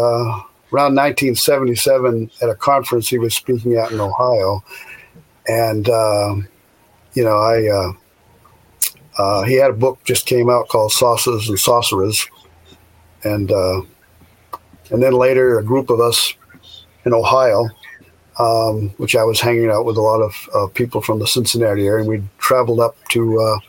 around 0.74 0.96
1977 0.96 2.30
at 2.42 2.50
a 2.50 2.56
conference 2.56 3.08
he 3.08 3.18
was 3.18 3.34
speaking 3.34 3.76
at 3.76 3.92
in 3.92 4.02
Ohio, 4.02 4.64
and 5.48 5.88
uh, 5.88 6.36
you 7.14 7.24
know, 7.24 7.38
I 7.38 7.68
uh, 7.68 7.94
uh, 9.18 9.44
he 9.44 9.56
had 9.56 9.72
a 9.72 9.74
book 9.74 10.04
just 10.04 10.26
came 10.26 10.50
out 10.50 10.68
called 10.68 10.92
Saucers 10.92 11.48
and 11.48 11.58
Sorcerers, 11.58 12.28
and 13.24 13.50
uh, 13.50 13.82
and 14.92 15.02
then 15.02 15.14
later 15.14 15.60
a 15.60 15.64
group 15.64 15.90
of 15.90 16.02
us 16.02 16.34
in 17.06 17.14
Ohio 17.14 17.70
um, 18.40 18.90
which 18.98 19.16
I 19.16 19.24
was 19.24 19.40
hanging 19.40 19.70
out 19.70 19.86
with 19.86 19.98
a 19.98 20.02
lot 20.02 20.22
of 20.22 20.50
uh, 20.54 20.68
people 20.68 21.02
from 21.02 21.20
the 21.20 21.28
Cincinnati 21.28 21.88
area. 21.88 22.00
And 22.00 22.08
we 22.08 22.24
traveled 22.38 22.80
up 22.80 22.96
to, 23.10 23.40
uh, 23.40 23.60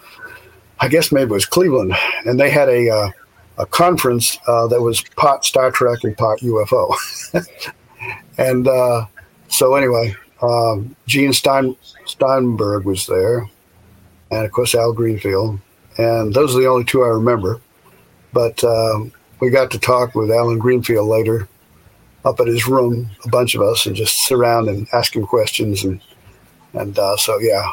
I 0.81 0.89
guess 0.89 1.11
maybe 1.11 1.31
it 1.31 1.35
was 1.35 1.47
Cleveland, 1.47 1.95
and 2.27 2.39
they 2.39 2.51
had 2.51 2.69
a 2.69 2.91
uh, 2.91 3.11
a 3.59 3.67
conference 3.67 4.39
uh, 4.47 4.67
that 4.69 4.81
was 4.81 5.03
pot 5.17 5.45
Star 5.45 5.71
Trek 5.71 5.99
and 6.05 6.17
pot 6.17 6.39
UFO. 6.39 6.95
and 8.39 8.69
uh, 8.69 9.07
so 9.49 9.75
anyway, 9.75 10.15
um, 10.43 10.95
Gene 11.07 11.33
Stein, 11.33 11.77
Steinberg 12.07 12.85
was 12.85 13.07
there, 13.07 13.49
and 14.31 14.45
of 14.45 14.53
course 14.53 14.75
Al 14.75 14.93
Greenfield, 14.93 15.59
and 15.99 16.33
those 16.33 16.55
are 16.55 16.61
the 16.61 16.69
only 16.69 16.85
two 16.85 17.03
I 17.03 17.09
remember. 17.09 17.61
But 18.33 18.63
um, 18.63 19.13
we 19.41 19.51
got 19.51 19.71
to 19.73 19.79
talk 19.79 20.15
with 20.15 20.31
Alan 20.31 20.59
Greenfield 20.59 21.09
later 21.09 21.49
up 22.29 22.41
at 22.41 22.47
his 22.47 22.67
room, 22.67 23.11
a 23.25 23.29
bunch 23.29 23.55
of 23.55 23.63
us, 23.63 23.87
and 23.87 23.97
just 23.97 24.27
sit 24.27 24.37
around 24.37 24.69
and 24.69 24.87
ask 24.93 25.17
him 25.17 25.27
questions. 25.27 25.85
And 25.85 26.01
and 26.75 26.99
uh, 26.99 27.17
so 27.17 27.39
yeah, 27.39 27.73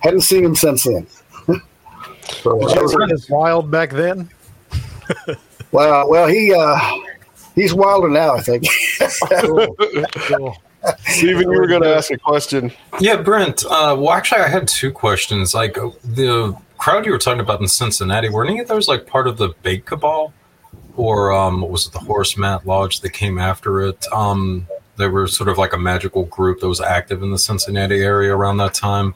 hadn't 0.00 0.22
seen 0.22 0.44
him 0.44 0.56
since 0.56 0.84
then. 0.84 1.06
so, 2.22 2.56
was 2.56 3.12
as 3.12 3.28
wild 3.28 3.70
back 3.70 3.90
then. 3.90 4.28
well, 5.72 6.08
well, 6.08 6.26
he 6.26 6.54
uh, 6.54 6.78
he's 7.54 7.74
wilder 7.74 8.08
now, 8.08 8.34
I 8.34 8.40
think. 8.40 8.66
cool. 9.42 9.76
Cool. 10.14 10.56
Steven, 11.06 11.42
you 11.42 11.58
were 11.58 11.66
going 11.66 11.82
to 11.82 11.94
ask 11.94 12.10
a 12.10 12.16
question. 12.16 12.72
Yeah, 13.00 13.16
Brent. 13.16 13.64
Uh, 13.66 13.94
well, 13.98 14.12
actually, 14.12 14.40
I 14.40 14.48
had 14.48 14.66
two 14.66 14.90
questions. 14.90 15.54
Like 15.54 15.74
the 15.74 16.56
crowd 16.78 17.04
you 17.04 17.12
were 17.12 17.18
talking 17.18 17.40
about 17.40 17.60
in 17.60 17.68
Cincinnati, 17.68 18.30
were 18.30 18.46
any 18.46 18.60
of 18.60 18.68
those 18.68 18.88
like 18.88 19.06
part 19.06 19.26
of 19.26 19.36
the 19.36 19.50
Bate 19.62 19.84
Cabal? 19.84 20.32
Or 21.00 21.32
um, 21.32 21.62
was 21.62 21.86
it 21.86 21.94
the 21.94 21.98
Horus-Maat 21.98 22.66
Lodge 22.66 23.00
that 23.00 23.14
came 23.14 23.38
after 23.38 23.80
it? 23.80 24.06
Um, 24.12 24.66
they 24.98 25.08
were 25.08 25.26
sort 25.26 25.48
of 25.48 25.56
like 25.56 25.72
a 25.72 25.78
magical 25.78 26.24
group 26.24 26.60
that 26.60 26.68
was 26.68 26.82
active 26.82 27.22
in 27.22 27.30
the 27.30 27.38
Cincinnati 27.38 28.02
area 28.02 28.36
around 28.36 28.58
that 28.58 28.74
time. 28.74 29.14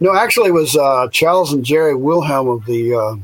No, 0.00 0.14
actually, 0.14 0.48
it 0.48 0.54
was 0.54 0.74
uh, 0.74 1.08
Charles 1.12 1.52
and 1.52 1.62
Jerry 1.62 1.94
Wilhelm 1.94 2.48
of 2.48 2.64
the 2.64 2.94
uh, 2.94 3.16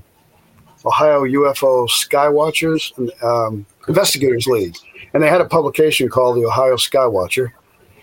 Ohio 0.87 1.23
UFO 1.23 1.89
Skywatchers 1.89 2.93
um, 3.25 3.65
Investigators 3.89 4.47
League, 4.47 4.77
and 5.15 5.23
they 5.23 5.31
had 5.31 5.41
a 5.41 5.47
publication 5.47 6.11
called 6.11 6.37
the 6.37 6.45
Ohio 6.45 6.77
Skywatcher. 6.77 7.53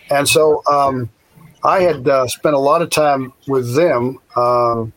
And 0.10 0.28
so 0.28 0.64
um, 0.66 1.12
I 1.64 1.82
had 1.82 2.08
uh, 2.08 2.26
spent 2.26 2.56
a 2.56 2.60
lot 2.60 2.82
of 2.82 2.90
time 2.90 3.34
with 3.48 3.76
them 3.76 4.18
um, 4.36 4.94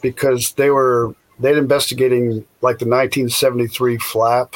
because 0.00 0.52
they 0.52 0.70
were 0.70 1.12
they'd 1.40 1.56
investigating 1.56 2.44
like 2.60 2.78
the 2.78 2.86
1973 2.86 3.98
flap 3.98 4.54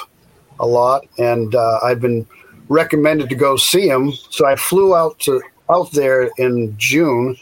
a 0.58 0.66
lot, 0.66 1.06
and 1.18 1.54
uh, 1.54 1.78
I'd 1.82 2.00
been 2.00 2.26
recommended 2.68 3.28
to 3.30 3.34
go 3.34 3.56
see 3.56 3.88
him. 3.88 4.12
So 4.30 4.46
I 4.46 4.56
flew 4.56 4.94
out 4.94 5.18
to 5.20 5.42
out 5.68 5.92
there 5.92 6.30
in 6.36 6.74
June 6.76 7.36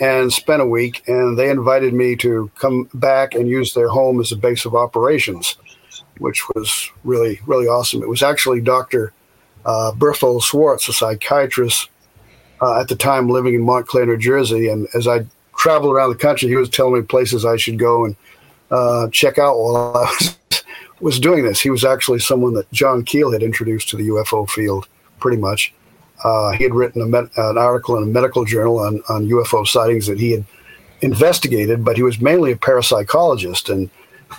and 0.00 0.32
spent 0.32 0.62
a 0.62 0.66
week, 0.66 1.02
and 1.06 1.38
they 1.38 1.50
invited 1.50 1.94
me 1.94 2.16
to 2.16 2.50
come 2.56 2.88
back 2.94 3.34
and 3.34 3.48
use 3.48 3.74
their 3.74 3.88
home 3.88 4.20
as 4.20 4.32
a 4.32 4.36
base 4.36 4.64
of 4.64 4.74
operations, 4.74 5.56
which 6.18 6.48
was 6.54 6.90
really 7.04 7.40
really 7.46 7.66
awesome. 7.66 8.02
It 8.02 8.08
was 8.08 8.22
actually 8.22 8.60
Doctor 8.60 9.12
uh, 9.64 9.92
Berthold 9.92 10.42
Schwarz, 10.42 10.88
a 10.88 10.92
psychiatrist 10.92 11.88
uh, 12.60 12.80
at 12.80 12.88
the 12.88 12.96
time 12.96 13.28
living 13.28 13.54
in 13.54 13.62
Montclair, 13.62 14.06
New 14.06 14.16
Jersey, 14.16 14.68
and 14.68 14.88
as 14.94 15.06
I 15.06 15.26
traveled 15.56 15.94
around 15.94 16.10
the 16.10 16.16
country, 16.16 16.48
he 16.48 16.56
was 16.56 16.68
telling 16.68 16.94
me 16.94 17.02
places 17.02 17.44
I 17.44 17.56
should 17.56 17.78
go 17.78 18.04
and 18.04 18.16
uh, 18.72 19.08
check 19.10 19.38
out 19.38 19.58
while 19.58 19.76
I 19.76 20.00
was, 20.00 20.64
was 21.00 21.20
doing 21.20 21.44
this. 21.44 21.60
He 21.60 21.70
was 21.70 21.84
actually 21.84 22.18
someone 22.18 22.54
that 22.54 22.70
John 22.72 23.04
Keel 23.04 23.30
had 23.30 23.42
introduced 23.42 23.90
to 23.90 23.96
the 23.96 24.08
UFO 24.08 24.48
field, 24.48 24.88
pretty 25.20 25.36
much. 25.36 25.72
Uh, 26.24 26.52
he 26.52 26.64
had 26.64 26.74
written 26.74 27.08
med- 27.10 27.30
an 27.36 27.58
article 27.58 27.96
in 27.96 28.04
a 28.04 28.06
medical 28.06 28.44
journal 28.44 28.78
on, 28.78 29.02
on 29.08 29.28
UFO 29.28 29.66
sightings 29.66 30.06
that 30.06 30.18
he 30.18 30.32
had 30.32 30.44
investigated, 31.02 31.84
but 31.84 31.96
he 31.96 32.02
was 32.02 32.20
mainly 32.20 32.52
a 32.52 32.56
parapsychologist. 32.56 33.70
And 33.72 33.90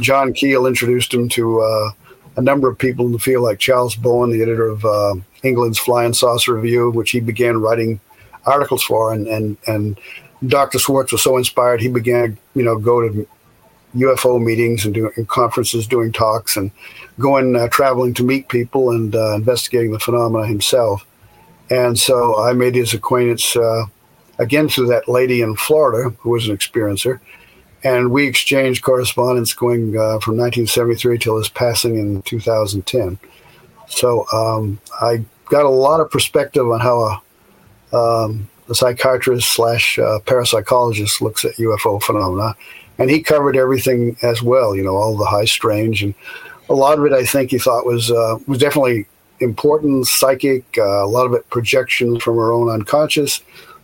John 0.02 0.34
Keel 0.34 0.66
introduced 0.66 1.14
him 1.14 1.30
to 1.30 1.62
uh, 1.62 1.92
a 2.38 2.42
number 2.42 2.70
of 2.70 2.78
people 2.78 3.06
in 3.06 3.12
the 3.12 3.20
field, 3.20 3.44
like 3.44 3.60
Charles 3.60 3.96
Bowen, 3.96 4.32
the 4.32 4.42
editor 4.42 4.68
of 4.68 4.84
uh, 4.84 5.16
England's 5.44 5.78
Flying 5.78 6.14
Saucer 6.14 6.56
Review, 6.56 6.90
which 6.90 7.12
he 7.12 7.20
began 7.20 7.62
writing 7.62 8.00
articles 8.46 8.84
for. 8.84 9.14
And, 9.14 9.28
and, 9.28 9.58
and 9.68 10.00
Dr. 10.48 10.80
Schwarz 10.80 11.12
was 11.12 11.22
so 11.22 11.38
inspired, 11.38 11.82
he 11.82 11.90
began, 11.90 12.38
you 12.56 12.64
know, 12.64 12.78
go 12.78 13.08
to 13.08 13.28
UFO 13.96 14.44
meetings 14.44 14.86
and 14.86 14.94
doing 14.94 15.26
conferences, 15.28 15.88
doing 15.88 16.12
talks, 16.12 16.58
and 16.58 16.72
going 17.20 17.56
uh, 17.56 17.68
traveling 17.70 18.14
to 18.16 18.24
meet 18.24 18.48
people 18.48 18.92
and 18.92 19.16
uh, 19.16 19.36
investigating 19.36 19.92
the 19.92 20.00
phenomena 20.00 20.48
himself. 20.48 21.06
And 21.70 21.98
so 21.98 22.40
I 22.42 22.54
made 22.54 22.76
his 22.76 22.94
acquaintance 22.94 23.56
uh, 23.56 23.86
again 24.40 24.70
through 24.70 24.88
that 24.88 25.08
lady 25.08 25.42
in 25.42 25.56
Florida 25.56 26.10
who 26.20 26.32
was 26.32 26.48
an 26.48 26.58
experiencer. 26.58 27.20
And 27.84 28.12
we 28.12 28.28
exchanged 28.28 28.84
correspondence 28.84 29.54
going 29.54 29.90
uh, 29.90 30.20
from 30.20 30.38
1973 30.38 31.18
till 31.18 31.38
his 31.38 31.50
passing 31.50 31.98
in 31.98 32.22
2010. 32.22 33.20
So 33.88 34.26
um, 34.32 34.80
I 35.02 35.26
got 35.46 35.66
a 35.66 35.70
lot 35.70 36.00
of 36.00 36.10
perspective 36.10 36.70
on 36.70 36.80
how 36.80 37.22
a, 37.92 37.96
um, 37.96 38.50
a 38.70 38.76
psychiatrist 38.76 39.50
slash 39.50 40.00
uh, 40.00 40.20
parapsychologist 40.26 41.20
looks 41.22 41.44
at 41.44 41.56
UFO 41.56 42.02
phenomena. 42.02 42.56
And 43.00 43.10
he 43.10 43.22
covered 43.22 43.58
everything 43.58 44.16
as 44.22 44.42
well, 44.42 44.76
you 44.76 44.84
know, 44.84 44.96
all 44.96 45.18
the 45.18 45.26
high 45.26 45.46
strange. 45.46 46.04
And 46.04 46.14
a 46.70 46.74
lot 46.74 47.00
of 47.00 47.06
it, 47.06 47.14
I 47.14 47.26
think, 47.26 47.52
he 47.52 47.58
thought 47.58 47.86
was, 47.86 48.12
uh, 48.12 48.38
was 48.48 48.60
definitely 48.60 49.08
important, 49.40 50.08
psychic, 50.08 50.64
uh, 50.78 51.04
a 51.04 51.08
lot 51.08 51.26
of 51.26 51.34
it 51.34 51.50
projections 51.50 52.24
from 52.24 52.38
our 52.38 52.52
own 52.52 52.70
unconscious, 52.70 53.42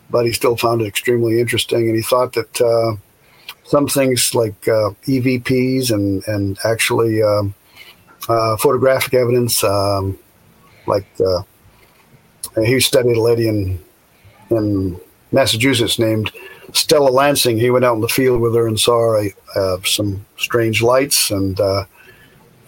but 0.10 0.26
he 0.26 0.32
still 0.32 0.55
found 0.55 0.82
it 0.82 0.88
extremely 0.88 1.39
interesting. 1.39 1.88
And 1.88 1.95
he 1.95 2.01
thought 2.01 2.34
that 2.34 2.62
uh, 2.62 2.97
some 3.66 3.88
things 3.88 4.34
like 4.34 4.68
uh, 4.68 4.91
EVPs 5.05 5.91
and, 5.91 6.26
and 6.28 6.57
actually 6.64 7.22
um, 7.22 7.53
uh, 8.28 8.57
photographic 8.57 9.14
evidence, 9.14 9.64
um, 9.64 10.18
like 10.88 11.05
uh, 11.20 11.41
he 12.64 12.80
studied 12.80 13.18
a 13.18 13.22
lady 13.22 13.47
in, 13.47 13.80
in 14.49 14.99
Massachusetts 15.32 15.99
named 15.99 16.32
Stella 16.74 17.09
Lansing. 17.09 17.57
He 17.57 17.70
went 17.70 17.86
out 17.86 17.95
in 17.95 18.01
the 18.01 18.07
field 18.07 18.41
with 18.41 18.55
her 18.55 18.67
and 18.67 18.80
saw 18.80 19.17
a, 19.17 19.32
uh, 19.55 19.78
some 19.84 20.26
strange 20.38 20.82
lights 20.82 21.32
and 21.32 21.59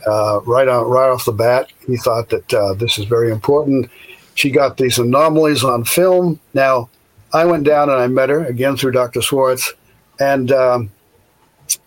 uh, 0.07 0.41
right 0.45 0.67
on 0.67 0.87
right 0.87 1.09
off 1.09 1.25
the 1.25 1.31
bat, 1.31 1.71
he 1.87 1.97
thought 1.97 2.29
that 2.29 2.53
uh, 2.53 2.73
this 2.73 2.97
is 2.97 3.05
very 3.05 3.31
important. 3.31 3.89
She 4.35 4.49
got 4.49 4.77
these 4.77 4.97
anomalies 4.97 5.63
on 5.63 5.83
film. 5.83 6.39
Now, 6.53 6.89
I 7.33 7.45
went 7.45 7.65
down 7.65 7.89
and 7.89 7.99
I 7.99 8.07
met 8.07 8.29
her 8.29 8.45
again 8.45 8.77
through 8.77 8.91
Dr. 8.91 9.21
Schwarz, 9.21 9.73
and 10.19 10.51
um, 10.51 10.91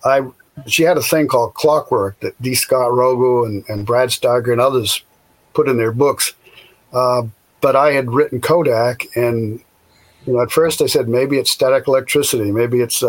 I 0.03 0.27
she 0.67 0.83
had 0.83 0.97
a 0.97 1.01
thing 1.01 1.27
called 1.27 1.53
Clockwork 1.53 2.19
that 2.21 2.41
D. 2.41 2.55
Scott 2.55 2.91
Rogo 2.91 3.45
and, 3.45 3.65
and 3.67 3.85
Brad 3.85 4.09
Steiger 4.09 4.51
and 4.51 4.61
others 4.61 5.03
put 5.53 5.67
in 5.67 5.77
their 5.77 5.91
books. 5.91 6.33
Uh, 6.93 7.23
but 7.61 7.75
I 7.75 7.91
had 7.91 8.11
written 8.11 8.39
Kodak, 8.39 9.05
and 9.15 9.59
you 10.25 10.33
know, 10.33 10.41
at 10.41 10.51
first 10.51 10.81
I 10.81 10.87
said 10.87 11.07
maybe 11.07 11.37
it's 11.37 11.51
static 11.51 11.87
electricity, 11.87 12.51
maybe 12.51 12.81
it's 12.81 13.03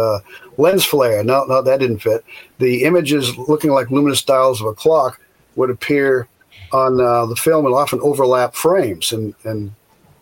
lens 0.56 0.84
flare. 0.84 1.24
No, 1.24 1.44
no, 1.44 1.62
that 1.62 1.80
didn't 1.80 2.00
fit. 2.00 2.24
The 2.58 2.84
images 2.84 3.36
looking 3.36 3.70
like 3.70 3.90
luminous 3.90 4.22
dials 4.22 4.60
of 4.60 4.66
a 4.66 4.74
clock 4.74 5.20
would 5.56 5.70
appear 5.70 6.28
on 6.72 7.00
uh, 7.00 7.26
the 7.26 7.36
film 7.36 7.64
and 7.64 7.74
often 7.74 8.00
overlap 8.02 8.54
frames. 8.54 9.12
And, 9.12 9.34
and, 9.44 9.72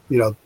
you 0.09 0.19
know, 0.19 0.37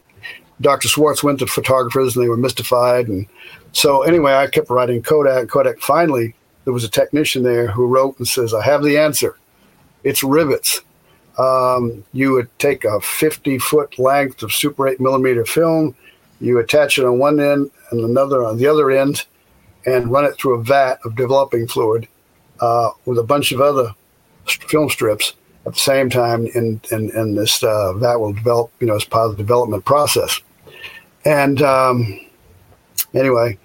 Dr. 0.60 0.88
Schwarz 0.88 1.22
went 1.22 1.38
to 1.40 1.46
photographers 1.46 2.16
and 2.16 2.24
they 2.24 2.28
were 2.28 2.36
mystified. 2.36 3.08
And 3.08 3.26
so, 3.72 4.02
anyway, 4.02 4.32
I 4.32 4.46
kept 4.46 4.70
writing 4.70 5.02
Kodak. 5.02 5.48
Kodak 5.48 5.80
finally, 5.80 6.34
there 6.64 6.72
was 6.72 6.84
a 6.84 6.88
technician 6.88 7.42
there 7.42 7.68
who 7.68 7.86
wrote 7.86 8.18
and 8.18 8.26
says, 8.26 8.54
I 8.54 8.64
have 8.64 8.82
the 8.82 8.98
answer. 8.98 9.38
It's 10.04 10.22
rivets. 10.22 10.80
Um, 11.38 12.04
you 12.12 12.32
would 12.32 12.48
take 12.58 12.84
a 12.84 13.00
50 13.00 13.58
foot 13.58 13.98
length 13.98 14.42
of 14.42 14.52
super 14.52 14.88
8 14.88 15.00
millimeter 15.00 15.44
film 15.44 15.94
you 16.40 16.58
attach 16.58 16.98
it 16.98 17.04
on 17.04 17.18
one 17.18 17.40
end 17.40 17.70
and 17.90 18.00
another 18.00 18.44
on 18.44 18.58
the 18.58 18.66
other 18.66 18.90
end, 18.90 19.24
and 19.86 20.10
run 20.10 20.24
it 20.24 20.36
through 20.36 20.54
a 20.54 20.62
vat 20.62 20.98
of 21.04 21.16
developing 21.16 21.66
fluid 21.66 22.08
uh, 22.60 22.90
with 23.04 23.18
a 23.18 23.22
bunch 23.22 23.52
of 23.52 23.60
other 23.60 23.94
film 24.46 24.88
strips 24.90 25.34
at 25.66 25.74
the 25.74 25.78
same 25.78 26.10
time, 26.10 26.48
and 26.54 26.86
and, 26.90 27.36
this 27.36 27.62
uh, 27.62 27.92
vat 27.94 28.16
will 28.16 28.32
develop, 28.32 28.70
you 28.80 28.86
know, 28.86 28.96
as 28.96 29.04
part 29.04 29.30
of 29.30 29.36
the 29.36 29.42
development 29.42 29.84
process. 29.84 30.40
And 31.24 31.60
um, 31.60 32.20
anyway, 33.12 33.58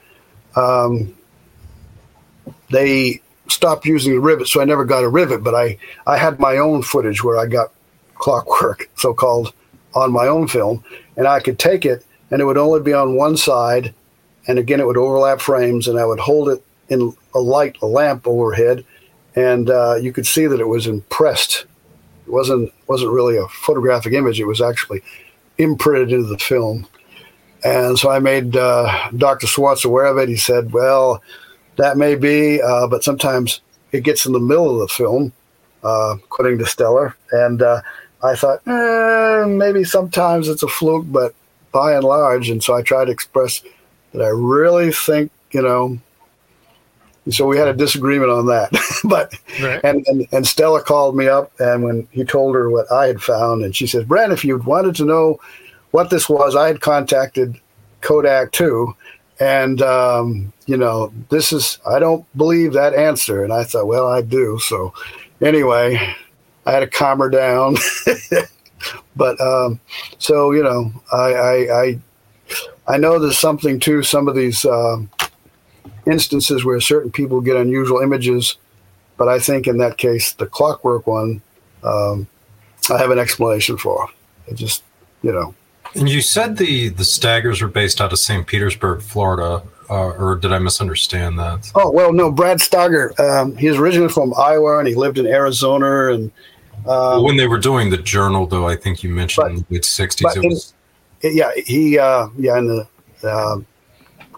um, 0.55 1.15
they 2.71 3.21
stopped 3.47 3.85
using 3.85 4.13
the 4.13 4.19
rivet, 4.19 4.47
so 4.47 4.61
I 4.61 4.65
never 4.65 4.85
got 4.85 5.03
a 5.03 5.09
rivet. 5.09 5.43
But 5.43 5.55
I 5.55 5.77
I 6.05 6.17
had 6.17 6.39
my 6.39 6.57
own 6.57 6.81
footage 6.81 7.23
where 7.23 7.37
I 7.37 7.45
got 7.45 7.71
clockwork, 8.15 8.89
so 8.95 9.13
called, 9.13 9.53
on 9.95 10.11
my 10.11 10.27
own 10.27 10.47
film, 10.47 10.83
and 11.15 11.27
I 11.27 11.39
could 11.39 11.59
take 11.59 11.85
it 11.85 12.05
and 12.33 12.41
it 12.41 12.45
would 12.45 12.57
only 12.57 12.81
be 12.81 12.93
on 12.93 13.13
one 13.13 13.37
side. 13.37 13.93
And 14.47 14.57
again, 14.57 14.79
it 14.79 14.87
would 14.87 14.97
overlap 14.97 15.39
frames, 15.39 15.87
and 15.87 15.99
I 15.99 16.05
would 16.05 16.19
hold 16.19 16.49
it 16.49 16.65
in 16.89 17.15
a 17.35 17.39
light, 17.39 17.77
a 17.83 17.85
lamp 17.85 18.27
overhead, 18.27 18.83
and 19.35 19.69
uh, 19.69 19.95
you 20.01 20.11
could 20.11 20.25
see 20.25 20.47
that 20.47 20.59
it 20.59 20.67
was 20.67 20.87
impressed. 20.87 21.65
It 22.25 22.31
wasn't 22.31 22.73
wasn't 22.87 23.11
really 23.11 23.37
a 23.37 23.47
photographic 23.49 24.13
image; 24.13 24.39
it 24.39 24.45
was 24.45 24.61
actually 24.61 25.03
imprinted 25.59 26.11
into 26.11 26.27
the 26.27 26.39
film. 26.39 26.87
And 27.63 27.99
so 27.99 28.09
I 28.09 28.17
made 28.17 28.57
uh, 28.57 29.11
Dr. 29.15 29.45
Schwarz 29.45 29.85
aware 29.85 30.07
of 30.07 30.17
it. 30.17 30.27
He 30.27 30.35
said, 30.35 30.73
"Well, 30.73 31.21
that 31.77 31.97
may 31.97 32.15
be, 32.15 32.59
uh, 32.63 32.87
but 32.87 33.03
sometimes 33.03 33.61
it 33.91 34.03
gets 34.03 34.25
in 34.25 34.33
the 34.33 34.39
middle 34.39 34.73
of 34.73 34.79
the 34.79 34.93
film, 34.93 35.33
uh, 35.83 36.15
according 36.15 36.57
to 36.57 36.65
Stella." 36.65 37.15
And 37.31 37.61
uh, 37.61 37.81
I 38.23 38.35
thought, 38.35 38.67
eh, 38.67 39.45
maybe 39.45 39.83
sometimes 39.83 40.49
it's 40.49 40.63
a 40.63 40.67
fluke, 40.67 41.05
but 41.07 41.35
by 41.73 41.93
and 41.93 42.05
large. 42.05 42.49
And 42.49 42.63
so 42.63 42.73
I 42.73 42.81
tried 42.81 43.05
to 43.05 43.11
express 43.11 43.61
that 44.13 44.21
I 44.21 44.29
really 44.29 44.93
think, 44.93 45.31
you 45.51 45.61
know, 45.61 45.99
so 47.29 47.47
we 47.47 47.57
had 47.57 47.67
a 47.67 47.73
disagreement 47.73 48.31
on 48.31 48.45
that. 48.47 48.71
but 49.03 49.33
right. 49.61 49.81
and, 49.83 50.05
and 50.07 50.27
and 50.31 50.47
Stella 50.47 50.81
called 50.81 51.15
me 51.15 51.27
up 51.27 51.51
and 51.59 51.83
when 51.83 52.07
he 52.11 52.23
told 52.23 52.55
her 52.55 52.69
what 52.69 52.91
I 52.91 53.07
had 53.07 53.21
found 53.21 53.63
and 53.63 53.75
she 53.75 53.87
says, 53.87 54.05
Brent, 54.05 54.33
if 54.33 54.45
you 54.45 54.57
wanted 54.57 54.95
to 54.95 55.05
know 55.05 55.39
what 55.91 56.09
this 56.09 56.29
was, 56.29 56.55
I 56.55 56.67
had 56.67 56.81
contacted 56.81 57.59
Kodak 58.01 58.51
too. 58.51 58.95
And 59.39 59.81
um, 59.81 60.53
you 60.65 60.77
know, 60.77 61.13
this 61.29 61.51
is 61.53 61.79
I 61.89 61.99
don't 61.99 62.25
believe 62.37 62.73
that 62.73 62.93
answer. 62.93 63.43
And 63.43 63.53
I 63.53 63.63
thought, 63.63 63.87
well, 63.87 64.07
I 64.07 64.21
do. 64.21 64.59
So 64.59 64.93
anyway, 65.41 66.15
I 66.65 66.71
had 66.71 66.81
to 66.81 66.87
calm 66.87 67.19
her 67.19 67.29
down. 67.29 67.77
But 69.15 69.39
um, 69.39 69.79
so 70.17 70.51
you 70.51 70.63
know, 70.63 70.91
I, 71.11 71.33
I, 71.33 71.81
I 71.81 71.99
I 72.87 72.97
know 72.97 73.19
there's 73.19 73.39
something 73.39 73.79
to 73.81 74.03
some 74.03 74.27
of 74.27 74.35
these 74.35 74.65
uh, 74.65 74.97
instances 76.05 76.65
where 76.65 76.79
certain 76.79 77.11
people 77.11 77.41
get 77.41 77.55
unusual 77.55 77.99
images, 77.99 78.57
but 79.17 79.27
I 79.27 79.39
think 79.39 79.67
in 79.67 79.77
that 79.77 79.97
case, 79.97 80.33
the 80.33 80.45
clockwork 80.45 81.07
one, 81.07 81.41
um, 81.83 82.27
I 82.89 82.97
have 82.97 83.11
an 83.11 83.19
explanation 83.19 83.77
for. 83.77 84.09
It 84.47 84.55
just, 84.55 84.83
you 85.21 85.31
know. 85.31 85.55
And 85.95 86.09
you 86.09 86.21
said 86.21 86.57
the 86.57 86.89
the 86.89 87.03
Steigers 87.03 87.61
were 87.61 87.67
based 87.67 88.01
out 88.01 88.11
of 88.11 88.19
St. 88.19 88.45
Petersburg, 88.45 89.01
Florida, 89.01 89.63
uh, 89.89 90.09
or 90.11 90.35
did 90.35 90.51
I 90.51 90.59
misunderstand 90.59 91.37
that? 91.39 91.71
Oh 91.75 91.91
well, 91.91 92.11
no. 92.11 92.31
Brad 92.31 92.57
Steiger, 92.57 93.17
um, 93.19 93.55
he's 93.55 93.77
originally 93.77 94.09
from 94.09 94.33
Iowa, 94.35 94.79
and 94.79 94.87
he 94.87 94.95
lived 94.95 95.17
in 95.17 95.27
Arizona, 95.27 96.13
and 96.13 96.31
um, 96.87 97.23
when 97.23 97.37
they 97.37 97.47
were 97.47 97.59
doing 97.59 97.89
the 97.89 97.97
journal, 97.97 98.45
though, 98.45 98.67
I 98.67 98.75
think 98.75 99.03
you 99.03 99.09
mentioned 99.09 99.65
mid 99.69 99.83
'60s. 99.83 100.35
It 100.35 100.47
was 100.47 100.73
yeah, 101.21 101.51
he 101.55 101.97
uh, 101.97 102.27
yeah 102.37 102.57
in 102.57 102.67
the 102.67 102.87
uh, 103.23 103.57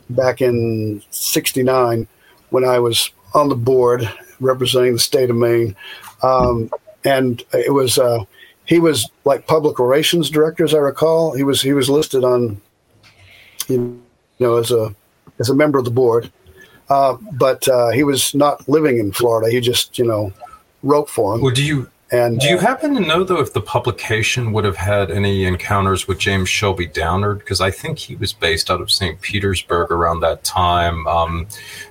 back 0.10 0.42
in 0.42 1.02
'69 1.10 2.08
when 2.50 2.64
I 2.64 2.80
was 2.80 3.12
on 3.34 3.50
the 3.50 3.56
board 3.56 4.10
representing 4.40 4.94
the 4.94 5.00
state 5.00 5.30
of 5.30 5.36
Maine, 5.36 5.76
um, 6.22 6.70
and 7.04 7.44
it 7.54 7.74
was 7.74 7.98
uh, 7.98 8.24
he 8.66 8.80
was 8.80 9.10
like 9.24 9.48
public 9.48 9.80
relations 9.80 10.30
director, 10.30 10.64
as 10.64 10.74
I 10.74 10.80
recall. 10.80 11.34
He 11.34 11.44
was 11.44 11.62
he 11.62 11.74
was 11.74 11.90
listed 11.90 12.24
on 12.24 12.62
you 13.68 14.02
know 14.40 14.58
as 14.58 14.72
a 14.72 14.94
as 15.40 15.50
a 15.50 15.56
member 15.56 15.80
of 15.80 15.86
the 15.86 15.92
board, 15.92 16.32
uh, 16.90 17.18
but 17.34 17.68
uh, 17.68 17.90
he 17.90 18.04
was 18.04 18.36
not 18.36 18.68
living 18.70 19.00
in 19.00 19.12
Florida. 19.12 19.52
He 19.52 19.60
just 19.60 19.98
you 19.98 20.06
know 20.06 20.32
wrote 20.84 21.10
for 21.10 21.36
him. 21.36 21.42
Well, 21.42 21.54
do 21.54 21.64
you 21.64 21.90
and 22.12 22.40
do 22.40 22.48
you 22.48 22.60
happen 22.60 22.94
to 22.94 23.00
know 23.00 23.24
though 23.24 23.40
if 23.40 23.54
the 23.54 23.62
publication 23.62 24.54
would 24.54 24.64
have 24.64 24.78
had 24.78 25.10
any 25.10 25.46
encounters 25.46 26.08
with 26.08 26.20
James 26.20 26.48
Shelby 26.48 26.86
Downard? 26.86 27.40
Because 27.40 27.62
I 27.62 27.72
think 27.72 27.98
he 27.98 28.16
was 28.16 28.32
based 28.32 28.70
out 28.70 28.80
of 28.80 28.92
St. 28.92 29.20
Petersburg 29.22 29.92
around 29.92 30.20
that 30.20 30.44
time. 30.44 31.08
Um, 31.08 31.48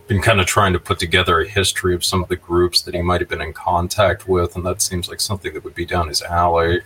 been 0.07 0.23
kind 0.23 0.41
of 0.41 0.47
trying 0.47 0.73
to 0.73 0.79
put 0.79 1.01
together 1.01 1.41
a 1.41 1.49
history 1.49 1.95
of 1.95 2.05
some 2.05 2.23
of 2.23 2.29
the 2.29 2.37
groups 2.37 2.83
that 2.83 2.95
he 2.95 3.03
might 3.03 3.21
have 3.21 3.29
been 3.29 3.41
in 3.41 3.53
contact 3.53 4.29
with, 4.29 4.55
and 4.55 4.65
that 4.65 4.81
seems 4.81 5.09
like 5.09 5.21
something 5.21 5.53
that 5.53 5.65
would 5.65 5.75
be 5.75 5.85
down 5.85 6.07
his 6.07 6.23
alley. 6.23 6.83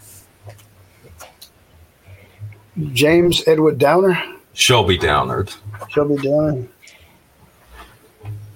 James 2.92 3.46
Edward 3.46 3.76
Downer. 3.78 4.22
Shelby 4.54 4.96
Downard. 4.96 5.52
Shelby 5.90 6.16
Downard. 6.16 6.68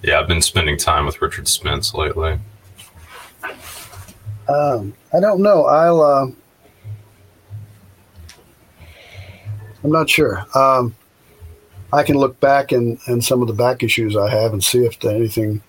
Yeah, 0.01 0.19
I've 0.19 0.27
been 0.27 0.41
spending 0.41 0.77
time 0.77 1.05
with 1.05 1.21
Richard 1.21 1.47
Spence 1.47 1.93
lately. 1.93 2.39
Um, 4.47 4.93
I 5.13 5.19
don't 5.19 5.41
know. 5.41 5.65
I'll. 5.65 6.01
Uh, 6.01 6.27
I'm 9.83 9.91
not 9.91 10.09
sure. 10.09 10.45
Um, 10.55 10.95
I 11.91 12.03
can 12.03 12.17
look 12.17 12.39
back 12.39 12.71
and 12.71 12.97
and 13.07 13.23
some 13.23 13.41
of 13.41 13.47
the 13.47 13.53
back 13.53 13.83
issues 13.83 14.15
I 14.15 14.29
have 14.29 14.53
and 14.53 14.63
see 14.63 14.85
if 14.85 15.03
anything 15.05 15.61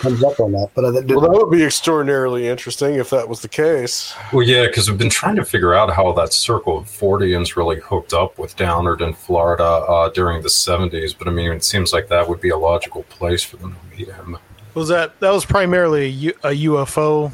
comes 0.00 0.24
up 0.24 0.40
on 0.40 0.52
that. 0.52 0.70
But 0.74 0.86
I 0.86 0.92
did, 0.92 1.10
Well, 1.10 1.20
that 1.20 1.30
would 1.30 1.50
be 1.50 1.62
extraordinarily 1.62 2.48
interesting 2.48 2.94
if 2.94 3.10
that 3.10 3.28
was 3.28 3.42
the 3.42 3.48
case. 3.48 4.14
Well, 4.32 4.46
yeah, 4.46 4.66
because 4.66 4.88
we've 4.88 4.98
been 4.98 5.10
trying 5.10 5.36
to 5.36 5.44
figure 5.44 5.74
out 5.74 5.92
how 5.92 6.12
that 6.12 6.32
circle 6.32 6.78
of 6.78 6.86
Forteans 6.86 7.56
really 7.56 7.78
hooked 7.80 8.14
up 8.14 8.38
with 8.38 8.56
Downard 8.56 9.02
in 9.02 9.12
Florida 9.12 9.64
uh, 9.64 10.08
during 10.10 10.42
the 10.42 10.48
70s. 10.48 11.16
But 11.16 11.28
I 11.28 11.32
mean, 11.32 11.52
it 11.52 11.64
seems 11.64 11.92
like 11.92 12.08
that 12.08 12.28
would 12.28 12.40
be 12.40 12.48
a 12.48 12.56
logical 12.56 13.02
place 13.04 13.42
for 13.42 13.58
them 13.58 13.76
to 13.76 13.96
meet 13.98 14.08
him. 14.08 14.38
Was 14.74 14.88
that 14.88 15.18
that 15.20 15.32
was 15.32 15.44
primarily 15.44 16.04
a, 16.04 16.08
U, 16.08 16.32
a 16.44 16.48
UFO 16.48 17.32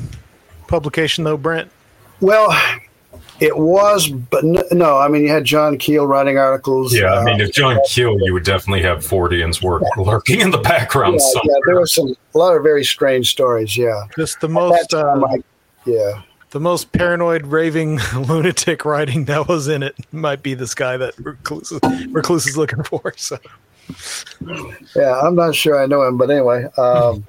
publication 0.69 1.25
though, 1.25 1.37
Brent? 1.37 1.71
well, 2.21 2.49
it 3.41 3.57
was, 3.57 4.09
but 4.09 4.43
no. 4.45 4.97
I 4.97 5.09
mean, 5.09 5.23
you 5.23 5.29
had 5.29 5.45
John 5.45 5.77
Keel 5.77 6.07
writing 6.07 6.39
articles. 6.39 6.95
Yeah, 6.95 7.13
I 7.13 7.19
uh, 7.19 7.25
mean, 7.25 7.41
if 7.41 7.53
John 7.53 7.79
Keel, 7.87 8.19
you 8.23 8.33
would 8.33 8.45
definitely 8.45 8.81
have 8.83 9.05
Fortean's 9.05 9.63
work 9.63 9.83
lurking 9.99 10.41
in 10.41 10.51
the 10.51 10.59
background 10.59 11.21
yeah, 11.21 11.41
yeah, 11.45 11.55
there 11.67 11.75
were 11.77 11.87
some 11.87 12.15
a 12.35 12.39
lot 12.39 12.57
of 12.57 12.63
very 12.63 12.83
strange 12.85 13.31
stories. 13.31 13.77
Yeah, 13.77 14.05
Just 14.17 14.41
the 14.41 14.47
At 14.47 14.53
most 14.53 14.91
time, 14.91 15.23
uh, 15.25 15.29
I- 15.29 15.43
yeah. 15.85 16.23
the 16.51 16.61
most 16.61 16.93
paranoid 16.93 17.47
raving 17.47 17.99
lunatic 18.17 18.87
writing 18.87 19.27
that 19.27 19.49
was 19.49 19.69
in 19.69 19.83
it 19.83 19.95
might 20.13 20.43
be 20.43 20.55
this 20.55 20.75
guy 20.75 20.97
that 20.97 21.13
recluse, 21.19 21.79
recluse 22.09 22.47
is 22.47 22.57
looking 22.57 22.83
for. 22.85 23.13
So 23.19 23.39
Yeah, 24.97 25.21
I'm 25.21 25.35
not 25.35 25.55
sure 25.55 25.81
I 25.83 25.85
know 25.87 26.03
him, 26.03 26.17
but 26.17 26.31
anyway, 26.31 26.65
um, 26.79 27.25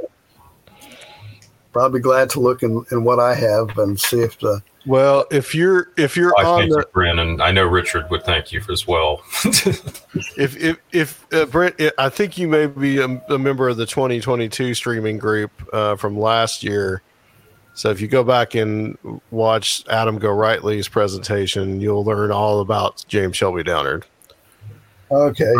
probably 1.72 2.00
glad 2.00 2.30
to 2.32 2.40
look 2.40 2.64
in, 2.64 2.86
in 2.92 3.04
what 3.04 3.20
I 3.20 3.36
have 3.36 3.78
and 3.78 4.00
see 4.00 4.20
if 4.20 4.40
the 4.40 4.62
Well, 4.86 5.26
if 5.32 5.54
you're 5.54 5.92
if 5.98 6.16
you're 6.16 6.34
I 6.38 6.44
on 6.44 6.60
thank 6.60 6.72
the 6.72 6.80
you, 6.80 6.86
Brandon. 6.94 7.42
I 7.42 7.52
know 7.52 7.66
Richard 7.66 8.10
would 8.10 8.24
thank 8.24 8.52
you 8.52 8.62
as 8.72 8.88
well. 8.88 9.22
if 10.38 10.56
if 10.58 10.80
if 10.92 11.26
uh, 11.34 11.46
Brent, 11.46 11.76
I 11.98 12.10
think 12.10 12.38
you 12.38 12.48
may 12.48 12.68
be 12.68 13.00
a, 13.00 13.06
a 13.30 13.38
member 13.38 13.70
of 13.70 13.78
the 13.78 13.86
2022 13.86 14.74
streaming 14.74 15.18
group 15.18 15.52
uh, 15.74 15.96
from 15.96 16.20
last 16.20 16.64
year. 16.64 17.02
So 17.74 17.92
if 17.92 18.02
you 18.02 18.08
go 18.08 18.24
back 18.24 18.56
and 18.56 18.98
watch 19.30 19.84
Adam 19.88 20.20
Gorightly's 20.20 20.88
presentation, 20.88 21.80
you'll 21.80 22.04
learn 22.04 22.32
all 22.32 22.62
about 22.62 23.06
James 23.08 23.38
Shelby 23.38 23.62
Downard 23.62 24.04
okay. 25.12 25.54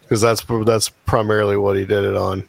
because 0.00 0.20
that's 0.20 0.44
that's 0.64 0.88
primarily 0.88 1.56
what 1.56 1.76
he 1.76 1.84
did 1.84 2.04
it 2.04 2.16
on. 2.16 2.48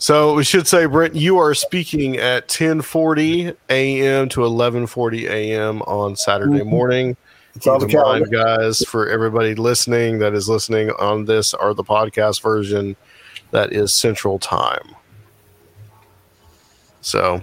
So 0.00 0.32
we 0.34 0.44
should 0.44 0.66
say, 0.66 0.86
Brent, 0.86 1.14
you 1.14 1.36
are 1.38 1.52
speaking 1.52 2.16
at 2.16 2.48
10:40 2.48 3.54
a.m. 3.68 4.30
to 4.30 4.40
11:40 4.40 5.28
a.m. 5.28 5.82
on 5.82 6.16
Saturday 6.16 6.60
Mhm. 6.60 6.66
morning. 6.66 7.16
it's 7.54 7.66
on 7.66 7.80
the 7.80 7.86
Keep 7.86 7.96
in 7.96 8.02
mind, 8.02 8.30
guys, 8.32 8.82
for 8.88 9.08
everybody 9.08 9.54
listening 9.54 10.18
that 10.20 10.32
is 10.32 10.48
listening 10.48 10.90
on 10.98 11.26
this 11.26 11.52
or 11.52 11.74
the 11.74 11.84
podcast 11.84 12.40
version, 12.40 12.96
that 13.50 13.72
is 13.74 13.92
Central 13.92 14.38
Time. 14.38 14.94
So 17.02 17.42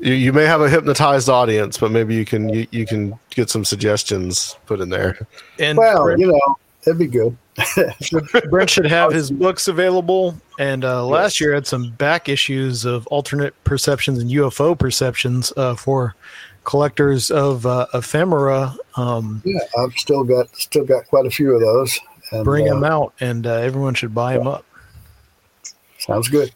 you, 0.00 0.12
you 0.12 0.32
may 0.32 0.44
have 0.44 0.60
a 0.60 0.68
hypnotized 0.68 1.28
audience, 1.28 1.78
but 1.78 1.90
maybe 1.90 2.14
you 2.14 2.24
can 2.24 2.48
you, 2.50 2.66
you 2.70 2.86
can 2.86 3.18
get 3.30 3.50
some 3.50 3.64
suggestions 3.64 4.54
put 4.66 4.80
in 4.80 4.90
there. 4.90 5.26
and 5.58 5.78
Well, 5.78 6.04
Brent, 6.04 6.20
you 6.20 6.26
know, 6.30 6.58
it'd 6.86 6.98
be 6.98 7.06
good. 7.06 7.36
Brent 8.50 8.70
should 8.70 8.86
have 8.86 9.12
his 9.12 9.30
books 9.30 9.68
available. 9.68 10.36
And 10.58 10.84
uh, 10.84 11.04
last 11.04 11.40
year 11.40 11.54
had 11.54 11.66
some 11.66 11.90
back 11.92 12.28
issues 12.28 12.84
of 12.84 13.06
alternate 13.08 13.54
perceptions 13.64 14.18
and 14.18 14.30
UFO 14.30 14.78
perceptions 14.78 15.52
uh, 15.56 15.74
for 15.74 16.14
collectors 16.64 17.30
of 17.30 17.66
uh, 17.66 17.86
ephemera. 17.94 18.74
Um, 18.96 19.42
Yeah, 19.44 19.58
I've 19.78 19.92
still 19.94 20.24
got 20.24 20.54
still 20.56 20.84
got 20.84 21.06
quite 21.06 21.26
a 21.26 21.30
few 21.30 21.54
of 21.54 21.60
those. 21.60 21.98
And, 22.32 22.44
bring 22.44 22.68
uh, 22.68 22.74
them 22.74 22.84
out, 22.84 23.14
and 23.20 23.46
uh, 23.46 23.54
everyone 23.54 23.94
should 23.94 24.14
buy 24.14 24.36
them 24.36 24.48
up. 24.48 24.64
Sounds 25.98 26.28
good. 26.28 26.52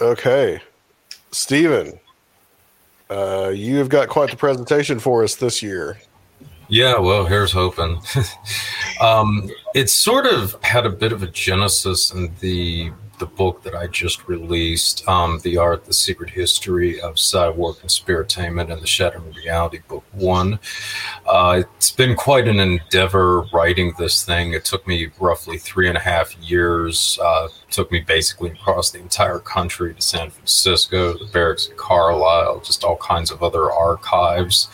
Okay, 0.00 0.60
Stephen, 1.30 1.98
uh, 3.08 3.50
you 3.54 3.78
have 3.78 3.88
got 3.88 4.08
quite 4.08 4.30
the 4.30 4.36
presentation 4.36 4.98
for 4.98 5.24
us 5.24 5.36
this 5.36 5.62
year. 5.62 5.98
Yeah, 6.70 6.98
well, 6.98 7.26
here's 7.26 7.50
hoping. 7.50 8.00
um, 9.00 9.50
it 9.74 9.90
sort 9.90 10.24
of 10.26 10.56
had 10.62 10.86
a 10.86 10.90
bit 10.90 11.12
of 11.12 11.22
a 11.22 11.26
genesis 11.26 12.12
in 12.12 12.32
the 12.38 12.92
the 13.20 13.26
book 13.26 13.62
that 13.62 13.74
I 13.76 13.86
just 13.86 14.26
released, 14.26 15.06
um, 15.06 15.38
"The 15.44 15.56
Art, 15.56 15.84
the 15.84 15.92
Secret 15.92 16.30
History 16.30 17.00
of 17.00 17.14
Cyborg 17.14 17.76
Conspiratainment 17.76 18.72
and 18.72 18.82
the 18.82 18.86
Shattering 18.86 19.32
Reality," 19.32 19.78
Book 19.86 20.04
One. 20.12 20.58
Uh, 21.24 21.62
it's 21.76 21.92
been 21.92 22.16
quite 22.16 22.48
an 22.48 22.58
endeavor 22.58 23.42
writing 23.52 23.94
this 23.98 24.24
thing. 24.24 24.52
It 24.52 24.64
took 24.64 24.86
me 24.88 25.10
roughly 25.20 25.58
three 25.58 25.86
and 25.88 25.96
a 25.96 26.00
half 26.00 26.36
years. 26.38 27.18
Uh, 27.22 27.48
took 27.70 27.92
me 27.92 28.00
basically 28.00 28.50
across 28.50 28.90
the 28.90 28.98
entire 28.98 29.38
country 29.38 29.94
to 29.94 30.02
San 30.02 30.30
Francisco, 30.30 31.12
the 31.12 31.26
barracks 31.32 31.68
in 31.68 31.76
Carlisle, 31.76 32.60
just 32.60 32.82
all 32.82 32.96
kinds 32.96 33.30
of 33.30 33.42
other 33.42 33.70
archives. 33.70 34.68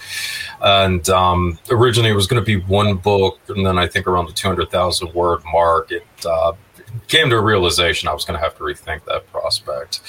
And 0.62 1.06
um, 1.10 1.58
originally 1.70 2.10
it 2.10 2.14
was 2.14 2.26
going 2.26 2.42
to 2.42 2.46
be 2.46 2.56
one 2.56 2.96
book, 2.96 3.38
and 3.48 3.66
then 3.66 3.78
I 3.78 3.86
think 3.86 4.06
around 4.06 4.26
the 4.26 4.32
200,000 4.32 5.12
word 5.14 5.42
mark, 5.52 5.92
it 5.92 6.06
uh, 6.24 6.52
came 7.08 7.30
to 7.30 7.36
a 7.36 7.42
realization 7.42 8.08
I 8.08 8.14
was 8.14 8.24
going 8.24 8.38
to 8.38 8.44
have 8.44 8.56
to 8.58 8.64
rethink 8.64 9.04
that 9.04 9.30
prospect. 9.30 10.00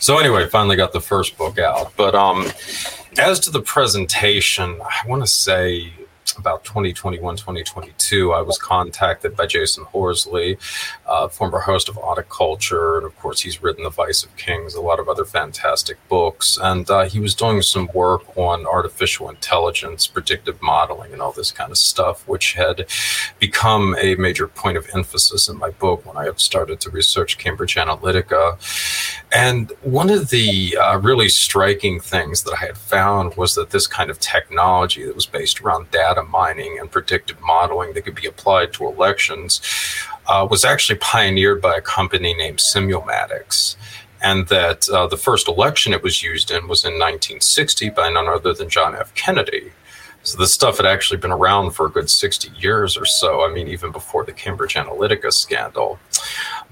So 0.00 0.18
anyway, 0.18 0.46
finally 0.46 0.76
got 0.76 0.92
the 0.92 1.00
first 1.00 1.36
book 1.36 1.58
out. 1.58 1.92
But 1.96 2.14
um, 2.14 2.46
as 3.18 3.40
to 3.40 3.50
the 3.50 3.60
presentation, 3.62 4.80
I 4.82 5.06
want 5.08 5.22
to 5.22 5.26
say 5.26 5.92
about 6.38 6.64
2021, 6.64 7.36
2022, 7.36 8.32
I 8.32 8.40
was 8.42 8.58
contacted 8.58 9.36
by 9.36 9.46
Jasun 9.46 9.84
Horsley, 9.84 10.58
uh, 11.06 11.28
former 11.28 11.60
host 11.60 11.88
of 11.88 11.96
Auticulture. 11.96 12.98
And 12.98 13.06
of 13.06 13.16
course, 13.18 13.40
he's 13.40 13.62
written 13.62 13.84
The 13.84 13.90
Vice 13.90 14.24
of 14.24 14.36
Kings, 14.36 14.74
a 14.74 14.80
lot 14.80 14.98
of 14.98 15.08
other 15.08 15.24
fantastic 15.24 15.96
books. 16.08 16.58
And 16.60 16.88
uh, 16.90 17.04
he 17.04 17.20
was 17.20 17.34
doing 17.34 17.62
some 17.62 17.88
work 17.94 18.36
on 18.36 18.66
artificial 18.66 19.28
intelligence, 19.28 20.06
predictive 20.06 20.60
modeling, 20.62 21.12
and 21.12 21.22
all 21.22 21.32
this 21.32 21.52
kind 21.52 21.70
of 21.70 21.78
stuff, 21.78 22.26
which 22.28 22.54
had 22.54 22.86
become 23.38 23.96
a 23.98 24.14
major 24.16 24.48
point 24.48 24.76
of 24.76 24.88
emphasis 24.94 25.48
in 25.48 25.58
my 25.58 25.70
book 25.70 26.04
when 26.06 26.16
I 26.16 26.30
started 26.36 26.80
to 26.80 26.90
research 26.90 27.38
Cambridge 27.38 27.76
Analytica. 27.76 28.58
And 29.32 29.72
one 29.82 30.10
of 30.10 30.30
the 30.30 30.76
uh, 30.76 30.98
really 30.98 31.28
striking 31.28 32.00
things 32.00 32.42
that 32.44 32.54
I 32.54 32.66
had 32.66 32.78
found 32.78 33.36
was 33.36 33.54
that 33.54 33.70
this 33.70 33.86
kind 33.86 34.10
of 34.10 34.18
technology 34.18 35.04
that 35.04 35.14
was 35.14 35.26
based 35.26 35.60
around 35.60 35.90
data 35.90 36.22
mining 36.30 36.78
and 36.78 36.90
predictive 36.90 37.40
modeling 37.40 37.92
that 37.94 38.02
could 38.02 38.14
be 38.14 38.26
applied 38.26 38.72
to 38.74 38.86
elections 38.86 39.60
uh, 40.26 40.46
was 40.50 40.64
actually 40.64 40.98
pioneered 40.98 41.60
by 41.60 41.76
a 41.76 41.80
company 41.80 42.34
named 42.34 42.58
Simulmatics. 42.58 43.76
And 44.22 44.48
that 44.48 44.88
uh, 44.88 45.06
the 45.06 45.16
first 45.16 45.46
election 45.46 45.92
it 45.92 46.02
was 46.02 46.22
used 46.22 46.50
in 46.50 46.68
was 46.68 46.84
in 46.84 46.94
1960 46.94 47.90
by 47.90 48.08
none 48.08 48.28
other 48.28 48.54
than 48.54 48.68
John 48.68 48.96
F. 48.96 49.14
Kennedy. 49.14 49.72
So 50.22 50.38
this 50.38 50.52
stuff 50.52 50.78
had 50.78 50.86
actually 50.86 51.18
been 51.18 51.30
around 51.30 51.70
for 51.70 51.86
a 51.86 51.90
good 51.90 52.10
60 52.10 52.50
years 52.58 52.96
or 52.96 53.04
so. 53.04 53.44
I 53.44 53.52
mean, 53.52 53.68
even 53.68 53.92
before 53.92 54.24
the 54.24 54.32
Cambridge 54.32 54.74
Analytica 54.74 55.32
scandal. 55.32 56.00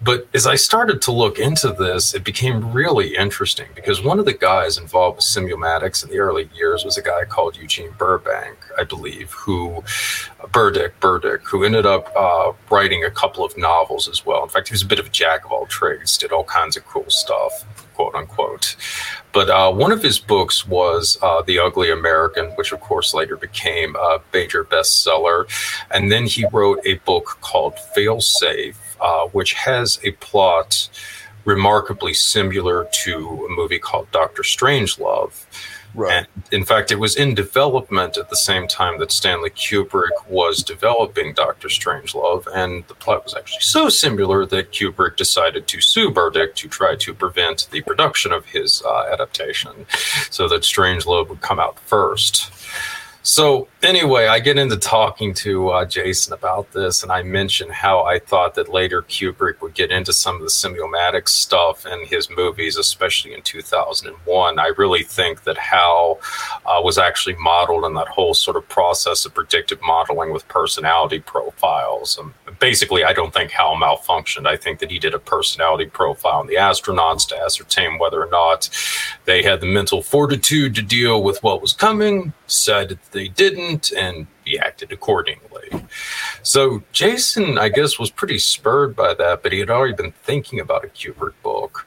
But 0.03 0.27
as 0.35 0.47
I 0.47 0.57
started 0.57 1.01
to 1.03 1.13
look 1.13 1.39
into 1.39 1.73
this, 1.73 2.15
it 2.15 2.25
became 2.25 2.73
really 2.73 3.17
interesting 3.17 3.69
because 3.75 4.03
one 4.03 4.19
of 4.19 4.25
the 4.25 4.35
guys 4.35 4.77
involved 4.77 5.17
with 5.17 5.25
Simulmatics 5.25 6.05
in 6.05 6.11
the 6.11 6.19
early 6.19 6.51
years 6.55 6.85
was 6.85 6.99
a 6.99 7.03
guy 7.03 7.25
called 7.25 7.57
Eugene 7.57 7.93
Burbank, 7.97 8.57
I 8.79 8.85
believe, 8.85 9.31
who 9.33 9.83
Burdick, 10.53 10.99
Burdick, 11.01 11.49
who 11.49 11.65
ended 11.65 11.87
up 11.87 12.13
uh, 12.17 12.53
writing 12.71 13.05
a 13.05 13.11
couple 13.11 13.45
of 13.45 13.57
novels 13.57 14.09
as 14.09 14.27
well. 14.27 14.43
In 14.43 14.49
fact, 14.49 14.69
he 14.69 14.75
was 14.75 14.83
a 14.83 14.87
bit 14.87 14.99
of 14.99 15.07
a 15.07 15.11
jack 15.11 15.45
of 15.45 15.53
all 15.53 15.67
trades, 15.67 16.19
did 16.19 16.33
all 16.33 16.45
kinds 16.45 16.77
of 16.77 16.85
cool 16.85 17.09
stuff, 17.09 17.65
quote 17.95 18.15
unquote. 18.15 18.77
But 19.33 19.51
uh, 19.51 19.73
one 19.73 19.91
of 19.91 20.03
his 20.03 20.19
books 20.19 20.67
was 20.67 21.19
uh, 21.23 21.43
The 21.43 21.59
Ugly 21.59 21.91
American, 21.91 22.51
which 22.53 22.73
of 22.73 22.81
course 22.81 23.15
later 23.15 23.37
became 23.37 23.97
a 23.97 24.21
major 24.33 24.65
bestseller. 24.65 25.47
And 25.91 26.11
then 26.13 26.27
he 26.27 26.47
wrote 26.53 26.81
a 26.85 26.95
book 26.99 27.39
called 27.41 27.75
Failsafe, 27.97 28.77
uh, 29.05 29.27
which 29.29 29.53
has 29.53 30.01
a 30.03 30.13
plot 30.13 30.89
remarkably 31.45 32.15
similar 32.15 32.89
to 33.05 33.47
a 33.49 33.55
movie 33.55 33.79
called 33.79 34.11
Doctor 34.11 34.43
Strangelove. 34.43 35.45
Right. 35.95 36.13
And 36.13 36.27
in 36.51 36.65
fact, 36.65 36.91
it 36.91 36.99
was 36.99 37.15
in 37.15 37.35
development 37.35 38.17
at 38.17 38.29
the 38.29 38.37
same 38.37 38.67
time 38.67 38.99
that 38.99 39.13
Stanley 39.13 39.51
Kubrick 39.51 40.17
was 40.29 40.63
developing 40.63 41.35
Doctor 41.35 41.69
Strangelove, 41.69 42.49
and 42.53 42.85
the 42.89 42.95
plot 42.95 43.23
was 43.25 43.35
actually 43.35 43.61
so 43.61 43.89
similar 43.89 44.45
that 44.47 44.73
Kubrick 44.73 45.17
decided 45.17 45.69
to 45.69 45.81
sue 45.81 46.11
Burdick 46.11 46.57
to 46.57 46.69
try 46.69 46.97
to 46.97 47.15
prevent 47.15 47.69
the 47.71 47.83
production 47.83 48.33
of 48.33 48.47
his 48.47 48.83
uh, 48.85 49.13
adaptation, 49.13 49.87
so 50.31 50.49
that 50.49 50.63
Strangelove 50.63 51.29
would 51.29 51.43
come 51.43 51.61
out 51.61 51.79
first. 51.79 52.51
So 53.27 53.69
anyway, 53.83 54.27
I 54.27 54.39
get 54.39 54.59
into 54.59 54.77
talking 54.77 55.33
to 55.33 55.71
uh, 55.71 55.87
Jasun 55.87 56.33
about 56.33 56.71
this, 56.73 57.03
and 57.03 57.11
I 57.11 57.23
mention 57.23 57.71
how 57.71 58.03
I 58.03 58.19
thought 58.19 58.55
that 58.57 58.69
later 58.69 59.01
Kubrick 59.01 59.63
would 59.63 59.73
get 59.73 59.91
into 59.91 60.13
some 60.13 60.37
of 60.37 60.43
the 60.43 60.49
Simulmatic 60.49 61.27
stuff 61.27 61.87
in 61.87 62.05
his 62.05 62.29
movies, 62.29 62.77
especially 62.77 63.33
in 63.33 63.41
2001. 63.41 64.59
I 64.59 64.67
really 64.77 65.05
think 65.05 65.45
that 65.45 65.57
Hal 65.57 66.21
uh, 66.67 66.83
was 66.85 66.99
actually 66.99 67.37
modeled 67.37 67.87
in 67.87 67.95
that 67.95 68.09
whole 68.09 68.35
sort 68.35 68.59
of 68.59 68.69
process 68.69 69.25
of 69.25 69.33
predictive 69.33 69.81
modeling 69.81 70.31
with 70.31 70.47
personality 70.49 71.21
profiles. 71.21 72.19
Um, 72.19 72.35
basically, 72.61 73.05
I 73.05 73.15
don't 73.15 73.33
think 73.33 73.53
Hal 73.53 73.77
malfunctioned. 73.77 74.47
I 74.47 74.59
think 74.59 74.81
that 74.81 74.91
he 74.91 74.99
did 74.99 75.15
a 75.15 75.19
personality 75.19 75.87
profile 75.87 76.41
on 76.41 76.47
the 76.47 76.57
astronauts 76.57 77.27
to 77.29 77.39
ascertain 77.39 77.99
whether 77.99 78.23
or 78.23 78.29
not 78.31 78.69
they 79.25 79.43
had 79.43 79.63
the 79.63 79.67
mental 79.67 80.03
fortitude 80.03 80.75
to 80.75 80.83
deal 80.83 81.23
with 81.23 81.43
what 81.43 81.63
was 81.63 81.73
coming, 81.73 82.35
said 82.47 82.99
they 83.15 83.29
didn't, 83.29 83.93
and 83.93 84.27
he 84.45 84.59
acted 84.59 84.93
accordingly. 84.93 85.87
So 86.43 86.81
Jasun, 86.93 87.59
I 87.59 87.71
guess, 87.71 87.99
was 87.99 88.11
pretty 88.11 88.39
spurred 88.39 88.95
by 88.95 89.15
that, 89.15 89.43
but 89.43 89.53
he 89.53 89.61
had 89.61 89.71
already 89.71 89.95
been 89.95 90.13
thinking 90.13 90.61
about 90.61 90.85
a 90.85 90.89
Kubrick 90.89 91.33
book. 91.43 91.87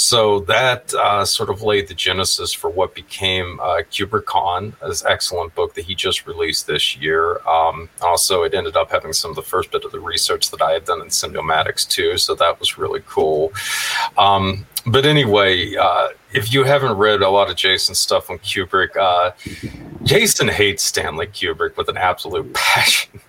So 0.00 0.40
that 0.40 0.94
uh, 0.94 1.26
sort 1.26 1.50
of 1.50 1.60
laid 1.60 1.88
the 1.88 1.94
genesis 1.94 2.54
for 2.54 2.70
what 2.70 2.94
became 2.94 3.60
uh, 3.60 3.82
Kubricon, 3.90 4.72
this 4.80 5.04
excellent 5.04 5.54
book 5.54 5.74
that 5.74 5.84
he 5.84 5.94
just 5.94 6.26
released 6.26 6.66
this 6.66 6.96
year. 6.96 7.46
Um, 7.46 7.90
also, 8.00 8.42
it 8.42 8.54
ended 8.54 8.78
up 8.78 8.90
having 8.90 9.12
some 9.12 9.28
of 9.30 9.36
the 9.36 9.42
first 9.42 9.70
bit 9.70 9.84
of 9.84 9.92
the 9.92 10.00
research 10.00 10.50
that 10.52 10.62
I 10.62 10.72
had 10.72 10.86
done 10.86 11.02
in 11.02 11.08
Simulmatics 11.08 11.86
too, 11.86 12.16
so 12.16 12.34
that 12.36 12.58
was 12.58 12.78
really 12.78 13.02
cool. 13.06 13.52
Um, 14.16 14.64
but 14.86 15.04
anyway, 15.04 15.76
uh, 15.76 16.08
if 16.32 16.50
you 16.50 16.64
haven't 16.64 16.96
read 16.96 17.20
a 17.20 17.28
lot 17.28 17.50
of 17.50 17.56
Jasun's 17.56 17.98
stuff 17.98 18.30
on 18.30 18.38
Kubrick, 18.38 18.96
uh, 18.96 19.32
Jasun 20.02 20.48
hates 20.48 20.82
Stanley 20.82 21.26
Kubrick 21.26 21.76
with 21.76 21.90
an 21.90 21.98
absolute 21.98 22.50
passion. 22.54 23.20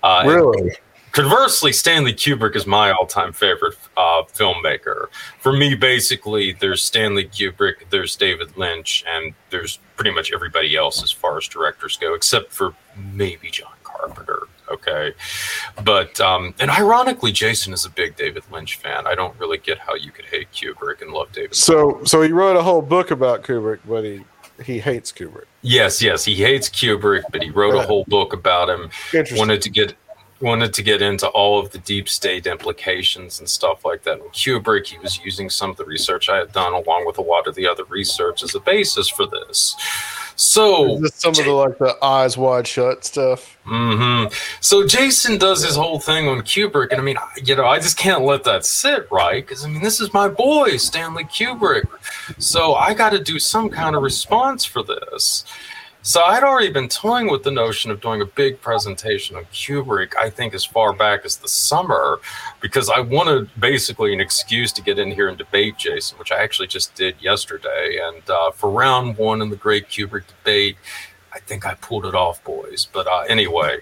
Uh, 0.00 0.22
Really? 0.24 0.76
Conversely, 1.14 1.72
Stanley 1.72 2.12
Kubrick 2.12 2.56
is 2.56 2.66
my 2.66 2.90
all-time 2.90 3.32
favorite 3.32 3.76
uh, 3.96 4.24
filmmaker. 4.24 5.06
For 5.38 5.52
me, 5.52 5.76
basically, 5.76 6.54
there's 6.54 6.82
Stanley 6.82 7.26
Kubrick, 7.26 7.88
there's 7.90 8.16
David 8.16 8.56
Lynch, 8.56 9.04
and 9.08 9.32
there's 9.50 9.78
pretty 9.94 10.10
much 10.10 10.32
everybody 10.32 10.74
else 10.74 11.04
as 11.04 11.12
far 11.12 11.38
as 11.38 11.46
directors 11.46 11.96
go, 11.96 12.14
except 12.14 12.52
for 12.52 12.74
maybe 13.12 13.48
John 13.48 13.70
Carpenter. 13.84 14.48
Okay, 14.68 15.12
but 15.84 16.20
um, 16.20 16.52
and 16.58 16.68
ironically, 16.68 17.32
Jasun 17.32 17.72
is 17.72 17.84
a 17.84 17.90
big 17.90 18.16
David 18.16 18.42
Lynch 18.50 18.78
fan. 18.78 19.06
I 19.06 19.14
don't 19.14 19.38
really 19.38 19.58
get 19.58 19.78
how 19.78 19.94
you 19.94 20.10
could 20.10 20.24
hate 20.24 20.50
Kubrick 20.50 21.00
and 21.00 21.12
love 21.12 21.30
David. 21.30 21.54
So, 21.54 22.02
so 22.04 22.22
he 22.22 22.32
wrote 22.32 22.56
a 22.56 22.62
whole 22.62 22.82
book 22.82 23.12
about 23.12 23.44
Kubrick, 23.44 23.80
but 23.86 24.02
he 24.02 24.24
he 24.64 24.78
hates 24.78 25.12
Kubrick. 25.12 25.44
Yes, 25.62 26.02
yes, 26.02 26.24
he 26.24 26.34
hates 26.34 26.68
Kubrick, 26.68 27.22
but 27.30 27.42
he 27.42 27.50
wrote 27.50 27.74
a 27.74 27.86
whole 27.86 28.04
book 28.08 28.32
about 28.32 28.68
him. 28.68 28.90
Interesting. 29.12 29.38
wanted 29.38 29.62
to 29.62 29.70
get 29.70 29.94
wanted 30.44 30.74
to 30.74 30.82
get 30.82 31.02
into 31.02 31.26
all 31.28 31.58
of 31.58 31.70
the 31.70 31.78
deep 31.78 32.08
state 32.08 32.46
implications 32.46 33.40
and 33.40 33.48
stuff 33.48 33.84
like 33.84 34.02
that. 34.04 34.20
And 34.20 34.30
Kubrick, 34.32 34.86
he 34.86 34.98
was 34.98 35.18
using 35.24 35.50
some 35.50 35.70
of 35.70 35.76
the 35.76 35.84
research 35.84 36.28
I 36.28 36.36
had 36.36 36.52
done 36.52 36.74
along 36.74 37.06
with 37.06 37.18
a 37.18 37.22
lot 37.22 37.46
of 37.46 37.54
the 37.54 37.66
other 37.66 37.84
research 37.84 38.42
as 38.42 38.54
a 38.54 38.60
basis 38.60 39.08
for 39.08 39.26
this. 39.26 39.74
So 40.36 41.00
some 41.14 41.30
of 41.30 41.44
the 41.44 41.52
like 41.52 41.78
the 41.78 41.96
eyes 42.02 42.36
wide 42.36 42.66
shut 42.66 43.04
stuff? 43.04 43.56
hmm 43.64 44.24
So 44.60 44.82
Jasun 44.82 45.38
does 45.38 45.64
his 45.64 45.76
whole 45.76 46.00
thing 46.00 46.28
on 46.28 46.40
Kubrick, 46.40 46.90
and 46.90 47.00
I 47.00 47.04
mean, 47.04 47.16
you 47.42 47.54
know, 47.54 47.64
I 47.66 47.78
just 47.78 47.96
can't 47.96 48.22
let 48.22 48.44
that 48.44 48.66
sit, 48.66 49.06
right? 49.10 49.46
Because 49.46 49.64
I 49.64 49.68
mean, 49.68 49.82
this 49.82 50.00
is 50.00 50.12
my 50.12 50.28
boy, 50.28 50.76
Stanley 50.76 51.24
Kubrick. 51.24 51.84
So 52.38 52.74
I 52.74 52.94
got 52.94 53.10
to 53.10 53.20
do 53.22 53.38
some 53.38 53.70
kind 53.70 53.94
of 53.94 54.02
response 54.02 54.64
for 54.64 54.82
this. 54.82 55.44
So 56.06 56.22
I'd 56.22 56.42
already 56.42 56.70
been 56.70 56.90
toying 56.90 57.30
with 57.30 57.44
the 57.44 57.50
notion 57.50 57.90
of 57.90 58.02
doing 58.02 58.20
a 58.20 58.26
big 58.26 58.60
presentation 58.60 59.36
on 59.36 59.44
Kubrick. 59.46 60.14
I 60.18 60.28
think 60.28 60.52
as 60.52 60.62
far 60.62 60.92
back 60.92 61.24
as 61.24 61.38
the 61.38 61.48
summer, 61.48 62.20
because 62.60 62.90
I 62.90 63.00
wanted 63.00 63.48
basically 63.58 64.12
an 64.12 64.20
excuse 64.20 64.70
to 64.72 64.82
get 64.82 64.98
in 64.98 65.10
here 65.10 65.28
and 65.28 65.38
debate 65.38 65.76
Jasun, 65.78 66.18
which 66.18 66.30
I 66.30 66.42
actually 66.42 66.68
just 66.68 66.94
did 66.94 67.16
yesterday. 67.22 68.00
And 68.04 68.22
uh, 68.28 68.50
for 68.50 68.68
round 68.68 69.16
one 69.16 69.40
in 69.40 69.48
the 69.48 69.56
Great 69.56 69.88
Kubrick 69.88 70.26
debate. 70.26 70.76
I 71.32 71.40
think 71.40 71.66
I 71.66 71.74
pulled 71.76 72.04
it 72.04 72.14
off, 72.14 72.44
boys. 72.44 72.86
But 72.92 73.06
uh, 73.06 73.20
anyway, 73.26 73.78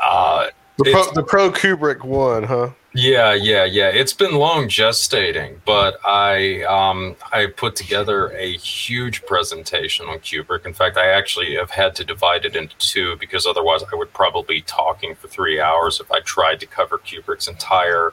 uh, 0.00 0.46
The 0.78 0.90
pro, 0.92 1.12
the 1.12 1.22
pro 1.22 1.50
Kubrick 1.50 2.04
one, 2.04 2.44
huh? 2.44 2.70
Yeah, 2.94 3.32
yeah, 3.32 3.64
yeah. 3.64 3.88
It's 3.88 4.12
been 4.12 4.34
long 4.34 4.68
gestating, 4.68 5.56
but 5.64 5.98
I 6.04 6.62
um, 6.64 7.16
I 7.32 7.46
put 7.46 7.74
together 7.74 8.28
a 8.32 8.56
huge 8.58 9.24
presentation 9.24 10.06
on 10.06 10.18
Kubrick. 10.18 10.66
In 10.66 10.74
fact, 10.74 10.98
I 10.98 11.06
actually 11.06 11.54
have 11.54 11.70
had 11.70 11.94
to 11.96 12.04
divide 12.04 12.44
it 12.44 12.54
into 12.54 12.76
two 12.76 13.16
because 13.16 13.46
otherwise 13.46 13.82
I 13.90 13.96
would 13.96 14.12
probably 14.12 14.56
be 14.56 14.60
talking 14.62 15.14
for 15.14 15.26
three 15.28 15.58
hours 15.58 16.00
if 16.00 16.12
I 16.12 16.20
tried 16.20 16.60
to 16.60 16.66
cover 16.66 16.98
Kubrick's 16.98 17.48
entire 17.48 18.12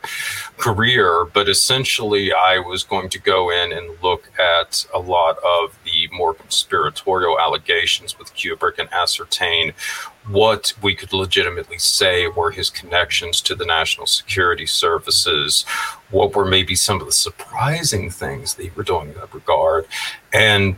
career. 0.58 1.26
But 1.26 1.50
essentially, 1.50 2.32
I 2.32 2.60
was 2.60 2.84
going 2.84 3.10
to 3.10 3.20
go 3.20 3.52
in 3.52 3.74
and 3.74 4.02
look 4.02 4.32
at 4.40 4.86
a 4.94 5.00
lot 5.00 5.40
of 5.40 5.78
the 5.84 6.08
more 6.14 6.34
conspiratorial 6.34 7.38
allegations 7.38 8.18
with 8.18 8.34
Kubrick 8.34 8.80
and 8.80 8.88
ascertain 8.94 9.74
what 10.28 10.74
we 10.84 10.94
could 10.94 11.12
legitimately 11.12 11.80
say 11.80 12.28
were 12.28 12.52
his 12.52 12.70
connections 12.70 13.42
to 13.42 13.56
the 13.56 13.66
national 13.66 14.06
security 14.06 14.66
services, 14.70 15.64
what 16.12 16.36
were 16.36 16.46
maybe 16.46 16.76
some 16.76 17.00
of 17.00 17.06
the 17.06 17.12
surprising 17.12 18.10
things 18.10 18.56
they 18.56 18.72
were 18.76 18.84
doing 18.84 19.10
in 19.10 19.16
that 19.16 19.34
regard, 19.34 19.86
and 20.34 20.76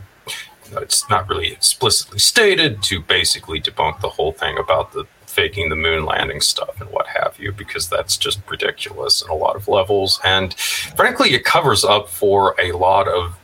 it's 0.72 1.08
not 1.10 1.28
really 1.28 1.52
explicitly 1.52 2.18
stated 2.18 2.82
to 2.82 3.00
basically 3.00 3.60
debunk 3.60 4.00
the 4.00 4.08
whole 4.08 4.32
thing 4.32 4.56
about 4.56 4.92
the 4.92 5.04
faking 5.26 5.70
the 5.70 5.76
moon 5.76 6.04
landing 6.04 6.40
stuff 6.40 6.80
and 6.80 6.90
what 6.90 7.06
have 7.06 7.36
you, 7.38 7.52
because 7.52 7.88
that's 7.88 8.16
just 8.16 8.40
ridiculous 8.50 9.22
in 9.22 9.30
a 9.30 9.34
lot 9.34 9.56
of 9.56 9.68
levels. 9.68 10.20
And 10.24 10.54
frankly, 10.54 11.30
it 11.30 11.44
covers 11.44 11.84
up 11.84 12.08
for 12.08 12.54
a 12.60 12.72
lot 12.72 13.08
of 13.08 13.38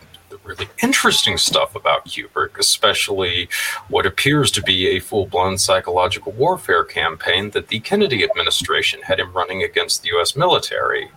really 0.48 0.68
interesting 0.82 1.36
stuff 1.36 1.76
about 1.76 2.06
Kubrick, 2.06 2.58
especially 2.58 3.48
what 3.88 4.06
appears 4.06 4.50
to 4.52 4.62
be 4.62 4.88
a 4.88 4.98
full 4.98 5.26
blown 5.26 5.58
psychological 5.58 6.32
warfare 6.32 6.84
campaign 6.84 7.50
that 7.50 7.68
the 7.68 7.80
Kennedy 7.80 8.24
administration 8.24 9.02
had 9.02 9.20
him 9.20 9.32
running 9.32 9.62
against 9.62 10.02
the 10.02 10.08
US 10.18 10.34
military. 10.34 11.10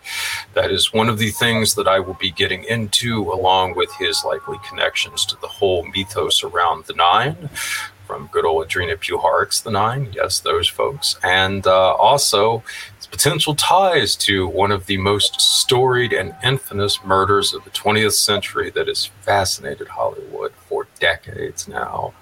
That 0.53 0.69
is 0.69 0.93
one 0.93 1.07
of 1.07 1.17
the 1.17 1.31
things 1.31 1.75
that 1.75 1.87
I 1.87 1.99
will 1.99 2.15
be 2.15 2.31
getting 2.31 2.65
into, 2.65 3.31
along 3.31 3.75
with 3.75 3.91
his 3.95 4.25
likely 4.25 4.57
connections 4.67 5.25
to 5.27 5.37
the 5.39 5.47
whole 5.47 5.85
mythos 5.85 6.43
around 6.43 6.85
the 6.85 6.93
Nine. 6.93 7.49
From 8.05 8.27
good 8.27 8.45
old 8.45 8.67
Andrija 8.67 8.97
Puharich's 8.97 9.61
The 9.61 9.71
Nine, 9.71 10.11
yes, 10.13 10.41
those 10.41 10.67
folks, 10.67 11.17
and 11.23 11.65
uh, 11.65 11.93
also 11.93 12.61
potential 13.11 13.53
ties 13.53 14.15
to 14.15 14.47
one 14.47 14.71
of 14.71 14.85
the 14.85 14.97
most 14.97 15.39
storied 15.39 16.13
and 16.13 16.33
infamous 16.43 17.03
murders 17.03 17.53
of 17.53 17.63
the 17.63 17.69
20th 17.69 18.13
century 18.13 18.69
that 18.71 18.87
has 18.87 19.05
fascinated 19.21 19.87
Hollywood 19.87 20.53
for 20.67 20.87
decades 20.99 21.67
now. 21.67 22.13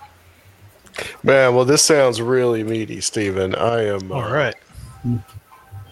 Man, 1.24 1.56
well, 1.56 1.66
this 1.66 1.84
sounds 1.84 2.22
really 2.22 2.64
meaty, 2.64 3.00
Stephen. 3.00 3.56
I 3.56 3.86
am. 3.86 4.12
uh, 4.12 4.16
All 4.16 4.32
right. 4.34 4.56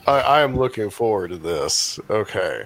I, 0.05 0.19
I 0.19 0.41
am 0.41 0.57
looking 0.57 0.89
forward 0.89 1.29
to 1.29 1.37
this. 1.37 1.99
Okay. 2.09 2.65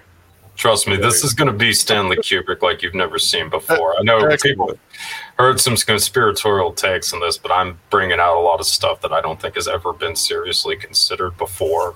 Trust 0.55 0.87
me, 0.87 0.95
this 0.95 1.23
is 1.23 1.33
going 1.33 1.51
to 1.51 1.57
be 1.57 1.73
Stanley 1.73 2.17
Kubrick 2.17 2.61
like 2.61 2.81
you've 2.81 2.93
never 2.93 3.17
seen 3.17 3.49
before. 3.49 3.97
I 3.97 4.03
know 4.03 4.19
people 4.37 4.71
Excellent. 4.71 4.79
Heard 5.41 5.59
some 5.59 5.75
conspiratorial 5.75 6.71
takes 6.71 7.11
on 7.13 7.19
this, 7.19 7.39
but 7.39 7.51
I'm 7.51 7.79
bringing 7.89 8.19
out 8.19 8.37
a 8.37 8.39
lot 8.39 8.59
of 8.59 8.67
stuff 8.67 9.01
that 9.01 9.11
I 9.11 9.21
don't 9.21 9.41
think 9.41 9.55
has 9.55 9.67
ever 9.67 9.91
been 9.91 10.15
seriously 10.15 10.75
considered 10.75 11.35
before. 11.35 11.95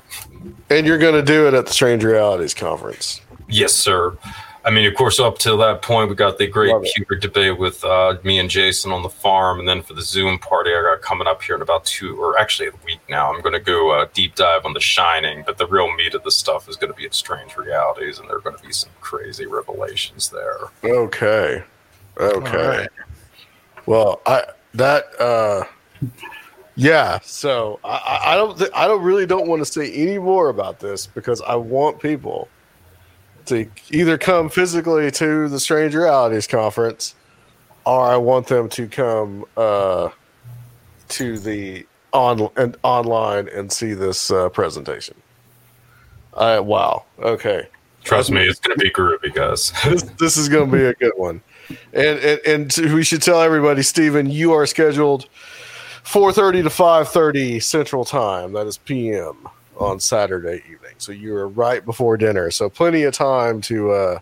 And 0.71 0.87
you're 0.87 0.97
going 0.97 1.13
to 1.13 1.21
do 1.21 1.47
it 1.47 1.53
at 1.53 1.67
the 1.67 1.71
Strange 1.71 2.03
Realities 2.03 2.55
Conference. 2.55 3.21
Yes, 3.47 3.71
sir. 3.71 4.17
I 4.65 4.71
mean, 4.71 4.87
of 4.87 4.95
course, 4.95 5.19
up 5.19 5.37
to 5.39 5.55
that 5.57 5.83
point, 5.83 6.09
we 6.09 6.15
got 6.15 6.39
the 6.39 6.47
great 6.47 6.73
Love. 6.73 6.85
Kubrick 6.97 7.21
debate 7.21 7.59
with 7.59 7.83
uh, 7.83 8.17
me 8.23 8.39
and 8.39 8.49
Jasun 8.49 8.91
on 8.91 9.03
the 9.03 9.09
farm, 9.09 9.59
and 9.59 9.69
then 9.69 9.83
for 9.83 9.93
the 9.93 10.01
Zoom 10.01 10.39
party, 10.39 10.71
I 10.71 10.81
got 10.81 11.03
coming 11.03 11.27
up 11.27 11.43
here 11.43 11.55
in 11.55 11.61
about 11.61 11.85
two, 11.85 12.19
or 12.19 12.39
actually 12.39 12.69
a 12.69 12.73
week 12.83 12.99
now. 13.07 13.31
I'm 13.31 13.41
going 13.41 13.53
to 13.53 13.59
go 13.59 13.91
uh, 13.91 14.07
deep 14.15 14.33
dive 14.33 14.65
on 14.65 14.73
The 14.73 14.81
Shining, 14.81 15.43
but 15.45 15.59
the 15.59 15.67
real 15.67 15.95
meat 15.95 16.15
of 16.15 16.23
the 16.23 16.31
stuff 16.31 16.67
is 16.67 16.77
going 16.77 16.91
to 16.91 16.97
be 16.97 17.05
at 17.05 17.13
Strange 17.13 17.55
Realities, 17.57 18.17
and 18.17 18.27
there 18.27 18.37
are 18.37 18.41
going 18.41 18.57
to 18.57 18.63
be 18.63 18.73
some 18.73 18.89
crazy 19.01 19.45
revelations 19.45 20.31
there. 20.31 20.57
Okay. 20.83 21.63
Okay. 22.19 22.87
Well, 23.85 24.21
I 24.25 24.43
that 24.73 25.05
uh 25.19 25.63
yeah, 26.75 27.19
so 27.23 27.79
I- 27.85 28.19
I, 28.25 28.35
don't 28.35 28.57
th- 28.57 28.71
I 28.75 28.87
don't 28.87 29.01
really 29.01 29.25
don't 29.25 29.47
want 29.47 29.65
to 29.65 29.65
say 29.65 29.91
any 29.93 30.19
more 30.19 30.49
about 30.49 30.79
this 30.79 31.07
because 31.07 31.41
I 31.41 31.55
want 31.55 32.01
people 32.01 32.49
to 33.45 33.65
either 33.91 34.17
come 34.17 34.49
physically 34.49 35.09
to 35.11 35.47
the 35.47 35.59
Strange 35.59 35.95
Realities 35.95 36.47
conference 36.47 37.15
or 37.85 38.01
I 38.01 38.17
want 38.17 38.47
them 38.47 38.67
to 38.69 38.87
come 38.87 39.45
uh 39.55 40.09
to 41.09 41.39
the 41.39 41.85
on 42.11 42.49
and 42.57 42.75
online 42.83 43.47
and 43.49 43.71
see 43.71 43.93
this 43.93 44.31
uh, 44.31 44.49
presentation. 44.49 45.15
I 46.35 46.59
wow. 46.59 47.05
Okay 47.19 47.67
Trust 48.05 48.29
me, 48.31 48.41
it's 48.43 48.59
going 48.59 48.77
to 48.77 48.83
be 48.83 48.91
groovy, 48.91 49.33
guys. 49.33 49.71
this, 49.83 50.03
this 50.19 50.37
is 50.37 50.47
going 50.47 50.69
to 50.69 50.77
be 50.77 50.83
a 50.85 50.93
good 50.93 51.13
one. 51.17 51.41
And, 51.93 52.19
and 52.19 52.39
and 52.77 52.93
we 52.93 53.03
should 53.03 53.21
tell 53.21 53.41
everybody, 53.41 53.81
Stephen, 53.81 54.29
you 54.29 54.53
are 54.53 54.65
scheduled 54.65 55.27
4:30 56.03 56.63
to 56.63 56.69
5:30 56.69 57.63
Central 57.63 58.05
Time. 58.05 58.53
That 58.53 58.67
is 58.67 58.77
PM 58.77 59.47
on 59.77 59.99
Saturday 59.99 60.61
evening. 60.71 60.95
So 60.97 61.11
you 61.11 61.35
are 61.35 61.47
right 61.47 61.83
before 61.83 62.17
dinner. 62.17 62.51
So 62.51 62.69
plenty 62.69 63.03
of 63.03 63.13
time 63.13 63.61
to 63.61 63.91
uh, 63.91 64.19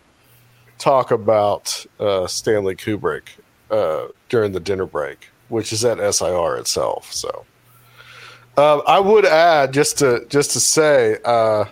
talk 0.78 1.10
about 1.10 1.84
uh, 2.00 2.26
Stanley 2.26 2.74
Kubrick 2.74 3.28
uh, 3.70 4.08
during 4.28 4.52
the 4.52 4.60
dinner 4.60 4.86
break, 4.86 5.28
which 5.48 5.72
is 5.72 5.84
at 5.84 5.98
SIR 6.14 6.56
itself. 6.56 7.12
So 7.12 7.44
uh, 8.56 8.78
I 8.78 8.98
would 9.00 9.24
add 9.24 9.72
just 9.72 9.98
to 9.98 10.26
just 10.28 10.52
to 10.52 10.60
say. 10.60 11.18
Uh, 11.24 11.66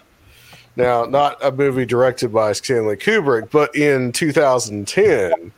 now, 0.74 1.04
not 1.04 1.36
a 1.44 1.52
movie 1.52 1.84
directed 1.84 2.32
by 2.32 2.52
Stanley 2.52 2.96
Kubrick, 2.96 3.50
but 3.50 3.76
in 3.76 4.10
2010, 4.10 5.52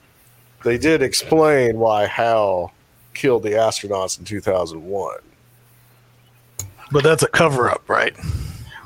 they 0.65 0.79
did 0.79 1.03
explain 1.03 1.79
why 1.79 2.07
Hal 2.07 2.73
killed 3.15 3.43
the 3.45 3.51
astronauts 3.51 4.19
in 4.19 4.25
2001. 4.25 5.19
But 6.91 7.03
that's 7.05 7.23
a 7.23 7.29
cover 7.29 7.71
up, 7.71 7.89
right? 7.89 8.15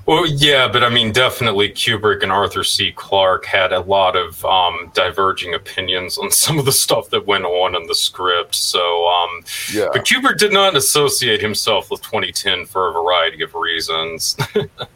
Well, 0.06 0.24
yeah, 0.26 0.68
but 0.68 0.82
I 0.82 0.88
mean, 0.88 1.12
definitely 1.12 1.68
Kubrick 1.68 2.22
and 2.22 2.32
Arthur 2.32 2.64
C. 2.64 2.92
Clarke 2.92 3.44
had 3.44 3.74
a 3.74 3.80
lot 3.80 4.16
of 4.16 4.42
um, 4.46 4.90
diverging 4.94 5.52
opinions 5.52 6.16
on 6.16 6.30
some 6.44 6.58
of 6.58 6.64
the 6.64 6.72
stuff 6.72 7.10
that 7.10 7.26
went 7.26 7.44
on 7.44 7.74
in 7.76 7.86
the 7.86 7.94
script. 7.94 8.54
So, 8.54 9.06
um, 9.06 9.42
Yeah. 9.72 9.88
but 9.92 10.06
Kubrick 10.06 10.38
did 10.38 10.52
not 10.52 10.76
associate 10.76 11.42
himself 11.42 11.90
with 11.90 12.00
2010 12.02 12.64
for 12.64 12.88
a 12.88 12.92
variety 12.92 13.42
of 13.42 13.54
reasons. 13.54 14.36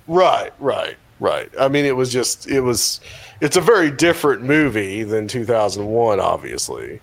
Right, 0.09 0.53
right, 0.59 0.97
right. 1.21 1.49
I 1.59 1.69
mean, 1.69 1.85
it 1.87 1.97
was 1.97 2.13
just, 2.13 2.47
it 2.49 2.61
was, 2.61 3.01
it's 3.43 3.57
a 3.57 3.61
very 3.61 3.91
different 3.91 4.43
movie 4.43 5.03
than 5.03 5.27
2001, 5.27 6.21
obviously. 6.21 7.01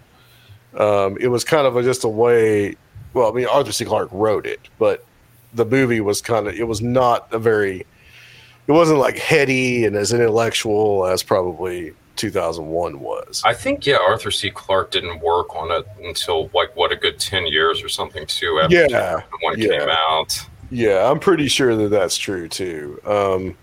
Um, 0.73 1.17
it 1.19 1.27
was 1.27 1.43
kind 1.43 1.67
of 1.67 1.75
a, 1.75 1.83
just 1.83 2.05
a 2.05 2.07
way, 2.07 2.75
well, 3.13 3.29
I 3.29 3.35
mean, 3.35 3.45
Arthur 3.45 3.73
C. 3.73 3.83
Clarke 3.83 4.07
wrote 4.13 4.45
it, 4.45 4.61
but 4.79 5.05
the 5.53 5.65
movie 5.65 5.99
was 5.99 6.21
kind 6.21 6.47
of, 6.47 6.55
it 6.55 6.63
was 6.65 6.81
not 6.81 7.27
a 7.33 7.39
very, 7.39 7.81
it 8.67 8.71
wasn't 8.71 8.99
like 8.99 9.17
heady 9.17 9.83
and 9.83 9.97
as 9.97 10.13
intellectual 10.13 11.05
as 11.05 11.23
probably 11.23 11.91
2001 12.15 13.01
was. 13.01 13.41
I 13.45 13.53
think, 13.53 13.85
yeah, 13.85 13.97
Arthur 13.97 14.31
C. 14.31 14.49
Clarke 14.49 14.91
didn't 14.91 15.19
work 15.19 15.53
on 15.57 15.71
it 15.71 15.85
until 16.01 16.49
like 16.53 16.73
what 16.77 16.93
a 16.93 16.95
good 16.95 17.19
10 17.19 17.47
years 17.47 17.83
or 17.83 17.89
something 17.89 18.25
too 18.27 18.61
after 18.63 18.75
Yeah, 18.89 19.23
one 19.41 19.59
yeah. 19.59 19.79
came 19.79 19.89
out. 19.89 20.45
Yeah, 20.71 21.11
I'm 21.11 21.19
pretty 21.19 21.49
sure 21.49 21.75
that 21.75 21.89
that's 21.89 22.15
true 22.15 22.47
too. 22.47 23.01
Um, 23.05 23.57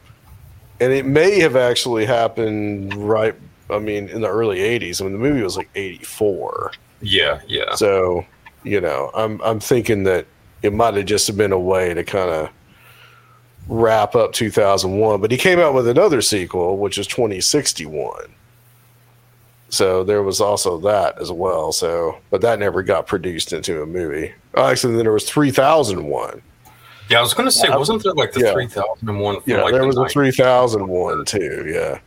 and 0.81 0.93
it 0.93 1.07
may 1.07 1.41
have 1.41 1.57
actually 1.57 2.07
happened 2.07 2.95
right. 2.95 3.35
I 3.69 3.79
mean, 3.79 4.09
in 4.09 4.21
the 4.21 4.29
early 4.29 4.59
'80s. 4.59 5.01
I 5.01 5.05
mean, 5.05 5.13
the 5.13 5.19
movie 5.19 5.43
was 5.43 5.57
like 5.57 5.69
'84. 5.75 6.73
Yeah, 7.03 7.41
yeah. 7.47 7.75
So, 7.75 8.25
you 8.63 8.81
know, 8.81 9.11
I'm 9.15 9.41
I'm 9.43 9.61
thinking 9.61 10.05
that 10.05 10.27
it 10.63 10.73
might 10.73 10.95
have 10.95 11.07
just 11.07 11.37
been 11.37 11.53
a 11.53 11.59
way 11.59 11.95
to 11.95 12.05
kind 12.05 12.31
of 12.31 12.51
wrap 13.69 14.15
up 14.15 14.33
2001. 14.33 15.21
But 15.21 15.31
he 15.31 15.37
came 15.37 15.59
out 15.59 15.75
with 15.75 15.89
another 15.89 16.21
sequel, 16.23 16.79
which 16.79 16.99
is 16.99 17.07
2061. 17.07 18.33
So 19.69 20.05
there 20.05 20.23
was 20.23 20.41
also 20.41 20.79
that 20.79 21.21
as 21.21 21.33
well. 21.33 21.73
So, 21.73 22.19
but 22.31 22.41
that 22.43 22.59
never 22.61 22.83
got 22.83 23.07
produced 23.07 23.53
into 23.53 23.83
a 23.83 23.87
movie. 23.87 24.33
Actually, 24.55 24.95
then 24.95 25.05
there 25.05 25.13
was 25.13 25.29
3001. 25.29 26.41
Yeah, 27.09 27.19
I 27.19 27.23
was 27.23 27.35
going 27.35 27.47
to 27.47 27.53
say, 27.53 27.69
wasn't 27.69 28.03
there 28.03 28.13
like 28.15 28.33
the 28.33 28.41
Yeah. 28.41 28.53
3001 28.53 29.37
Yeah, 29.47 29.63
like 29.63 29.73
there 29.73 29.83
the 29.83 29.87
was 29.87 29.97
a 29.99 30.09
3001 30.09 31.25
too. 31.25 31.65
Yeah. 31.69 31.99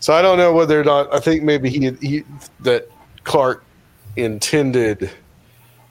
So 0.00 0.12
I 0.14 0.22
don't 0.22 0.38
know 0.38 0.52
whether 0.52 0.80
or 0.80 0.84
not 0.84 1.12
I 1.14 1.18
think 1.20 1.42
maybe 1.42 1.68
he, 1.70 1.90
he 2.00 2.24
that 2.60 2.88
Clarke 3.24 3.64
intended 4.16 5.10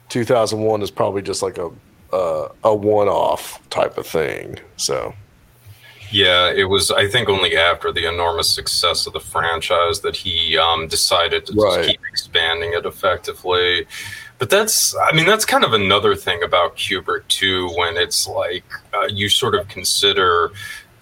2001 0.08 0.82
is 0.82 0.90
probably 0.90 1.22
just 1.22 1.42
like 1.42 1.58
a 1.58 1.70
uh, 2.12 2.48
a 2.62 2.74
one 2.74 3.08
off 3.08 3.60
type 3.70 3.98
of 3.98 4.06
thing. 4.06 4.56
So 4.76 5.14
Yeah, 6.12 6.50
it 6.52 6.64
was. 6.68 6.92
I 6.92 7.08
think 7.08 7.28
only 7.28 7.56
after 7.56 7.90
the 7.92 8.06
enormous 8.06 8.48
success 8.48 9.06
of 9.08 9.12
the 9.14 9.20
franchise 9.20 9.98
that 10.00 10.14
he 10.14 10.56
um, 10.56 10.86
decided 10.86 11.44
to 11.46 11.52
Right. 11.54 11.76
just 11.78 11.88
keep 11.88 12.00
expanding 12.08 12.72
it 12.72 12.86
effectively. 12.86 13.86
But 14.38 14.50
that's, 14.50 14.96
I 14.96 15.12
mean, 15.12 15.26
that's 15.26 15.44
kind 15.44 15.64
of 15.64 15.72
another 15.72 16.14
thing 16.14 16.42
about 16.42 16.76
Kubrick 16.76 17.26
too. 17.28 17.68
When 17.76 17.96
it's 17.96 18.26
like 18.26 18.64
uh, 18.92 19.06
you 19.06 19.28
sort 19.28 19.54
of 19.54 19.68
consider 19.68 20.50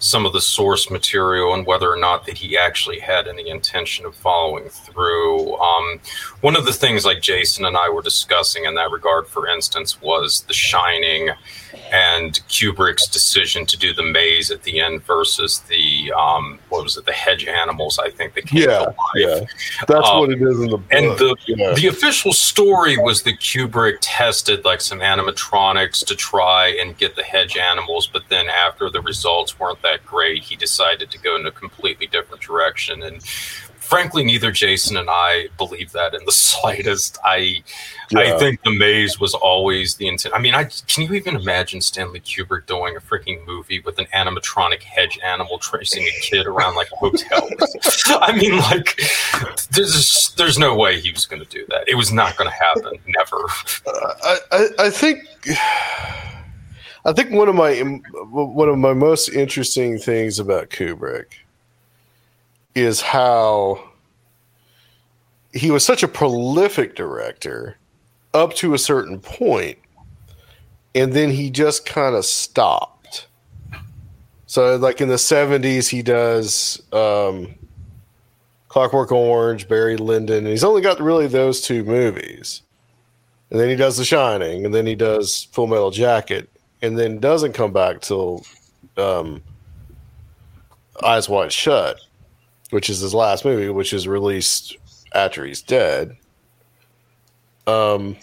some 0.03 0.25
of 0.25 0.33
the 0.33 0.41
source 0.41 0.89
material 0.89 1.53
and 1.53 1.65
whether 1.65 1.89
or 1.89 1.95
not 1.95 2.25
that 2.25 2.37
he 2.37 2.57
actually 2.57 2.99
had 2.99 3.25
any 3.25 3.49
intention 3.49 4.05
of 4.05 4.13
following 4.13 4.67
through. 4.67 5.55
Um, 5.55 5.99
one 6.41 6.57
of 6.57 6.65
the 6.65 6.73
things 6.73 7.05
like 7.05 7.19
Jasun 7.19 7.65
and 7.65 7.77
I 7.77 7.89
were 7.89 8.01
discussing 8.01 8.65
in 8.65 8.75
that 8.75 8.91
regard, 8.91 9.27
for 9.27 9.47
instance, 9.47 10.01
was 10.01 10.41
The 10.41 10.53
Shining 10.53 11.29
and 11.91 12.33
Kubrick's 12.49 13.07
decision 13.07 13.65
to 13.65 13.77
do 13.77 13.93
the 13.93 14.03
maze 14.03 14.51
at 14.51 14.63
the 14.63 14.79
end 14.79 15.03
versus 15.03 15.59
the 15.69 16.11
um, 16.11 16.59
what 16.69 16.83
was 16.83 16.97
it, 16.97 17.05
the 17.05 17.13
hedge 17.13 17.45
animals? 17.45 17.97
I 17.97 18.09
think 18.09 18.33
that 18.33 18.47
came 18.47 18.63
yeah, 18.63 18.79
to 18.79 18.85
life. 18.85 18.95
yeah, 19.15 19.39
that's 19.87 20.09
Um, 20.09 20.19
what 20.19 20.31
it 20.31 20.41
is 20.41 20.59
in 20.59 20.69
the 20.69 20.77
book. 20.77 20.91
And 20.91 21.17
the 21.17 21.35
yeah. 21.47 21.73
the 21.73 21.87
official 21.87 22.33
story 22.33 22.97
was 22.97 23.23
that 23.23 23.39
Kubrick 23.39 23.97
tested 24.01 24.65
like 24.65 24.81
some 24.81 24.99
animatronics 24.99 26.05
to 26.05 26.15
try 26.15 26.69
and 26.79 26.97
get 26.97 27.15
the 27.15 27.23
hedge 27.23 27.57
animals, 27.57 28.07
but 28.07 28.23
then 28.29 28.49
after 28.49 28.89
the 28.89 29.01
results 29.01 29.59
weren't 29.59 29.81
that 29.83 29.92
great, 29.97 30.43
he 30.43 30.55
decided 30.55 31.11
to 31.11 31.17
go 31.19 31.35
in 31.35 31.45
a 31.45 31.51
completely 31.51 32.07
different 32.07 32.41
direction. 32.41 33.03
And 33.03 33.23
frankly, 33.83 34.23
neither 34.23 34.51
Jasun 34.51 34.99
and 34.99 35.09
I 35.09 35.49
believe 35.57 35.91
that 35.91 36.13
in 36.13 36.25
the 36.25 36.31
slightest. 36.53 37.19
I 37.23 37.63
I 38.15 38.37
think 38.37 38.61
the 38.63 38.75
maze 38.77 39.19
was 39.19 39.33
always 39.33 39.95
the 39.95 40.07
intent. 40.07 40.35
I 40.35 40.39
mean, 40.39 40.55
I 40.55 40.65
can 40.87 41.03
you 41.03 41.13
even 41.13 41.35
imagine 41.35 41.81
Stanley 41.81 42.19
Kubrick 42.19 42.65
doing 42.65 42.95
a 42.95 42.99
freaking 42.99 43.45
movie 43.45 43.81
with 43.81 43.99
an 43.99 44.05
animatronic 44.13 44.83
hedge 44.83 45.19
animal 45.23 45.57
tracing 45.57 46.03
a 46.03 46.21
kid 46.21 46.45
around 46.45 46.75
like 46.75 46.89
a 46.91 46.95
hotel? 46.95 47.49
I 48.21 48.35
mean, 48.35 48.57
like, 48.57 48.99
there's 49.71 50.33
there's 50.37 50.57
no 50.57 50.75
way 50.75 50.99
he 50.99 51.11
was 51.11 51.25
going 51.25 51.43
to 51.43 51.49
do 51.49 51.65
that. 51.69 51.87
It 51.87 51.95
was 51.95 52.11
not 52.11 52.37
going 52.37 52.49
to 52.49 52.55
happen. 52.55 52.99
Never. 53.07 53.43
Uh, 53.85 54.13
I, 54.23 54.37
I, 54.51 54.67
I 54.85 54.89
think 54.89 55.19
I 57.05 57.13
think 57.13 57.31
one 57.31 57.49
of 57.49 57.55
my 57.55 57.79
one 58.31 58.69
of 58.69 58.77
my 58.77 58.93
most 58.93 59.29
interesting 59.29 59.97
things 59.97 60.39
about 60.39 60.69
Kubrick 60.69 61.25
is 62.75 63.01
how 63.01 63.89
he 65.53 65.69
was 65.69 65.85
such 65.85 66.01
a 66.01 66.07
prolific 66.07 66.95
director 66.95 67.77
up 68.33 68.53
to 68.55 68.73
a 68.73 68.79
certain 68.79 69.19
point, 69.19 69.77
and 70.95 71.13
then 71.13 71.29
he 71.29 71.49
just 71.49 71.85
kind 71.85 72.15
of 72.15 72.25
stopped. 72.25 73.27
So, 74.47 74.77
like 74.77 75.01
in 75.01 75.09
the 75.09 75.15
'70s, 75.15 75.89
he 75.89 76.01
does 76.01 76.81
um, 76.93 77.53
Clockwork 78.69 79.11
Orange, 79.11 79.67
Barry 79.67 79.97
Lyndon, 79.97 80.37
and 80.37 80.47
he's 80.47 80.63
only 80.63 80.81
got 80.81 80.99
really 81.01 81.27
those 81.27 81.61
two 81.61 81.83
movies 81.83 82.61
and 83.53 83.61
then 83.61 83.69
he 83.69 83.75
does 83.75 83.97
The 83.97 84.03
Shining, 84.03 84.65
and 84.65 84.73
then 84.73 84.87
he 84.87 84.95
does 84.95 85.43
Full 85.51 85.67
Metal 85.67 85.91
Jacket, 85.91 86.49
and 86.83 86.99
then 86.99 87.17
doesn't 87.17 87.53
come 87.53 87.71
back 87.71 88.01
till 88.01 88.45
um, 88.97 89.41
Eyes 91.01 91.29
Wide 91.29 91.51
Shut, 91.51 91.99
which 92.69 92.89
is 92.89 92.99
his 92.99 93.13
last 93.13 93.45
movie, 93.45 93.69
which 93.69 93.93
is 93.93 94.07
released 94.07 94.75
after 95.15 95.45
he's 95.45 95.61
dead. 95.61 96.17
Um, 97.65 98.17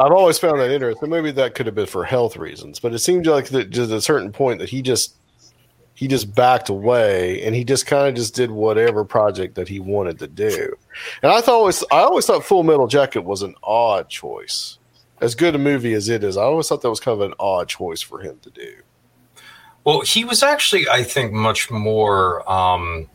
I've 0.00 0.12
always 0.12 0.36
found 0.38 0.60
that 0.60 0.72
interesting. 0.72 1.08
Maybe 1.08 1.30
that 1.30 1.54
could 1.54 1.66
have 1.66 1.76
been 1.76 1.86
for 1.86 2.04
health 2.04 2.36
reasons, 2.36 2.80
but 2.80 2.92
it 2.92 2.98
seemed 2.98 3.26
like 3.26 3.46
that 3.48 3.70
just 3.70 3.92
a 3.92 4.00
certain 4.00 4.32
point 4.32 4.58
that 4.58 4.68
he 4.68 4.82
just 4.82 5.14
he 5.94 6.08
just 6.08 6.34
backed 6.34 6.68
away 6.68 7.42
and 7.42 7.54
he 7.54 7.64
just 7.64 7.86
kind 7.86 8.08
of 8.08 8.14
just 8.14 8.34
did 8.34 8.50
whatever 8.50 9.02
project 9.04 9.54
that 9.54 9.68
he 9.68 9.80
wanted 9.80 10.18
to 10.18 10.26
do. 10.26 10.76
And 11.22 11.32
I 11.32 11.40
thought 11.40 11.54
always 11.54 11.84
I 11.92 12.00
always 12.00 12.26
thought 12.26 12.44
Full 12.44 12.64
Metal 12.64 12.88
Jacket 12.88 13.20
was 13.20 13.42
an 13.42 13.54
odd 13.62 14.08
choice. 14.08 14.75
As 15.20 15.34
good 15.34 15.54
a 15.54 15.58
movie 15.58 15.94
as 15.94 16.08
it 16.08 16.22
is, 16.22 16.36
I 16.36 16.42
always 16.42 16.68
thought 16.68 16.82
that 16.82 16.90
was 16.90 17.00
kind 17.00 17.20
of 17.20 17.26
an 17.26 17.34
odd 17.40 17.68
choice 17.68 18.02
for 18.02 18.20
him 18.20 18.38
to 18.42 18.50
do. 18.50 18.74
Well, 19.84 20.00
he 20.00 20.24
was 20.24 20.42
actually, 20.42 20.88
I 20.88 21.04
think, 21.04 21.32
much 21.32 21.70
more 21.70 22.48
um, 22.50 23.08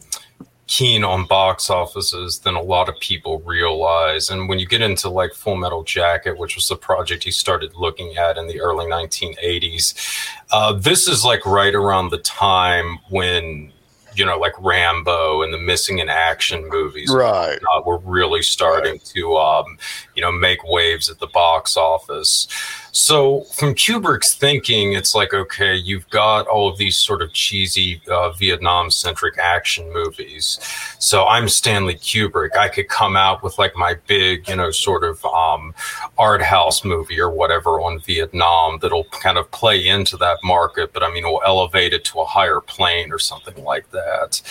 keen 0.67 1.03
on 1.03 1.25
box 1.25 1.69
offices 1.69 2.39
than 2.39 2.55
a 2.55 2.61
lot 2.61 2.87
of 2.87 2.97
people 3.01 3.41
realize. 3.41 4.29
And 4.29 4.47
when 4.47 4.57
you 4.57 4.65
get 4.65 4.81
into 4.81 5.09
like 5.09 5.33
Full 5.33 5.57
Metal 5.57 5.83
Jacket, 5.83 6.37
which 6.37 6.55
was 6.55 6.69
the 6.69 6.77
project 6.77 7.25
he 7.25 7.31
started 7.31 7.75
looking 7.75 8.15
at 8.15 8.37
in 8.37 8.47
the 8.47 8.61
early 8.61 8.85
1980s, 8.85 9.93
uh, 10.51 10.71
this 10.71 11.09
is 11.09 11.25
like 11.25 11.45
right 11.45 11.75
around 11.75 12.09
the 12.09 12.19
time 12.19 12.99
when, 13.09 13.73
you 14.15 14.25
know, 14.25 14.37
like 14.37 14.53
Rambo 14.59 15.41
and 15.41 15.53
the 15.53 15.57
missing 15.57 15.99
in 15.99 16.09
action 16.09 16.67
movies 16.69 17.11
Right. 17.11 17.59
uh, 17.75 17.81
were 17.85 17.97
really 17.99 18.41
starting 18.41 18.99
to, 19.13 19.37
um, 19.37 19.77
you 20.15 20.21
know, 20.21 20.31
make 20.31 20.63
waves 20.63 21.09
at 21.09 21.19
the 21.19 21.27
box 21.27 21.77
office. 21.77 22.47
So, 22.93 23.41
from 23.53 23.73
Kubrick's 23.73 24.35
thinking, 24.35 24.93
it's 24.93 25.15
like, 25.15 25.33
okay, 25.33 25.75
you've 25.75 26.09
got 26.09 26.47
all 26.47 26.69
of 26.69 26.77
these 26.77 26.97
sort 26.97 27.21
of 27.21 27.31
cheesy 27.31 28.01
uh, 28.09 28.31
Vietnam 28.31 28.91
centric 28.91 29.37
action 29.37 29.91
movies. 29.93 30.59
So, 30.99 31.25
I'm 31.25 31.47
Stanley 31.47 31.95
Kubrick. 31.95 32.55
I 32.57 32.67
could 32.67 32.89
come 32.89 33.15
out 33.15 33.43
with 33.43 33.57
like 33.57 33.75
my 33.77 33.95
big, 34.07 34.49
you 34.49 34.57
know, 34.57 34.71
sort 34.71 35.05
of 35.05 35.23
um, 35.25 35.73
art 36.17 36.41
house 36.41 36.83
movie 36.83 37.19
or 37.19 37.29
whatever 37.29 37.79
on 37.81 37.99
Vietnam 38.01 38.79
that'll 38.81 39.05
kind 39.05 39.37
of 39.37 39.49
play 39.51 39.87
into 39.87 40.17
that 40.17 40.37
market, 40.43 40.91
but 40.91 41.01
I 41.01 41.11
mean, 41.11 41.23
will 41.23 41.41
elevate 41.45 41.93
it 41.93 42.03
to 42.05 42.19
a 42.19 42.25
higher 42.25 42.59
plane 42.59 43.11
or 43.11 43.19
something 43.19 43.63
like 43.63 43.89
that. 43.91 44.41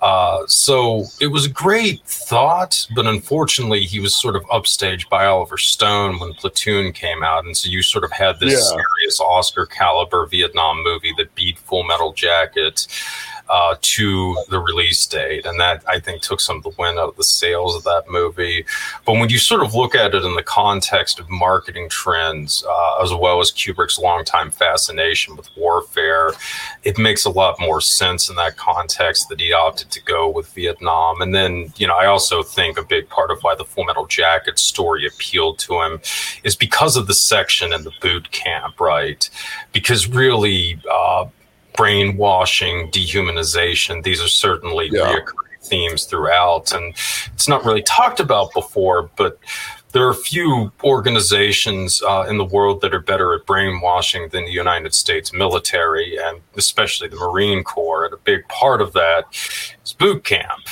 Uh, 0.00 0.46
so 0.46 1.04
it 1.20 1.28
was 1.28 1.46
a 1.46 1.50
great 1.50 2.04
thought, 2.04 2.86
but 2.94 3.06
unfortunately, 3.06 3.80
he 3.80 3.98
was 3.98 4.20
sort 4.20 4.36
of 4.36 4.42
upstaged 4.44 5.08
by 5.08 5.24
Oliver 5.24 5.58
Stone 5.58 6.20
when 6.20 6.34
Platoon 6.34 6.92
came 6.92 7.22
out. 7.22 7.44
And 7.44 7.56
so 7.56 7.68
you 7.68 7.77
sort 7.82 8.04
of 8.04 8.12
had 8.12 8.40
this 8.40 8.52
Yeah. 8.54 8.82
serious 8.82 9.20
Oscar 9.20 9.66
caliber 9.66 10.26
Vietnam 10.26 10.82
movie 10.82 11.14
that 11.18 11.34
beat 11.34 11.58
Full 11.58 11.84
Metal 11.84 12.12
Jacket 12.12 12.86
uh, 13.48 13.76
to 13.80 14.36
the 14.48 14.58
release 14.58 15.06
date. 15.06 15.46
And 15.46 15.58
that 15.60 15.82
I 15.88 16.00
think 16.00 16.22
took 16.22 16.40
some 16.40 16.58
of 16.58 16.62
the 16.62 16.74
wind 16.78 16.98
out 16.98 17.08
of 17.08 17.16
the 17.16 17.24
sails 17.24 17.74
of 17.74 17.84
that 17.84 18.04
movie. 18.08 18.64
But 19.04 19.14
when 19.14 19.28
you 19.28 19.38
sort 19.38 19.62
of 19.62 19.74
look 19.74 19.94
at 19.94 20.14
it 20.14 20.24
in 20.24 20.34
the 20.34 20.42
context 20.42 21.18
of 21.18 21.28
marketing 21.30 21.88
trends, 21.88 22.64
uh, 22.68 23.02
as 23.02 23.12
well 23.12 23.40
as 23.40 23.50
Kubrick's 23.50 23.98
longtime 23.98 24.50
fascination 24.50 25.36
with 25.36 25.48
warfare, 25.56 26.32
it 26.84 26.98
makes 26.98 27.24
a 27.24 27.30
lot 27.30 27.58
more 27.58 27.80
sense 27.80 28.28
in 28.28 28.36
that 28.36 28.56
context 28.56 29.28
that 29.28 29.40
he 29.40 29.52
opted 29.52 29.90
to 29.90 30.02
go 30.02 30.28
with 30.28 30.52
Vietnam. 30.54 31.20
And 31.20 31.34
then, 31.34 31.72
you 31.76 31.86
know, 31.86 31.96
I 31.96 32.06
also 32.06 32.42
think 32.42 32.78
a 32.78 32.84
big 32.84 33.08
part 33.08 33.30
of 33.30 33.40
why 33.42 33.54
the 33.54 33.64
Full 33.64 33.84
Metal 33.84 34.06
Jacket 34.06 34.58
story 34.58 35.06
appealed 35.06 35.58
to 35.60 35.80
him 35.82 36.00
is 36.44 36.56
because 36.56 36.96
of 36.96 37.06
the 37.06 37.14
section 37.14 37.72
in 37.72 37.84
the 37.84 37.92
boot 38.00 38.30
camp, 38.30 38.80
right? 38.80 39.28
Because 39.72 40.08
really, 40.08 40.80
uh, 40.90 41.26
brainwashing, 41.78 42.90
dehumanization, 42.90 44.02
these 44.02 44.20
are 44.20 44.28
certainly 44.28 44.90
Yeah. 44.92 45.14
reoccurring 45.14 45.62
themes 45.62 46.04
throughout. 46.04 46.72
And 46.72 46.92
it's 47.32 47.48
not 47.48 47.64
really 47.64 47.82
talked 47.82 48.20
about 48.20 48.52
before, 48.52 49.10
but 49.16 49.38
there 49.92 50.04
are 50.06 50.10
a 50.10 50.14
few 50.32 50.72
organizations 50.82 52.02
uh, 52.02 52.26
in 52.28 52.36
the 52.36 52.44
world 52.44 52.80
that 52.82 52.92
are 52.92 53.00
better 53.00 53.32
at 53.34 53.46
brainwashing 53.46 54.28
than 54.28 54.44
the 54.44 54.50
United 54.50 54.92
States 54.94 55.32
military, 55.32 56.16
and 56.16 56.40
especially 56.56 57.08
the 57.08 57.16
Marine 57.16 57.62
Corps. 57.64 58.04
And 58.06 58.12
a 58.12 58.18
big 58.18 58.46
part 58.48 58.80
of 58.82 58.92
that 58.94 59.24
is 59.84 59.92
boot 59.92 60.24
camp. 60.24 60.64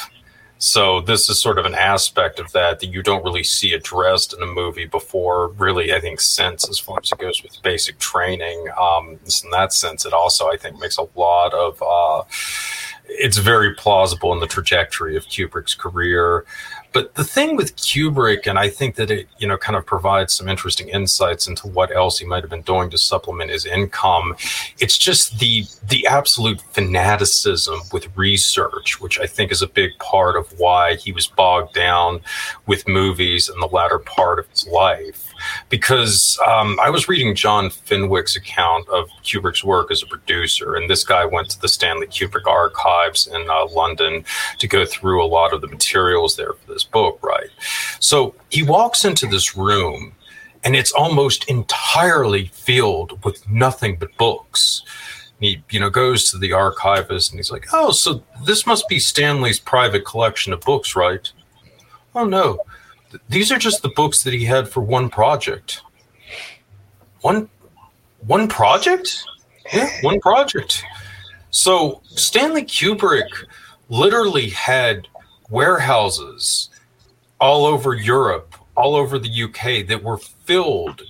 So 0.58 1.02
this 1.02 1.28
is 1.28 1.40
sort 1.40 1.58
of 1.58 1.66
an 1.66 1.74
aspect 1.74 2.38
of 2.38 2.50
that 2.52 2.80
that 2.80 2.86
you 2.86 3.02
don't 3.02 3.22
really 3.24 3.44
see 3.44 3.74
addressed 3.74 4.32
in 4.32 4.42
a 4.42 4.46
movie 4.46 4.86
before, 4.86 5.48
really. 5.48 5.92
I 5.92 6.00
think 6.00 6.20
since 6.20 6.68
as 6.68 6.78
far 6.78 6.98
as 7.02 7.12
it 7.12 7.18
goes 7.18 7.42
with 7.42 7.60
basic 7.62 7.98
training, 7.98 8.66
um, 8.78 9.18
in 9.44 9.50
that 9.50 9.74
sense, 9.74 10.06
it 10.06 10.14
also 10.14 10.48
I 10.48 10.56
think 10.56 10.78
makes 10.80 10.98
a 10.98 11.06
lot 11.14 11.52
of. 11.52 11.82
Uh, 11.82 12.24
it's 13.08 13.38
very 13.38 13.74
plausible 13.74 14.32
in 14.32 14.40
the 14.40 14.46
trajectory 14.46 15.16
of 15.16 15.24
Kubrick's 15.26 15.74
career. 15.74 16.44
But 16.96 17.14
the 17.14 17.24
thing 17.24 17.56
with 17.56 17.76
Kubrick, 17.76 18.46
and 18.46 18.58
I 18.58 18.70
think 18.70 18.94
that 18.94 19.10
it, 19.10 19.28
you 19.36 19.46
know, 19.46 19.58
kind 19.58 19.76
of 19.76 19.84
provides 19.84 20.32
some 20.32 20.48
interesting 20.48 20.88
insights 20.88 21.46
into 21.46 21.68
what 21.68 21.94
else 21.94 22.18
he 22.18 22.24
might 22.24 22.42
have 22.42 22.48
been 22.48 22.62
doing 22.62 22.88
to 22.88 22.96
supplement 22.96 23.50
his 23.50 23.66
income. 23.66 24.34
It's 24.78 24.96
just 24.96 25.38
the 25.38 25.66
the 25.86 26.06
absolute 26.06 26.58
fanaticism 26.72 27.80
with 27.92 28.08
research, 28.16 28.98
which 28.98 29.20
I 29.20 29.26
think 29.26 29.52
is 29.52 29.60
a 29.60 29.66
big 29.66 29.90
part 29.98 30.36
of 30.36 30.58
why 30.58 30.94
he 30.94 31.12
was 31.12 31.26
bogged 31.26 31.74
down 31.74 32.22
with 32.64 32.88
movies 32.88 33.50
in 33.50 33.60
the 33.60 33.66
latter 33.66 33.98
part 33.98 34.38
of 34.38 34.48
his 34.48 34.66
life. 34.66 35.25
Because 35.68 36.38
um, 36.46 36.78
I 36.80 36.90
was 36.90 37.08
reading 37.08 37.34
John 37.34 37.70
Fenwick's 37.70 38.36
account 38.36 38.88
of 38.88 39.08
Kubrick's 39.24 39.64
work 39.64 39.90
as 39.90 40.02
a 40.02 40.06
producer, 40.06 40.76
and 40.76 40.88
this 40.88 41.02
guy 41.02 41.24
went 41.24 41.50
to 41.50 41.60
the 41.60 41.68
Stanley 41.68 42.06
Kubrick 42.06 42.46
archives 42.46 43.26
in 43.26 43.50
uh, 43.50 43.66
London 43.66 44.24
to 44.58 44.68
go 44.68 44.84
through 44.84 45.24
a 45.24 45.26
lot 45.26 45.52
of 45.52 45.60
the 45.60 45.66
materials 45.66 46.36
there 46.36 46.52
for 46.52 46.72
this 46.72 46.84
book, 46.84 47.20
right? 47.22 47.50
So 47.98 48.34
he 48.50 48.62
walks 48.62 49.04
into 49.04 49.26
this 49.26 49.56
room, 49.56 50.12
and 50.64 50.76
it's 50.76 50.92
almost 50.92 51.48
entirely 51.48 52.46
filled 52.46 53.24
with 53.24 53.48
nothing 53.48 53.96
but 53.96 54.16
books. 54.16 54.82
He, 55.40 55.62
you 55.70 55.80
know, 55.80 55.90
goes 55.90 56.30
to 56.30 56.38
the 56.38 56.52
archivist 56.52 57.30
and 57.30 57.38
he's 57.38 57.50
like, 57.50 57.66
"Oh, 57.72 57.90
so 57.90 58.22
this 58.46 58.66
must 58.66 58.88
be 58.88 58.98
Stanley's 58.98 59.60
private 59.60 60.06
collection 60.06 60.52
of 60.52 60.60
books, 60.60 60.96
right?" 60.96 61.30
Oh 62.14 62.24
no, 62.24 62.60
these 63.28 63.52
are 63.52 63.58
just 63.58 63.82
the 63.82 63.88
books 63.90 64.22
that 64.22 64.32
he 64.32 64.44
had 64.44 64.68
for 64.68 64.80
one 64.80 65.08
project. 65.08 65.82
One, 67.20 67.48
one 68.26 68.48
project? 68.48 69.24
Yeah, 69.72 69.88
one 70.02 70.20
project. 70.20 70.84
So 71.50 72.02
Stanley 72.04 72.64
Kubrick 72.64 73.28
literally 73.88 74.50
had 74.50 75.08
warehouses 75.50 76.70
all 77.40 77.66
over 77.66 77.94
Europe, 77.94 78.54
all 78.76 78.94
over 78.94 79.18
the 79.18 79.42
UK 79.44 79.86
that 79.88 80.02
were 80.02 80.18
filled 80.18 81.02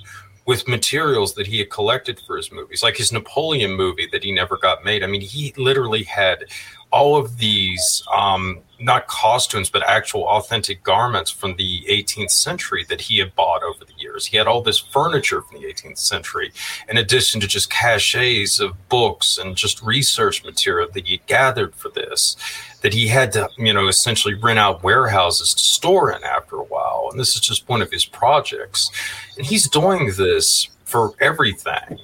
with 0.46 0.68
materials 0.68 1.34
that 1.34 1.46
he 1.46 1.59
had 1.59 1.70
collected 1.70 2.20
for 2.20 2.36
his 2.36 2.52
movies, 2.52 2.82
like 2.82 2.96
his 2.96 3.12
Napoleon 3.12 3.72
movie 3.72 4.09
that 4.12 4.22
he 4.22 4.32
never 4.32 4.57
got 4.57 4.84
made. 4.84 5.02
I 5.02 5.09
mean, 5.09 5.20
he 5.20 5.52
literally 5.57 6.04
had 6.04 6.44
all 6.91 7.16
of 7.16 7.39
these 7.39 8.03
um, 8.12 8.61
not 8.80 9.07
costumes 9.07 9.70
but 9.70 9.82
actual 9.89 10.24
authentic 10.28 10.82
garments 10.82 11.30
from 11.30 11.57
the 11.57 11.82
18th 11.89 12.30
century 12.30 12.84
that 12.89 13.01
he 13.01 13.18
had 13.18 13.34
bought 13.34 13.62
over 13.62 13.84
the 13.84 13.93
years. 13.99 14.26
He 14.26 14.37
had 14.37 14.47
all 14.47 14.62
this 14.62 14.78
furniture 14.78 15.43
from 15.43 15.61
the 15.61 15.66
18th 15.66 15.99
century 15.99 16.53
in 16.89 16.97
addition 16.99 17.41
to 17.41 17.47
just 17.47 17.70
caches 17.70 18.61
of 18.61 18.89
books 18.89 19.39
and 19.39 19.57
just 19.57 19.82
research 19.82 20.45
material 20.45 20.89
that 20.93 21.07
he 21.07 21.20
gathered 21.26 21.74
for 21.74 21.89
this 21.89 22.37
that 22.82 22.95
he 22.95 23.09
had 23.09 23.32
to 23.32 23.49
you 23.59 23.72
know 23.72 23.89
essentially 23.89 24.34
rent 24.34 24.59
out 24.59 24.82
warehouses 24.82 25.55
to 25.55 25.64
store 25.64 26.12
in 26.12 26.22
after 26.24 26.57
a 26.57 26.64
while. 26.64 27.09
And 27.11 27.18
this 27.18 27.34
is 27.34 27.41
just 27.41 27.68
one 27.68 27.82
of 27.82 27.91
his 27.91 28.05
projects. 28.05 28.91
And 29.37 29.47
he's 29.47 29.68
doing 29.68 30.12
this 30.16 30.68
for 30.84 31.12
everything 31.20 31.99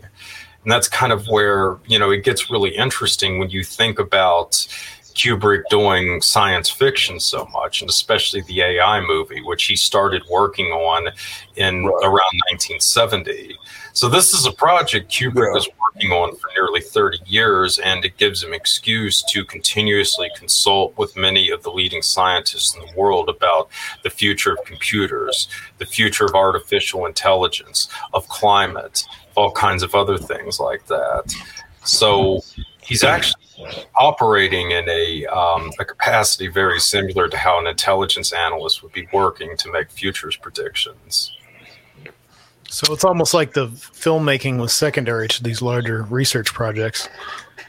and 0.63 0.73
that's 0.73 0.89
kind 0.89 1.13
of 1.13 1.27
where 1.27 1.79
you 1.87 1.99
know 1.99 2.11
it 2.11 2.25
gets 2.25 2.51
really 2.51 2.71
interesting 2.71 3.39
when 3.39 3.51
you 3.51 3.65
think 3.65 3.99
about 3.99 4.53
Kubrick 5.15 5.65
doing 5.69 6.23
science 6.23 6.71
fiction 6.71 7.21
so 7.21 7.45
much, 7.53 7.83
and 7.83 7.91
especially 7.91 8.41
the 8.43 8.63
AI 8.63 9.01
movie, 9.03 9.43
which 9.43 9.65
he 9.65 9.77
started 9.77 10.23
working 10.31 10.67
on 10.69 11.11
in 11.57 11.85
Right. 11.85 12.05
around 12.05 12.41
1970. 12.51 13.59
So 13.93 14.09
this 14.09 14.33
is 14.33 14.47
a 14.47 14.53
project 14.53 15.13
Kubrick 15.13 15.49
Yeah. 15.49 15.53
was 15.55 15.69
working 15.95 16.13
on 16.13 16.35
for 16.37 16.49
nearly 16.57 16.81
30 16.81 17.19
years, 17.27 17.79
and 17.79 18.03
it 18.07 18.17
gives 18.17 18.43
him 18.43 18.55
excuse 18.55 19.23
to 19.33 19.45
continuously 19.45 20.31
consult 20.35 20.97
with 20.97 21.15
many 21.15 21.51
of 21.51 21.63
the 21.63 21.71
leading 21.71 22.01
scientists 22.01 22.75
in 22.75 22.81
the 22.81 22.93
world 22.97 23.29
about 23.29 23.69
the 24.03 24.09
future 24.11 24.53
of 24.53 24.65
computers, 24.65 25.47
the 25.77 25.85
future 25.85 26.25
of 26.25 26.35
artificial 26.35 27.05
intelligence, 27.05 27.87
of 28.15 28.27
climate, 28.29 29.05
all 29.35 29.53
kinds 29.53 29.83
of 29.83 29.95
other 29.95 30.19
things 30.19 30.61
like 30.61 30.87
that. 30.87 31.35
So 31.85 32.41
he's 32.81 33.05
actually 33.05 33.43
operating 33.97 34.71
in 34.71 34.89
a, 34.89 35.27
um, 35.27 35.71
a 35.79 35.85
capacity 35.85 36.49
very 36.49 36.81
similar 36.81 37.29
to 37.29 37.37
how 37.37 37.59
an 37.59 37.67
intelligence 37.67 38.33
analyst 38.33 38.83
would 38.83 38.93
be 38.93 39.09
working 39.13 39.57
to 39.57 39.73
make 39.73 39.91
futures 39.91 40.37
predictions. 40.37 41.33
So 42.69 42.93
it's 42.95 43.05
almost 43.05 43.35
like 43.35 43.53
the 43.53 43.69
filmmaking 43.69 44.59
was 44.59 44.73
secondary 44.73 45.29
to 45.29 45.43
these 45.43 45.61
larger 45.61 46.05
research 46.05 46.55
projects. 46.55 47.07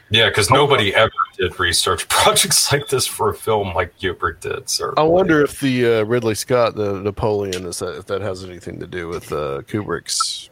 Yeah, 0.08 0.28
because 0.28 0.50
nobody 0.50 0.94
ever 0.94 1.12
did 1.36 1.58
research 1.60 2.08
projects 2.08 2.72
like 2.72 2.88
this 2.88 3.06
for 3.06 3.30
a 3.30 3.34
film 3.34 3.74
like 3.74 3.98
Kubrick 3.98 4.40
did. 4.40 4.68
Certainly. 4.68 5.02
I 5.02 5.04
wonder 5.10 5.42
if 5.42 5.60
the 5.60 6.00
uh, 6.00 6.04
Ridley 6.04 6.34
Scott, 6.34 6.74
the 6.74 7.00
Napoleon, 7.00 7.66
is 7.66 7.80
that 7.80 7.98
if 7.98 8.06
that 8.06 8.22
has 8.22 8.44
anything 8.44 8.80
to 8.80 8.86
do 8.86 9.08
with 9.08 9.30
uh, 9.32 9.60
Kubrick's. 9.66 10.48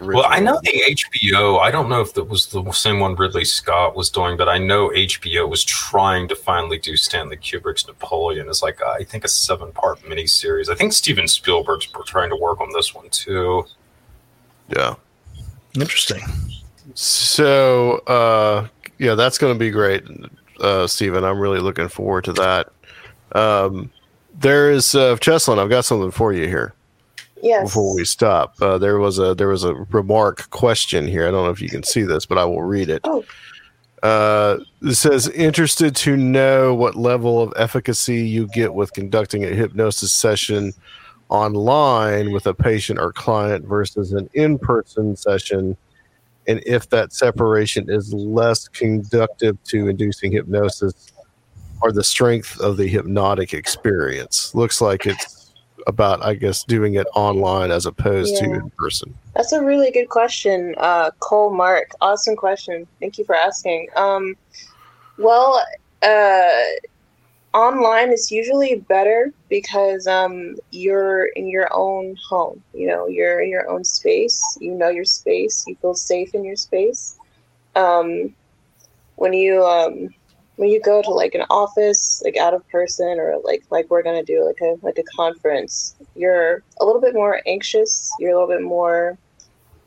Well, 0.00 0.24
I 0.26 0.40
know 0.40 0.58
the 0.62 0.82
HBO. 0.90 1.60
I 1.60 1.70
don't 1.70 1.88
know 1.88 2.00
if 2.00 2.14
that 2.14 2.24
was 2.24 2.46
the 2.46 2.68
same 2.72 2.98
one 2.98 3.14
Ridley 3.14 3.44
Scott 3.44 3.94
was 3.94 4.10
doing, 4.10 4.36
but 4.36 4.48
I 4.48 4.58
know 4.58 4.88
HBO 4.88 5.48
was 5.48 5.62
trying 5.62 6.26
to 6.28 6.34
finally 6.34 6.78
do 6.78 6.96
Stanley 6.96 7.36
Kubrick's 7.36 7.86
Napoleon 7.86 8.48
as 8.48 8.60
like 8.60 8.80
a, 8.80 8.88
I 8.88 9.04
think 9.04 9.24
a 9.24 9.28
seven-part 9.28 10.00
miniseries. 10.02 10.68
I 10.68 10.74
think 10.74 10.92
Steven 10.92 11.28
Spielberg's 11.28 11.86
trying 12.06 12.30
to 12.30 12.36
work 12.36 12.60
on 12.60 12.72
this 12.72 12.94
one 12.94 13.08
too. 13.10 13.64
Yeah. 14.68 14.96
Interesting. 15.74 16.22
So, 16.94 17.98
uh, 18.06 18.66
yeah, 18.98 19.14
that's 19.14 19.38
going 19.38 19.54
to 19.54 19.58
be 19.58 19.70
great, 19.70 20.02
uh, 20.60 20.86
Steven. 20.86 21.24
I'm 21.24 21.38
really 21.38 21.60
looking 21.60 21.88
forward 21.88 22.24
to 22.24 22.32
that. 22.34 22.70
Um, 23.32 23.90
there 24.34 24.70
is 24.72 24.94
uh, 24.94 25.16
Chelslyn. 25.16 25.58
I've 25.58 25.70
got 25.70 25.84
something 25.84 26.10
for 26.10 26.32
you 26.32 26.46
here 26.46 26.74
Yes. 27.44 27.68
before 27.68 27.94
we 27.94 28.06
stop. 28.06 28.54
Uh, 28.62 28.78
there 28.78 28.98
was 28.98 29.18
a 29.18 29.34
there 29.34 29.48
was 29.48 29.64
a 29.64 29.74
remark 29.74 30.48
question 30.48 31.06
here. 31.06 31.28
I 31.28 31.30
don't 31.30 31.44
know 31.44 31.50
if 31.50 31.60
you 31.60 31.68
can 31.68 31.82
see 31.82 32.02
this, 32.02 32.24
but 32.24 32.38
I 32.38 32.44
will 32.46 32.62
read 32.62 32.88
it. 32.88 33.02
Oh. 33.04 33.22
Uh, 34.02 34.58
it 34.82 34.94
says, 34.94 35.28
interested 35.28 35.94
to 35.96 36.16
know 36.16 36.74
what 36.74 36.94
level 36.94 37.42
of 37.42 37.52
efficacy 37.56 38.26
you 38.26 38.46
get 38.48 38.74
with 38.74 38.92
conducting 38.92 39.44
a 39.44 39.48
hypnosis 39.48 40.12
session 40.12 40.72
online 41.28 42.32
with 42.32 42.46
a 42.46 42.54
patient 42.54 42.98
or 42.98 43.12
client 43.12 43.66
versus 43.66 44.12
an 44.12 44.28
in 44.34 44.58
person 44.58 45.14
session, 45.14 45.76
and 46.46 46.62
if 46.66 46.88
that 46.90 47.12
separation 47.12 47.90
is 47.90 48.12
less 48.14 48.68
conductive 48.68 49.62
to 49.64 49.88
inducing 49.88 50.32
hypnosis 50.32 51.12
or 51.82 51.92
the 51.92 52.04
strength 52.04 52.58
of 52.60 52.78
the 52.78 52.86
hypnotic 52.86 53.52
experience. 53.52 54.54
Looks 54.54 54.80
like 54.80 55.06
it's 55.06 55.43
about, 55.86 56.24
I 56.24 56.34
guess, 56.34 56.64
doing 56.64 56.94
it 56.94 57.06
online 57.14 57.70
as 57.70 57.86
opposed 57.86 58.36
to 58.36 58.44
in 58.44 58.70
person? 58.70 59.14
That's 59.34 59.52
a 59.52 59.62
really 59.62 59.90
good 59.90 60.08
question, 60.08 60.74
uh, 60.78 61.10
Cole 61.20 61.52
Mark. 61.52 61.90
Awesome 62.00 62.36
question. 62.36 62.86
Thank 63.00 63.18
you 63.18 63.24
for 63.24 63.34
asking. 63.34 63.88
Um, 63.96 64.36
well, 65.18 65.64
uh, 66.02 66.62
online 67.54 68.12
is 68.12 68.30
usually 68.30 68.76
better 68.76 69.32
because 69.48 70.06
um, 70.06 70.56
you're 70.70 71.26
in 71.36 71.48
your 71.48 71.68
own 71.72 72.16
home. 72.28 72.62
You 72.74 72.88
know, 72.88 73.06
you're 73.06 73.40
in 73.40 73.48
your 73.48 73.68
own 73.70 73.84
space. 73.84 74.58
You 74.60 74.72
know 74.72 74.88
your 74.88 75.04
space. 75.04 75.64
You 75.66 75.76
feel 75.76 75.94
safe 75.94 76.34
in 76.34 76.44
your 76.44 76.56
space. 76.56 77.16
Um, 77.76 78.34
when 79.16 79.32
you 79.32 79.64
um, 79.64 80.14
when 80.56 80.68
you 80.68 80.80
go 80.80 81.02
to 81.02 81.10
like 81.10 81.34
an 81.34 81.44
office, 81.50 82.22
like 82.24 82.36
out 82.36 82.54
of 82.54 82.66
person, 82.68 83.18
or 83.18 83.36
like 83.44 83.64
like 83.70 83.90
we're 83.90 84.02
gonna 84.02 84.24
do 84.24 84.44
like 84.44 84.60
a 84.60 84.76
like 84.84 84.98
a 84.98 85.16
conference, 85.16 85.96
you're 86.14 86.62
a 86.80 86.84
little 86.84 87.00
bit 87.00 87.14
more 87.14 87.40
anxious. 87.46 88.12
You're 88.18 88.30
a 88.30 88.34
little 88.34 88.48
bit 88.48 88.62
more. 88.62 89.18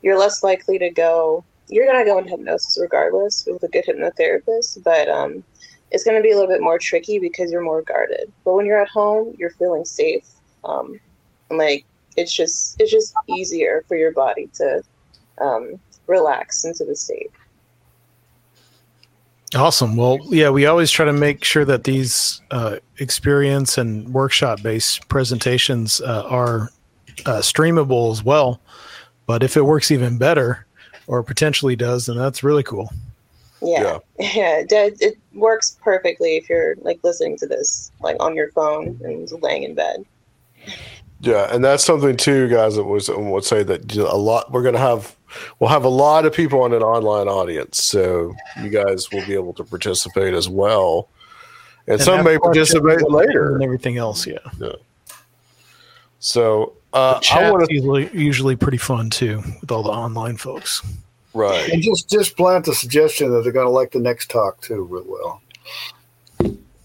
You're 0.02 0.18
less 0.18 0.42
likely 0.42 0.78
to 0.78 0.90
go. 0.90 1.44
You're 1.68 1.86
gonna 1.86 2.04
go 2.04 2.18
into 2.18 2.30
hypnosis 2.30 2.78
regardless 2.80 3.46
with 3.46 3.62
a 3.62 3.68
good 3.68 3.84
hypnotherapist, 3.86 4.82
but 4.82 5.08
um, 5.08 5.42
it's 5.90 6.04
gonna 6.04 6.20
be 6.22 6.32
a 6.32 6.34
little 6.34 6.50
bit 6.50 6.62
more 6.62 6.78
tricky 6.78 7.18
because 7.18 7.50
you're 7.50 7.62
more 7.62 7.82
guarded. 7.82 8.30
But 8.44 8.54
when 8.54 8.66
you're 8.66 8.80
at 8.80 8.88
home, 8.88 9.34
you're 9.38 9.50
feeling 9.50 9.84
safe. 9.84 10.26
Um, 10.64 11.00
and 11.48 11.58
like 11.58 11.84
it's 12.16 12.32
just 12.32 12.80
it's 12.80 12.90
just 12.90 13.14
easier 13.26 13.84
for 13.88 13.96
your 13.96 14.12
body 14.12 14.50
to 14.54 14.82
um, 15.40 15.80
relax 16.06 16.64
into 16.64 16.84
the 16.84 16.96
state. 16.96 17.30
Awesome. 19.54 19.96
Well, 19.96 20.18
yeah, 20.26 20.50
we 20.50 20.66
always 20.66 20.90
try 20.90 21.06
to 21.06 21.12
make 21.12 21.42
sure 21.42 21.64
that 21.64 21.84
these 21.84 22.42
uh, 22.50 22.76
experience 22.98 23.78
and 23.78 24.12
workshop 24.12 24.62
based 24.62 25.08
presentations 25.08 26.00
uh, 26.02 26.24
are 26.28 26.70
uh, 27.24 27.38
streamable 27.38 28.12
as 28.12 28.22
well. 28.22 28.60
But 29.26 29.42
if 29.42 29.56
it 29.56 29.62
works 29.62 29.90
even 29.90 30.18
better, 30.18 30.66
or 31.06 31.22
potentially 31.22 31.74
does, 31.74 32.06
then 32.06 32.16
that's 32.16 32.44
really 32.44 32.62
cool. 32.62 32.92
Yeah, 33.60 33.98
yeah, 34.18 34.58
it, 34.70 34.96
it 35.00 35.18
works 35.34 35.76
perfectly 35.82 36.36
if 36.36 36.48
you're 36.48 36.76
like 36.82 37.00
listening 37.02 37.36
to 37.38 37.46
this 37.46 37.90
like 38.00 38.16
on 38.20 38.36
your 38.36 38.52
phone 38.52 39.00
and 39.02 39.30
laying 39.42 39.64
in 39.64 39.74
bed. 39.74 40.04
Yeah, 41.20 41.52
and 41.52 41.64
that's 41.64 41.84
something 41.84 42.16
too, 42.16 42.48
guys. 42.48 42.76
That 42.76 42.84
was 42.84 43.08
would 43.08 43.44
say 43.44 43.62
that 43.64 43.96
a 43.96 44.16
lot. 44.16 44.52
We're 44.52 44.62
gonna 44.62 44.78
have 44.78 45.16
we'll 45.58 45.70
have 45.70 45.84
a 45.84 45.88
lot 45.88 46.24
of 46.24 46.32
people 46.32 46.62
on 46.62 46.72
an 46.72 46.82
online 46.82 47.28
audience, 47.28 47.82
so 47.82 48.34
you 48.62 48.70
guys 48.70 49.10
will 49.10 49.26
be 49.26 49.34
able 49.34 49.52
to 49.54 49.64
participate 49.64 50.34
as 50.34 50.48
well, 50.48 51.08
and, 51.86 51.94
And 51.94 52.02
some 52.02 52.24
may 52.24 52.36
questions 52.38 52.70
participate 52.72 53.04
and 53.04 53.14
later. 53.14 53.60
everything 53.62 53.96
else. 53.96 54.26
Yeah, 54.26 54.38
yeah. 54.60 54.72
So 56.20 56.74
uh, 56.92 57.16
I 57.16 57.20
chat's 57.20 57.52
want 57.52 57.70
usually 57.70 58.10
usually 58.12 58.56
pretty 58.56 58.78
fun 58.78 59.10
too 59.10 59.42
with 59.60 59.70
all 59.72 59.82
the 59.82 59.90
online 59.90 60.36
folks. 60.36 60.82
right. 61.34 61.68
And 61.70 61.82
just 61.82 62.08
just 62.08 62.36
plant 62.36 62.64
the 62.64 62.74
suggestion 62.74 63.32
that 63.32 63.42
they're 63.42 63.52
going 63.52 63.66
to 63.66 63.70
like 63.70 63.90
the 63.90 63.98
next 64.00 64.30
talk 64.30 64.60
too, 64.60 64.84
real 64.84 65.04
well. 65.06 65.42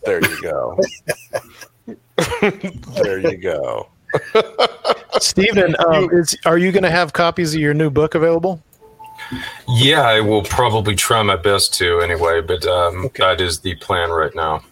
There 0.03 0.21
you 0.21 0.41
go. 0.41 0.79
there 3.03 3.19
you 3.19 3.37
go. 3.37 3.87
Steven, 5.19 5.75
um, 5.87 6.09
is, 6.11 6.37
are 6.45 6.57
you 6.57 6.71
going 6.71 6.83
to 6.83 6.89
have 6.89 7.13
copies 7.13 7.53
of 7.53 7.61
your 7.61 7.73
new 7.73 7.89
book 7.89 8.15
available? 8.15 8.61
Yeah, 9.67 10.01
I 10.01 10.19
will 10.21 10.43
probably 10.43 10.95
try 10.95 11.21
my 11.23 11.35
best 11.35 11.73
to 11.75 12.01
anyway, 12.01 12.41
but 12.41 12.65
um, 12.65 13.09
that 13.15 13.41
is 13.41 13.59
the 13.59 13.75
plan 13.75 14.09
right 14.09 14.33
now. 14.35 14.63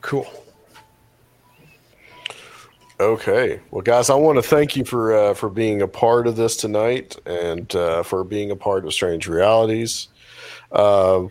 Cool. 0.00 0.26
Okay. 3.00 3.60
Well, 3.70 3.80
guys, 3.80 4.10
I 4.10 4.14
want 4.14 4.36
to 4.36 4.42
thank 4.42 4.76
you 4.76 4.84
for 4.84 5.14
uh, 5.14 5.34
for 5.34 5.48
being 5.48 5.80
a 5.80 5.88
part 5.88 6.26
of 6.26 6.36
this 6.36 6.56
tonight 6.56 7.16
and 7.24 7.74
uh, 7.74 8.02
for 8.02 8.24
being 8.24 8.50
a 8.50 8.56
part 8.56 8.84
of 8.84 8.92
Strange 8.92 9.26
Realities. 9.26 10.08
Uh, 10.70 11.24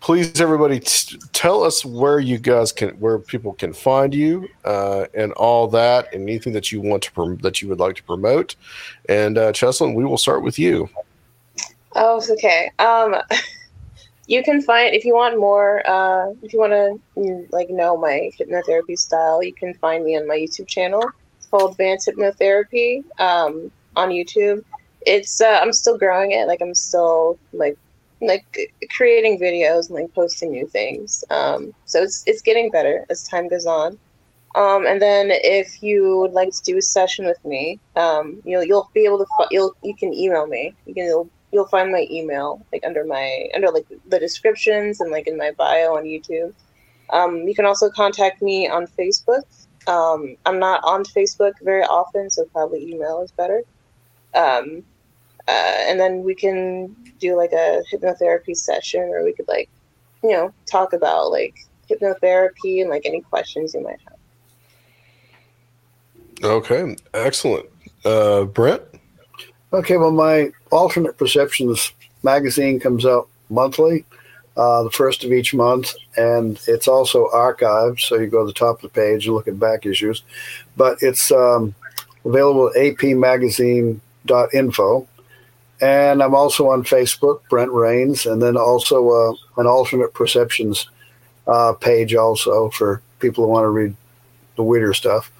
please, 0.00 0.40
everybody, 0.40 0.80
t- 0.80 1.18
tell 1.32 1.62
us 1.62 1.84
where 1.84 2.18
you 2.18 2.38
guys 2.38 2.72
can, 2.72 2.90
where 3.00 3.18
people 3.18 3.52
can 3.52 3.72
find 3.72 4.14
you, 4.14 4.48
uh, 4.64 5.06
and 5.14 5.32
all 5.32 5.68
that, 5.68 6.12
and 6.12 6.28
anything 6.28 6.52
that 6.54 6.72
you 6.72 6.80
want 6.80 7.02
to 7.04 7.12
prom- 7.12 7.38
that 7.38 7.62
you 7.62 7.68
would 7.68 7.78
like 7.78 7.96
to 7.96 8.02
promote. 8.02 8.56
And 9.08 9.38
uh, 9.38 9.52
Chelslyn, 9.52 9.94
we 9.94 10.04
will 10.04 10.18
start 10.18 10.42
with 10.42 10.58
you. 10.58 10.88
Oh, 11.94 12.22
okay. 12.30 12.70
Um, 12.78 13.16
you 14.26 14.42
can 14.42 14.62
find 14.62 14.94
if 14.94 15.04
you 15.04 15.14
want 15.14 15.38
more. 15.38 15.82
Uh, 15.88 16.30
if 16.42 16.52
you 16.52 16.58
want 16.58 16.72
to 16.72 17.46
like 17.50 17.70
know 17.70 17.96
my 17.96 18.30
hypnotherapy 18.38 18.98
style, 18.98 19.42
you 19.42 19.52
can 19.52 19.74
find 19.74 20.04
me 20.04 20.16
on 20.16 20.26
my 20.26 20.36
YouTube 20.36 20.68
channel. 20.68 21.04
It's 21.38 21.46
called 21.48 21.72
Advanced 21.72 22.08
Hypnotherapy 22.08 23.04
um, 23.18 23.70
on 23.96 24.10
YouTube. 24.10 24.64
It's 25.06 25.40
uh, 25.40 25.58
I'm 25.60 25.72
still 25.72 25.98
growing 25.98 26.32
it. 26.32 26.46
Like 26.46 26.60
I'm 26.60 26.74
still 26.74 27.38
like 27.52 27.76
like 28.20 28.74
creating 28.96 29.38
videos 29.40 29.88
and 29.88 30.00
like 30.00 30.14
posting 30.14 30.50
new 30.50 30.66
things. 30.66 31.24
Um, 31.30 31.74
so 31.86 32.02
it's 32.02 32.22
it's 32.26 32.42
getting 32.42 32.70
better 32.70 33.06
as 33.10 33.24
time 33.24 33.48
goes 33.48 33.66
on. 33.66 33.98
Um, 34.56 34.84
and 34.86 35.00
then 35.00 35.28
if 35.30 35.82
you 35.82 36.18
would 36.18 36.32
like 36.32 36.50
to 36.50 36.62
do 36.62 36.76
a 36.76 36.82
session 36.82 37.24
with 37.24 37.42
me, 37.44 37.78
um, 37.96 38.42
you'll 38.44 38.64
you'll 38.64 38.90
be 38.92 39.04
able 39.04 39.18
to 39.18 39.26
you'll 39.50 39.74
you 39.82 39.94
can 39.94 40.12
email 40.12 40.46
me. 40.46 40.74
You 40.86 40.94
can 40.94 41.04
you'll, 41.04 41.30
you'll 41.52 41.68
find 41.68 41.92
my 41.92 42.06
email 42.10 42.64
like 42.72 42.84
under 42.84 43.04
my 43.04 43.48
under 43.54 43.70
like 43.70 43.86
the 44.08 44.18
descriptions 44.18 45.00
and 45.00 45.10
like 45.10 45.26
in 45.26 45.36
my 45.36 45.52
bio 45.52 45.96
on 45.96 46.04
YouTube. 46.04 46.52
Um, 47.10 47.48
you 47.48 47.54
can 47.54 47.64
also 47.64 47.90
contact 47.90 48.42
me 48.42 48.68
on 48.68 48.86
Facebook. 48.86 49.42
Um, 49.86 50.36
I'm 50.46 50.58
not 50.58 50.80
on 50.84 51.04
Facebook 51.04 51.54
very 51.62 51.82
often, 51.82 52.30
so 52.30 52.44
probably 52.46 52.92
email 52.92 53.22
is 53.22 53.30
better. 53.32 53.62
Um, 54.34 54.84
uh, 55.50 55.88
and 55.88 55.98
then 55.98 56.22
we 56.22 56.34
can 56.34 56.94
do 57.18 57.36
like 57.36 57.52
a 57.52 57.82
hypnotherapy 57.92 58.56
session, 58.56 59.00
or 59.00 59.24
we 59.24 59.32
could 59.32 59.48
like, 59.48 59.68
you 60.22 60.30
know, 60.30 60.52
talk 60.70 60.92
about 60.92 61.30
like 61.30 61.54
hypnotherapy 61.90 62.80
and 62.80 62.88
like 62.88 63.02
any 63.04 63.20
questions 63.20 63.74
you 63.74 63.82
might 63.82 63.98
have. 64.06 64.16
Okay. 66.44 66.96
Excellent. 67.14 67.66
Uh, 68.04 68.44
Brent. 68.44 68.82
Okay, 69.72 69.96
well, 69.96 70.12
my 70.12 70.52
alternate 70.70 71.18
perceptions 71.18 71.92
magazine 72.22 72.78
comes 72.80 73.06
out 73.06 73.28
monthly, 73.50 74.04
uh, 74.56 74.82
the 74.84 74.90
first 74.90 75.22
of 75.24 75.32
each 75.32 75.54
month, 75.54 75.94
and 76.16 76.60
it's 76.66 76.88
also 76.88 77.28
archived. 77.28 78.00
So 78.00 78.16
you 78.16 78.26
go 78.26 78.40
to 78.40 78.46
the 78.46 78.52
top 78.52 78.76
of 78.76 78.82
the 78.82 78.88
page 78.88 79.26
and 79.26 79.34
look 79.34 79.48
at 79.48 79.60
back 79.60 79.86
issues, 79.86 80.22
but 80.76 80.98
it's 81.02 81.32
um, 81.32 81.74
available 82.24 82.68
at 82.68 82.76
apmagazine.info. 82.76 85.06
And 85.80 86.22
I'm 86.22 86.34
also 86.34 86.68
on 86.68 86.84
Facebook, 86.84 87.40
Brent 87.48 87.70
Raynes, 87.70 88.30
and 88.30 88.42
then 88.42 88.56
also 88.56 89.08
uh, 89.08 89.32
an 89.56 89.66
alternate 89.66 90.12
perceptions 90.12 90.88
uh, 91.46 91.72
page 91.72 92.14
also 92.14 92.68
for 92.70 93.02
people 93.18 93.44
who 93.44 93.50
want 93.50 93.64
to 93.64 93.68
read 93.68 93.96
the 94.56 94.62
weirder 94.62 94.92
stuff. 94.92 95.32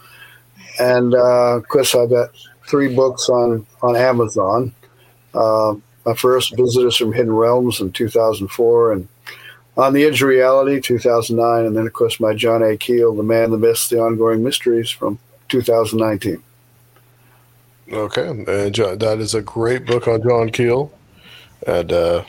And 0.78 1.14
uh, 1.14 1.56
of 1.56 1.68
course, 1.68 1.94
I 1.94 2.06
got 2.06 2.30
three 2.66 2.94
books 2.94 3.28
on 3.28 3.66
on 3.82 3.96
Amazon. 3.96 4.74
Uh, 5.34 5.74
my 6.06 6.14
first, 6.14 6.56
Visitors 6.56 6.96
from 6.96 7.12
Hidden 7.12 7.32
Realms, 7.32 7.80
in 7.80 7.92
2004, 7.92 8.92
and 8.92 9.08
On 9.76 9.92
the 9.92 10.04
Edge 10.04 10.22
of 10.22 10.28
Reality, 10.28 10.80
2009, 10.80 11.66
and 11.66 11.76
then 11.76 11.86
of 11.86 11.92
course 11.92 12.18
my 12.18 12.34
John 12.34 12.62
A. 12.62 12.76
Keel, 12.76 13.14
The 13.14 13.22
Man, 13.22 13.50
the 13.50 13.58
Myth, 13.58 13.88
The 13.88 14.00
Ongoing 14.00 14.42
Mysteries, 14.42 14.90
from 14.90 15.18
2019. 15.48 16.42
Okay, 17.92 18.28
and 18.28 18.74
John, 18.74 18.98
that 18.98 19.18
is 19.18 19.34
a 19.34 19.42
great 19.42 19.84
book 19.84 20.06
on 20.06 20.22
John 20.22 20.50
Keel, 20.50 20.92
and 21.66 21.92
uh, 21.92 22.22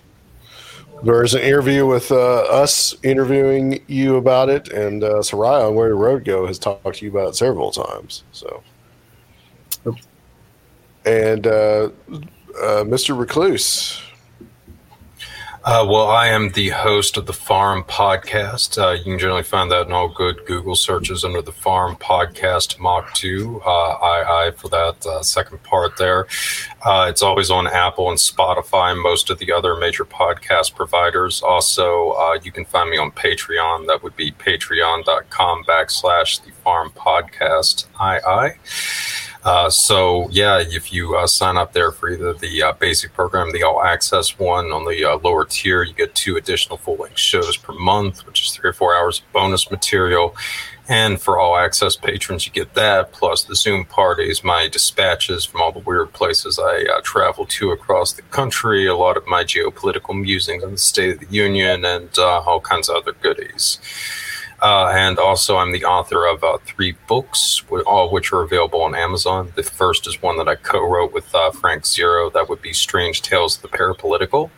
there 1.04 1.24
is 1.24 1.36
an 1.36 1.42
interview 1.42 1.86
with 1.86 2.12
uh, 2.12 2.42
us 2.44 2.96
interviewing 3.04 3.84
you 3.88 4.16
about 4.16 4.50
it, 4.50 4.70
and 4.70 5.04
uh, 5.04 5.22
Seriah 5.22 5.68
on 5.68 5.76
Where 5.76 5.90
the 5.90 5.96
Road 5.96 6.26
Go 6.26 6.48
has 6.48 6.58
talked 6.58 6.96
to 6.96 7.06
you 7.06 7.12
about 7.12 7.30
it 7.30 7.36
several 7.36 7.70
times. 7.70 8.24
So, 8.32 8.64
and 11.06 11.46
uh, 11.46 11.90
uh, 12.10 12.84
Mr. 12.84 13.16
Recluse, 13.18 14.02
Uh, 15.64 15.86
well, 15.88 16.08
I 16.08 16.26
am 16.26 16.50
the 16.50 16.70
host 16.70 17.18
of 17.18 17.28
the 17.28 17.34
Farm 17.34 17.84
Podcast. 17.84 18.82
Uh, 18.82 18.94
you 18.94 19.04
can 19.04 19.20
generally 19.20 19.44
find 19.44 19.70
that 19.70 19.86
in 19.86 19.94
all 19.94 20.08
good 20.08 20.44
Google 20.48 20.76
searches 20.76 21.24
under 21.24 21.40
the 21.40 21.52
Farm 21.52 21.98
Podcast 21.98 22.80
Mach 22.80 23.14
2. 23.14 23.62
Uh, 23.64 23.70
I, 23.70 24.48
I 24.48 24.52
for 24.58 24.70
that 24.70 25.06
uh, 25.06 25.22
second 25.22 25.62
part 25.62 25.98
there. 25.98 26.26
Uh, 26.84 27.06
it's 27.08 27.22
always 27.22 27.52
on 27.52 27.68
Apple 27.68 28.10
and 28.10 28.18
Spotify 28.18 28.92
and 28.92 29.02
most 29.02 29.30
of 29.30 29.38
the 29.38 29.52
other 29.52 29.76
major 29.76 30.04
podcast 30.04 30.74
providers. 30.74 31.44
Also, 31.44 32.14
uh, 32.14 32.40
you 32.42 32.52
can 32.52 32.66
find 32.66 32.90
me 32.90 32.98
on 32.98 33.12
Patreon. 33.12 33.86
That 33.86 34.02
would 34.02 34.16
be 34.16 34.32
patreon.com 34.32 35.64
backslash 35.66 36.44
the 36.44 36.52
Farm 36.64 36.90
Podcast 36.96 37.86
II. 38.02 38.58
Uh, 39.44 39.70
so 39.70 40.28
yeah, 40.30 40.60
if 40.60 40.94
you 40.94 41.16
uh, 41.16 41.26
sign 41.26 41.58
up 41.58 41.74
there 41.74 41.92
for 41.92 42.10
either 42.10 42.34
the 42.34 42.62
uh, 42.62 42.74
basic 42.74 43.14
program, 43.14 43.52
the 43.52 43.64
all 43.64 43.84
access 43.84 44.38
one 44.38 44.72
on 44.72 44.86
the 44.86 45.04
uh, 45.04 45.18
lower 45.18 45.46
tier, 45.46 45.84
you 45.84 45.94
get 45.94 46.14
two 46.14 46.38
additional 46.38 46.78
full 46.78 46.98
length 46.98 47.18
shows 47.18 47.58
per 47.58 47.74
month, 47.74 48.26
which 48.28 48.44
is 48.44 48.52
three 48.52 48.70
or 48.70 48.74
four 48.74 48.96
hours 48.96 49.20
of 49.20 49.32
bonus 49.34 49.72
material. 49.72 50.36
And 50.88 51.22
for 51.22 51.40
all 51.40 51.58
access 51.58 51.96
patrons, 51.96 52.46
you 52.46 52.52
get 52.52 52.74
that 52.74 53.14
plus 53.14 53.44
the 53.44 53.56
Zoom 53.56 53.86
parties, 53.86 54.44
my 54.44 54.68
dispatches 54.68 55.46
from 55.46 55.62
all 55.62 55.72
the 55.72 55.80
weird 55.80 56.12
places 56.12 56.60
I 56.60 56.84
uh, 56.84 57.02
travel 57.02 57.46
to 57.46 57.72
across 57.72 58.14
the 58.14 58.24
country, 58.24 58.88
a 58.88 58.96
lot 58.96 59.16
of 59.16 59.26
my 59.26 59.44
geopolitical 59.44 60.20
musings 60.20 60.64
on 60.64 60.72
the 60.72 60.78
State 60.78 61.14
of 61.14 61.20
the 61.20 61.34
Union, 61.34 61.86
and 61.86 62.10
uh, 62.18 62.42
all 62.42 62.60
kinds 62.60 62.90
of 62.90 62.98
other 62.98 63.14
goodies. 63.14 63.80
Uh, 64.62 64.92
and 64.94 65.18
also, 65.18 65.58
I'm 65.58 65.72
the 65.72 65.86
author 65.86 66.28
of 66.28 66.44
uh, 66.44 66.60
three 66.66 66.96
books, 67.08 67.64
all 67.88 68.06
of 68.06 68.12
which 68.12 68.32
are 68.32 68.44
available 68.44 68.84
on 68.84 68.94
Amazon. 68.94 69.52
The 69.56 69.64
first 69.64 70.08
is 70.08 70.22
one 70.22 70.38
that 70.38 70.48
I 70.48 70.54
co 70.54 70.88
wrote 70.88 71.14
with 71.14 71.34
uh, 71.34 71.50
Frank 71.50 71.84
Zero. 71.86 72.30
That 72.30 72.48
would 72.48 72.62
be 72.62 72.72
Strange 72.72 73.24
Tales 73.24 73.56
of 73.56 73.64
the 73.64 73.76
Parapolitical. 73.76 74.52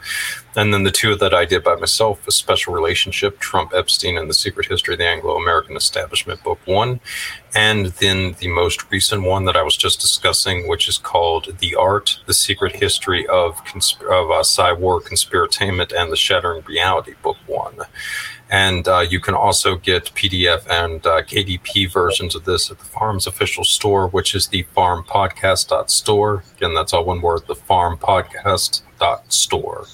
And 0.57 0.73
then 0.73 0.83
the 0.83 0.91
two 0.91 1.15
that 1.15 1.33
I 1.33 1.45
did 1.45 1.63
by 1.63 1.75
myself, 1.75 2.27
A 2.27 2.31
Special 2.31 2.73
Relationship, 2.73 3.39
Trump 3.39 3.71
Epstein, 3.73 4.17
and 4.17 4.29
The 4.29 4.33
Secret 4.33 4.67
History 4.67 4.95
of 4.95 4.99
the 4.99 5.07
Anglo 5.07 5.37
American 5.37 5.77
Establishment, 5.77 6.43
Book 6.43 6.59
One. 6.65 6.99
And 7.55 7.87
then 7.87 8.35
the 8.39 8.49
most 8.49 8.91
recent 8.91 9.23
one 9.23 9.45
that 9.45 9.55
I 9.55 9.63
was 9.63 9.77
just 9.77 10.01
discussing, 10.01 10.67
which 10.67 10.89
is 10.89 10.97
called 10.97 11.57
The 11.59 11.75
Art, 11.75 12.19
The 12.25 12.33
Secret 12.33 12.75
History 12.75 13.25
of, 13.27 13.63
Consp- 13.63 14.01
of 14.01 14.31
uh, 14.31 14.43
Cyber 14.43 15.01
Conspiratainment 15.01 15.93
and 15.95 16.11
the 16.11 16.17
Shattering 16.17 16.63
Reality, 16.67 17.13
Book 17.21 17.37
One. 17.47 17.77
And 18.53 18.87
uh, 18.87 18.99
you 18.99 19.19
can 19.19 19.33
also 19.33 19.75
get 19.77 20.13
PDF 20.13 20.69
and 20.69 21.03
uh, 21.07 21.23
KDP 21.23 21.91
versions 21.91 22.35
of 22.35 22.45
this 22.45 22.69
at 22.69 22.77
the 22.77 22.85
Farm's 22.85 23.25
official 23.25 23.63
store, 23.63 24.09
which 24.09 24.35
is 24.35 24.49
the 24.49 24.63
farmpodcast.store. 24.77 26.43
Again, 26.57 26.75
that's 26.75 26.93
all 26.93 27.03
one 27.03 27.21
word, 27.21 27.47
the 27.47 27.55
farmpodcast.store. 27.55 29.87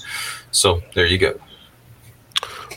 So 0.52 0.81
there 0.94 1.06
you 1.06 1.18
go. 1.18 1.40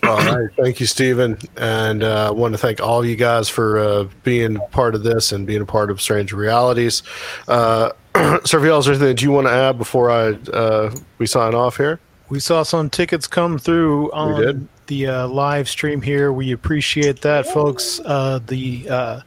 All 0.05 0.19
right. 0.19 0.51
Thank 0.57 0.79
you, 0.79 0.87
Steven. 0.87 1.37
And 1.57 2.05
I 2.05 2.27
uh, 2.27 2.33
want 2.33 2.55
to 2.55 2.59
thank 2.59 2.81
all 2.81 3.05
you 3.05 3.17
guys 3.17 3.49
for 3.49 3.81
uh, 3.81 4.05
being 4.23 4.61
part 4.71 4.95
of 4.95 5.03
this 5.03 5.33
and 5.33 5.49
being 5.49 5.63
a 5.63 5.67
part 5.67 5.91
of 5.91 6.01
Strange 6.01 6.33
Realities. 6.33 7.03
Uh, 7.49 7.91
Seriah, 8.15 8.79
is 8.79 8.85
there 8.85 8.95
anything 8.95 9.17
that 9.17 9.23
you 9.23 9.33
want 9.33 9.49
to 9.49 9.53
add 9.53 9.79
before 9.79 10.13
I 10.13 10.35
uh, 10.53 10.95
we 11.19 11.27
sign 11.27 11.57
off 11.57 11.77
here? 11.77 11.99
We 12.29 12.41
saw 12.41 12.63
some 12.63 12.89
tickets 12.89 13.27
come 13.27 13.59
through 13.59 14.11
on 14.13 14.69
the 14.87 15.07
uh, 15.07 15.29
live 15.29 15.69
stream 15.69 16.03
here. 16.03 16.33
We 16.33 16.53
appreciate 16.53 17.21
that, 17.23 17.47
folks. 17.47 18.01
Uh, 18.05 18.41
the 18.47 18.89
uh, 18.89 19.21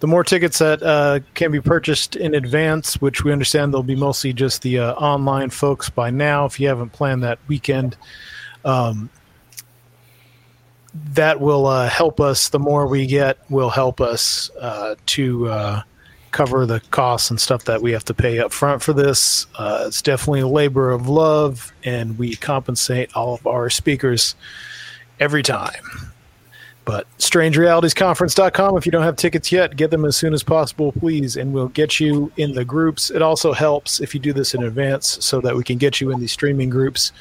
the 0.00 0.06
more 0.06 0.22
tickets 0.22 0.58
that 0.58 0.82
uh, 0.82 1.20
can 1.34 1.50
be 1.50 1.60
purchased 1.60 2.14
in 2.14 2.34
advance, 2.34 3.00
which 3.00 3.24
we 3.24 3.32
understand 3.32 3.74
they'll 3.74 3.82
be 3.82 3.96
mostly 3.96 4.32
just 4.32 4.62
the 4.62 4.78
uh, 4.78 4.92
online 4.94 5.50
folks 5.50 5.90
by 5.90 6.10
now. 6.10 6.44
If 6.44 6.60
you 6.60 6.68
haven't 6.68 6.90
planned 6.90 7.24
that 7.24 7.38
weekend, 7.48 7.96
um, 8.64 9.10
that 10.94 11.40
will 11.40 11.66
uh, 11.66 11.88
help 11.88 12.20
us. 12.20 12.48
The 12.48 12.60
more 12.60 12.86
we 12.86 13.06
get, 13.06 13.38
will 13.50 13.70
help 13.70 14.00
us 14.00 14.50
to 15.06 15.82
cover 16.32 16.66
the 16.66 16.80
costs 16.90 17.30
and 17.30 17.40
stuff 17.40 17.64
that 17.64 17.82
we 17.82 17.92
have 17.92 18.04
to 18.04 18.14
pay 18.14 18.38
up 18.38 18.52
front 18.52 18.82
for 18.82 18.92
this. 18.92 19.46
Uh, 19.56 19.84
it's 19.86 20.02
definitely 20.02 20.40
a 20.40 20.48
labor 20.48 20.90
of 20.90 21.08
love, 21.08 21.72
and 21.84 22.18
we 22.18 22.36
compensate 22.36 23.14
all 23.14 23.34
of 23.34 23.46
our 23.46 23.70
speakers 23.70 24.34
every 25.20 25.42
time. 25.42 25.82
But 26.84 27.06
strangerealitiesconference.com, 27.18 28.78
if 28.78 28.86
you 28.86 28.92
don't 28.92 29.02
have 29.02 29.16
tickets 29.16 29.52
yet, 29.52 29.76
get 29.76 29.90
them 29.90 30.06
as 30.06 30.16
soon 30.16 30.32
as 30.32 30.42
possible, 30.42 30.92
please, 30.92 31.36
and 31.36 31.52
we'll 31.52 31.68
get 31.68 32.00
you 32.00 32.32
in 32.38 32.52
the 32.52 32.64
groups. 32.64 33.10
It 33.10 33.20
also 33.20 33.52
helps 33.52 34.00
if 34.00 34.14
you 34.14 34.20
do 34.20 34.32
this 34.32 34.54
in 34.54 34.62
advance 34.62 35.22
so 35.22 35.42
that 35.42 35.54
we 35.54 35.62
can 35.62 35.76
get 35.76 36.00
you 36.00 36.10
in 36.12 36.18
the 36.18 36.26
streaming 36.26 36.70
groups 36.70 37.12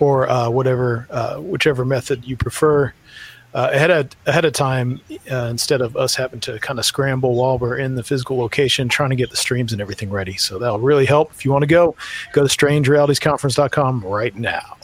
or 0.00 0.26
uh, 0.30 0.48
whatever, 0.48 1.06
uh, 1.10 1.36
whichever 1.36 1.84
method 1.84 2.24
you 2.24 2.38
prefer. 2.38 2.94
Uh, 3.54 3.70
ahead 3.72 3.90
of 3.90 4.08
ahead 4.26 4.44
of 4.44 4.52
time, 4.52 5.00
uh, 5.30 5.46
instead 5.48 5.80
of 5.80 5.96
us 5.96 6.16
having 6.16 6.40
to 6.40 6.58
kind 6.58 6.78
of 6.80 6.84
scramble 6.84 7.36
while 7.36 7.56
we're 7.56 7.78
in 7.78 7.94
the 7.94 8.02
physical 8.02 8.36
location, 8.36 8.88
trying 8.88 9.10
to 9.10 9.16
get 9.16 9.30
the 9.30 9.36
streams 9.36 9.72
and 9.72 9.80
everything 9.80 10.10
ready. 10.10 10.36
So 10.36 10.58
that'll 10.58 10.80
really 10.80 11.06
help. 11.06 11.30
If 11.30 11.44
you 11.44 11.52
want 11.52 11.62
to 11.62 11.68
go, 11.68 11.94
go 12.32 12.46
to 12.46 12.48
strangerealitiesconference.com 12.48 14.04
right 14.04 14.34
now. 14.34 14.76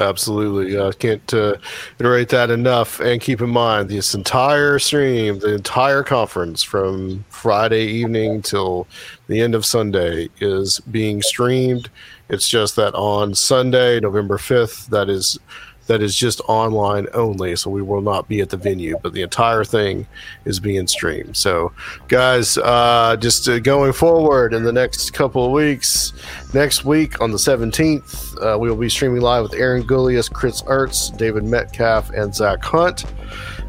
Absolutely. 0.00 0.76
I 0.76 0.80
uh, 0.80 0.92
can't 0.92 1.34
uh, 1.34 1.56
iterate 1.98 2.30
that 2.30 2.50
enough. 2.50 2.98
And 3.00 3.20
keep 3.20 3.40
in 3.40 3.50
mind, 3.50 3.88
this 3.88 4.14
entire 4.14 4.78
stream, 4.78 5.38
the 5.38 5.54
entire 5.54 6.02
conference 6.02 6.62
from 6.62 7.24
Friday 7.28 7.84
evening 7.86 8.42
till 8.42 8.86
the 9.28 9.40
end 9.40 9.54
of 9.54 9.64
Sunday 9.64 10.28
is 10.40 10.80
being 10.80 11.22
streamed. 11.22 11.90
It's 12.30 12.48
just 12.48 12.76
that 12.76 12.94
on 12.94 13.34
Sunday, 13.34 14.00
November 14.00 14.38
5th, 14.38 14.86
that 14.88 15.08
is 15.08 15.38
that 15.86 16.02
is 16.02 16.14
just 16.14 16.40
online 16.48 17.06
only. 17.14 17.56
So 17.56 17.70
we 17.70 17.82
will 17.82 18.00
not 18.00 18.28
be 18.28 18.40
at 18.40 18.50
the 18.50 18.56
venue, 18.56 18.98
but 19.02 19.12
the 19.12 19.22
entire 19.22 19.64
thing 19.64 20.06
is 20.44 20.60
being 20.60 20.86
streamed. 20.86 21.36
So, 21.36 21.72
guys, 22.08 22.58
uh, 22.58 23.16
just 23.18 23.48
uh, 23.48 23.58
going 23.58 23.92
forward 23.92 24.54
in 24.54 24.62
the 24.62 24.72
next 24.72 25.10
couple 25.10 25.44
of 25.44 25.52
weeks, 25.52 26.12
next 26.54 26.84
week 26.84 27.20
on 27.20 27.30
the 27.30 27.38
17th, 27.38 28.42
uh, 28.42 28.58
we 28.58 28.68
will 28.68 28.76
be 28.76 28.88
streaming 28.88 29.20
live 29.20 29.42
with 29.42 29.54
Aaron 29.54 29.82
Gulyas, 29.82 30.32
Chris 30.32 30.62
Ertz, 30.62 31.16
David 31.16 31.44
Metcalf, 31.44 32.10
and 32.10 32.34
Zach 32.34 32.62
Hunt. 32.62 33.04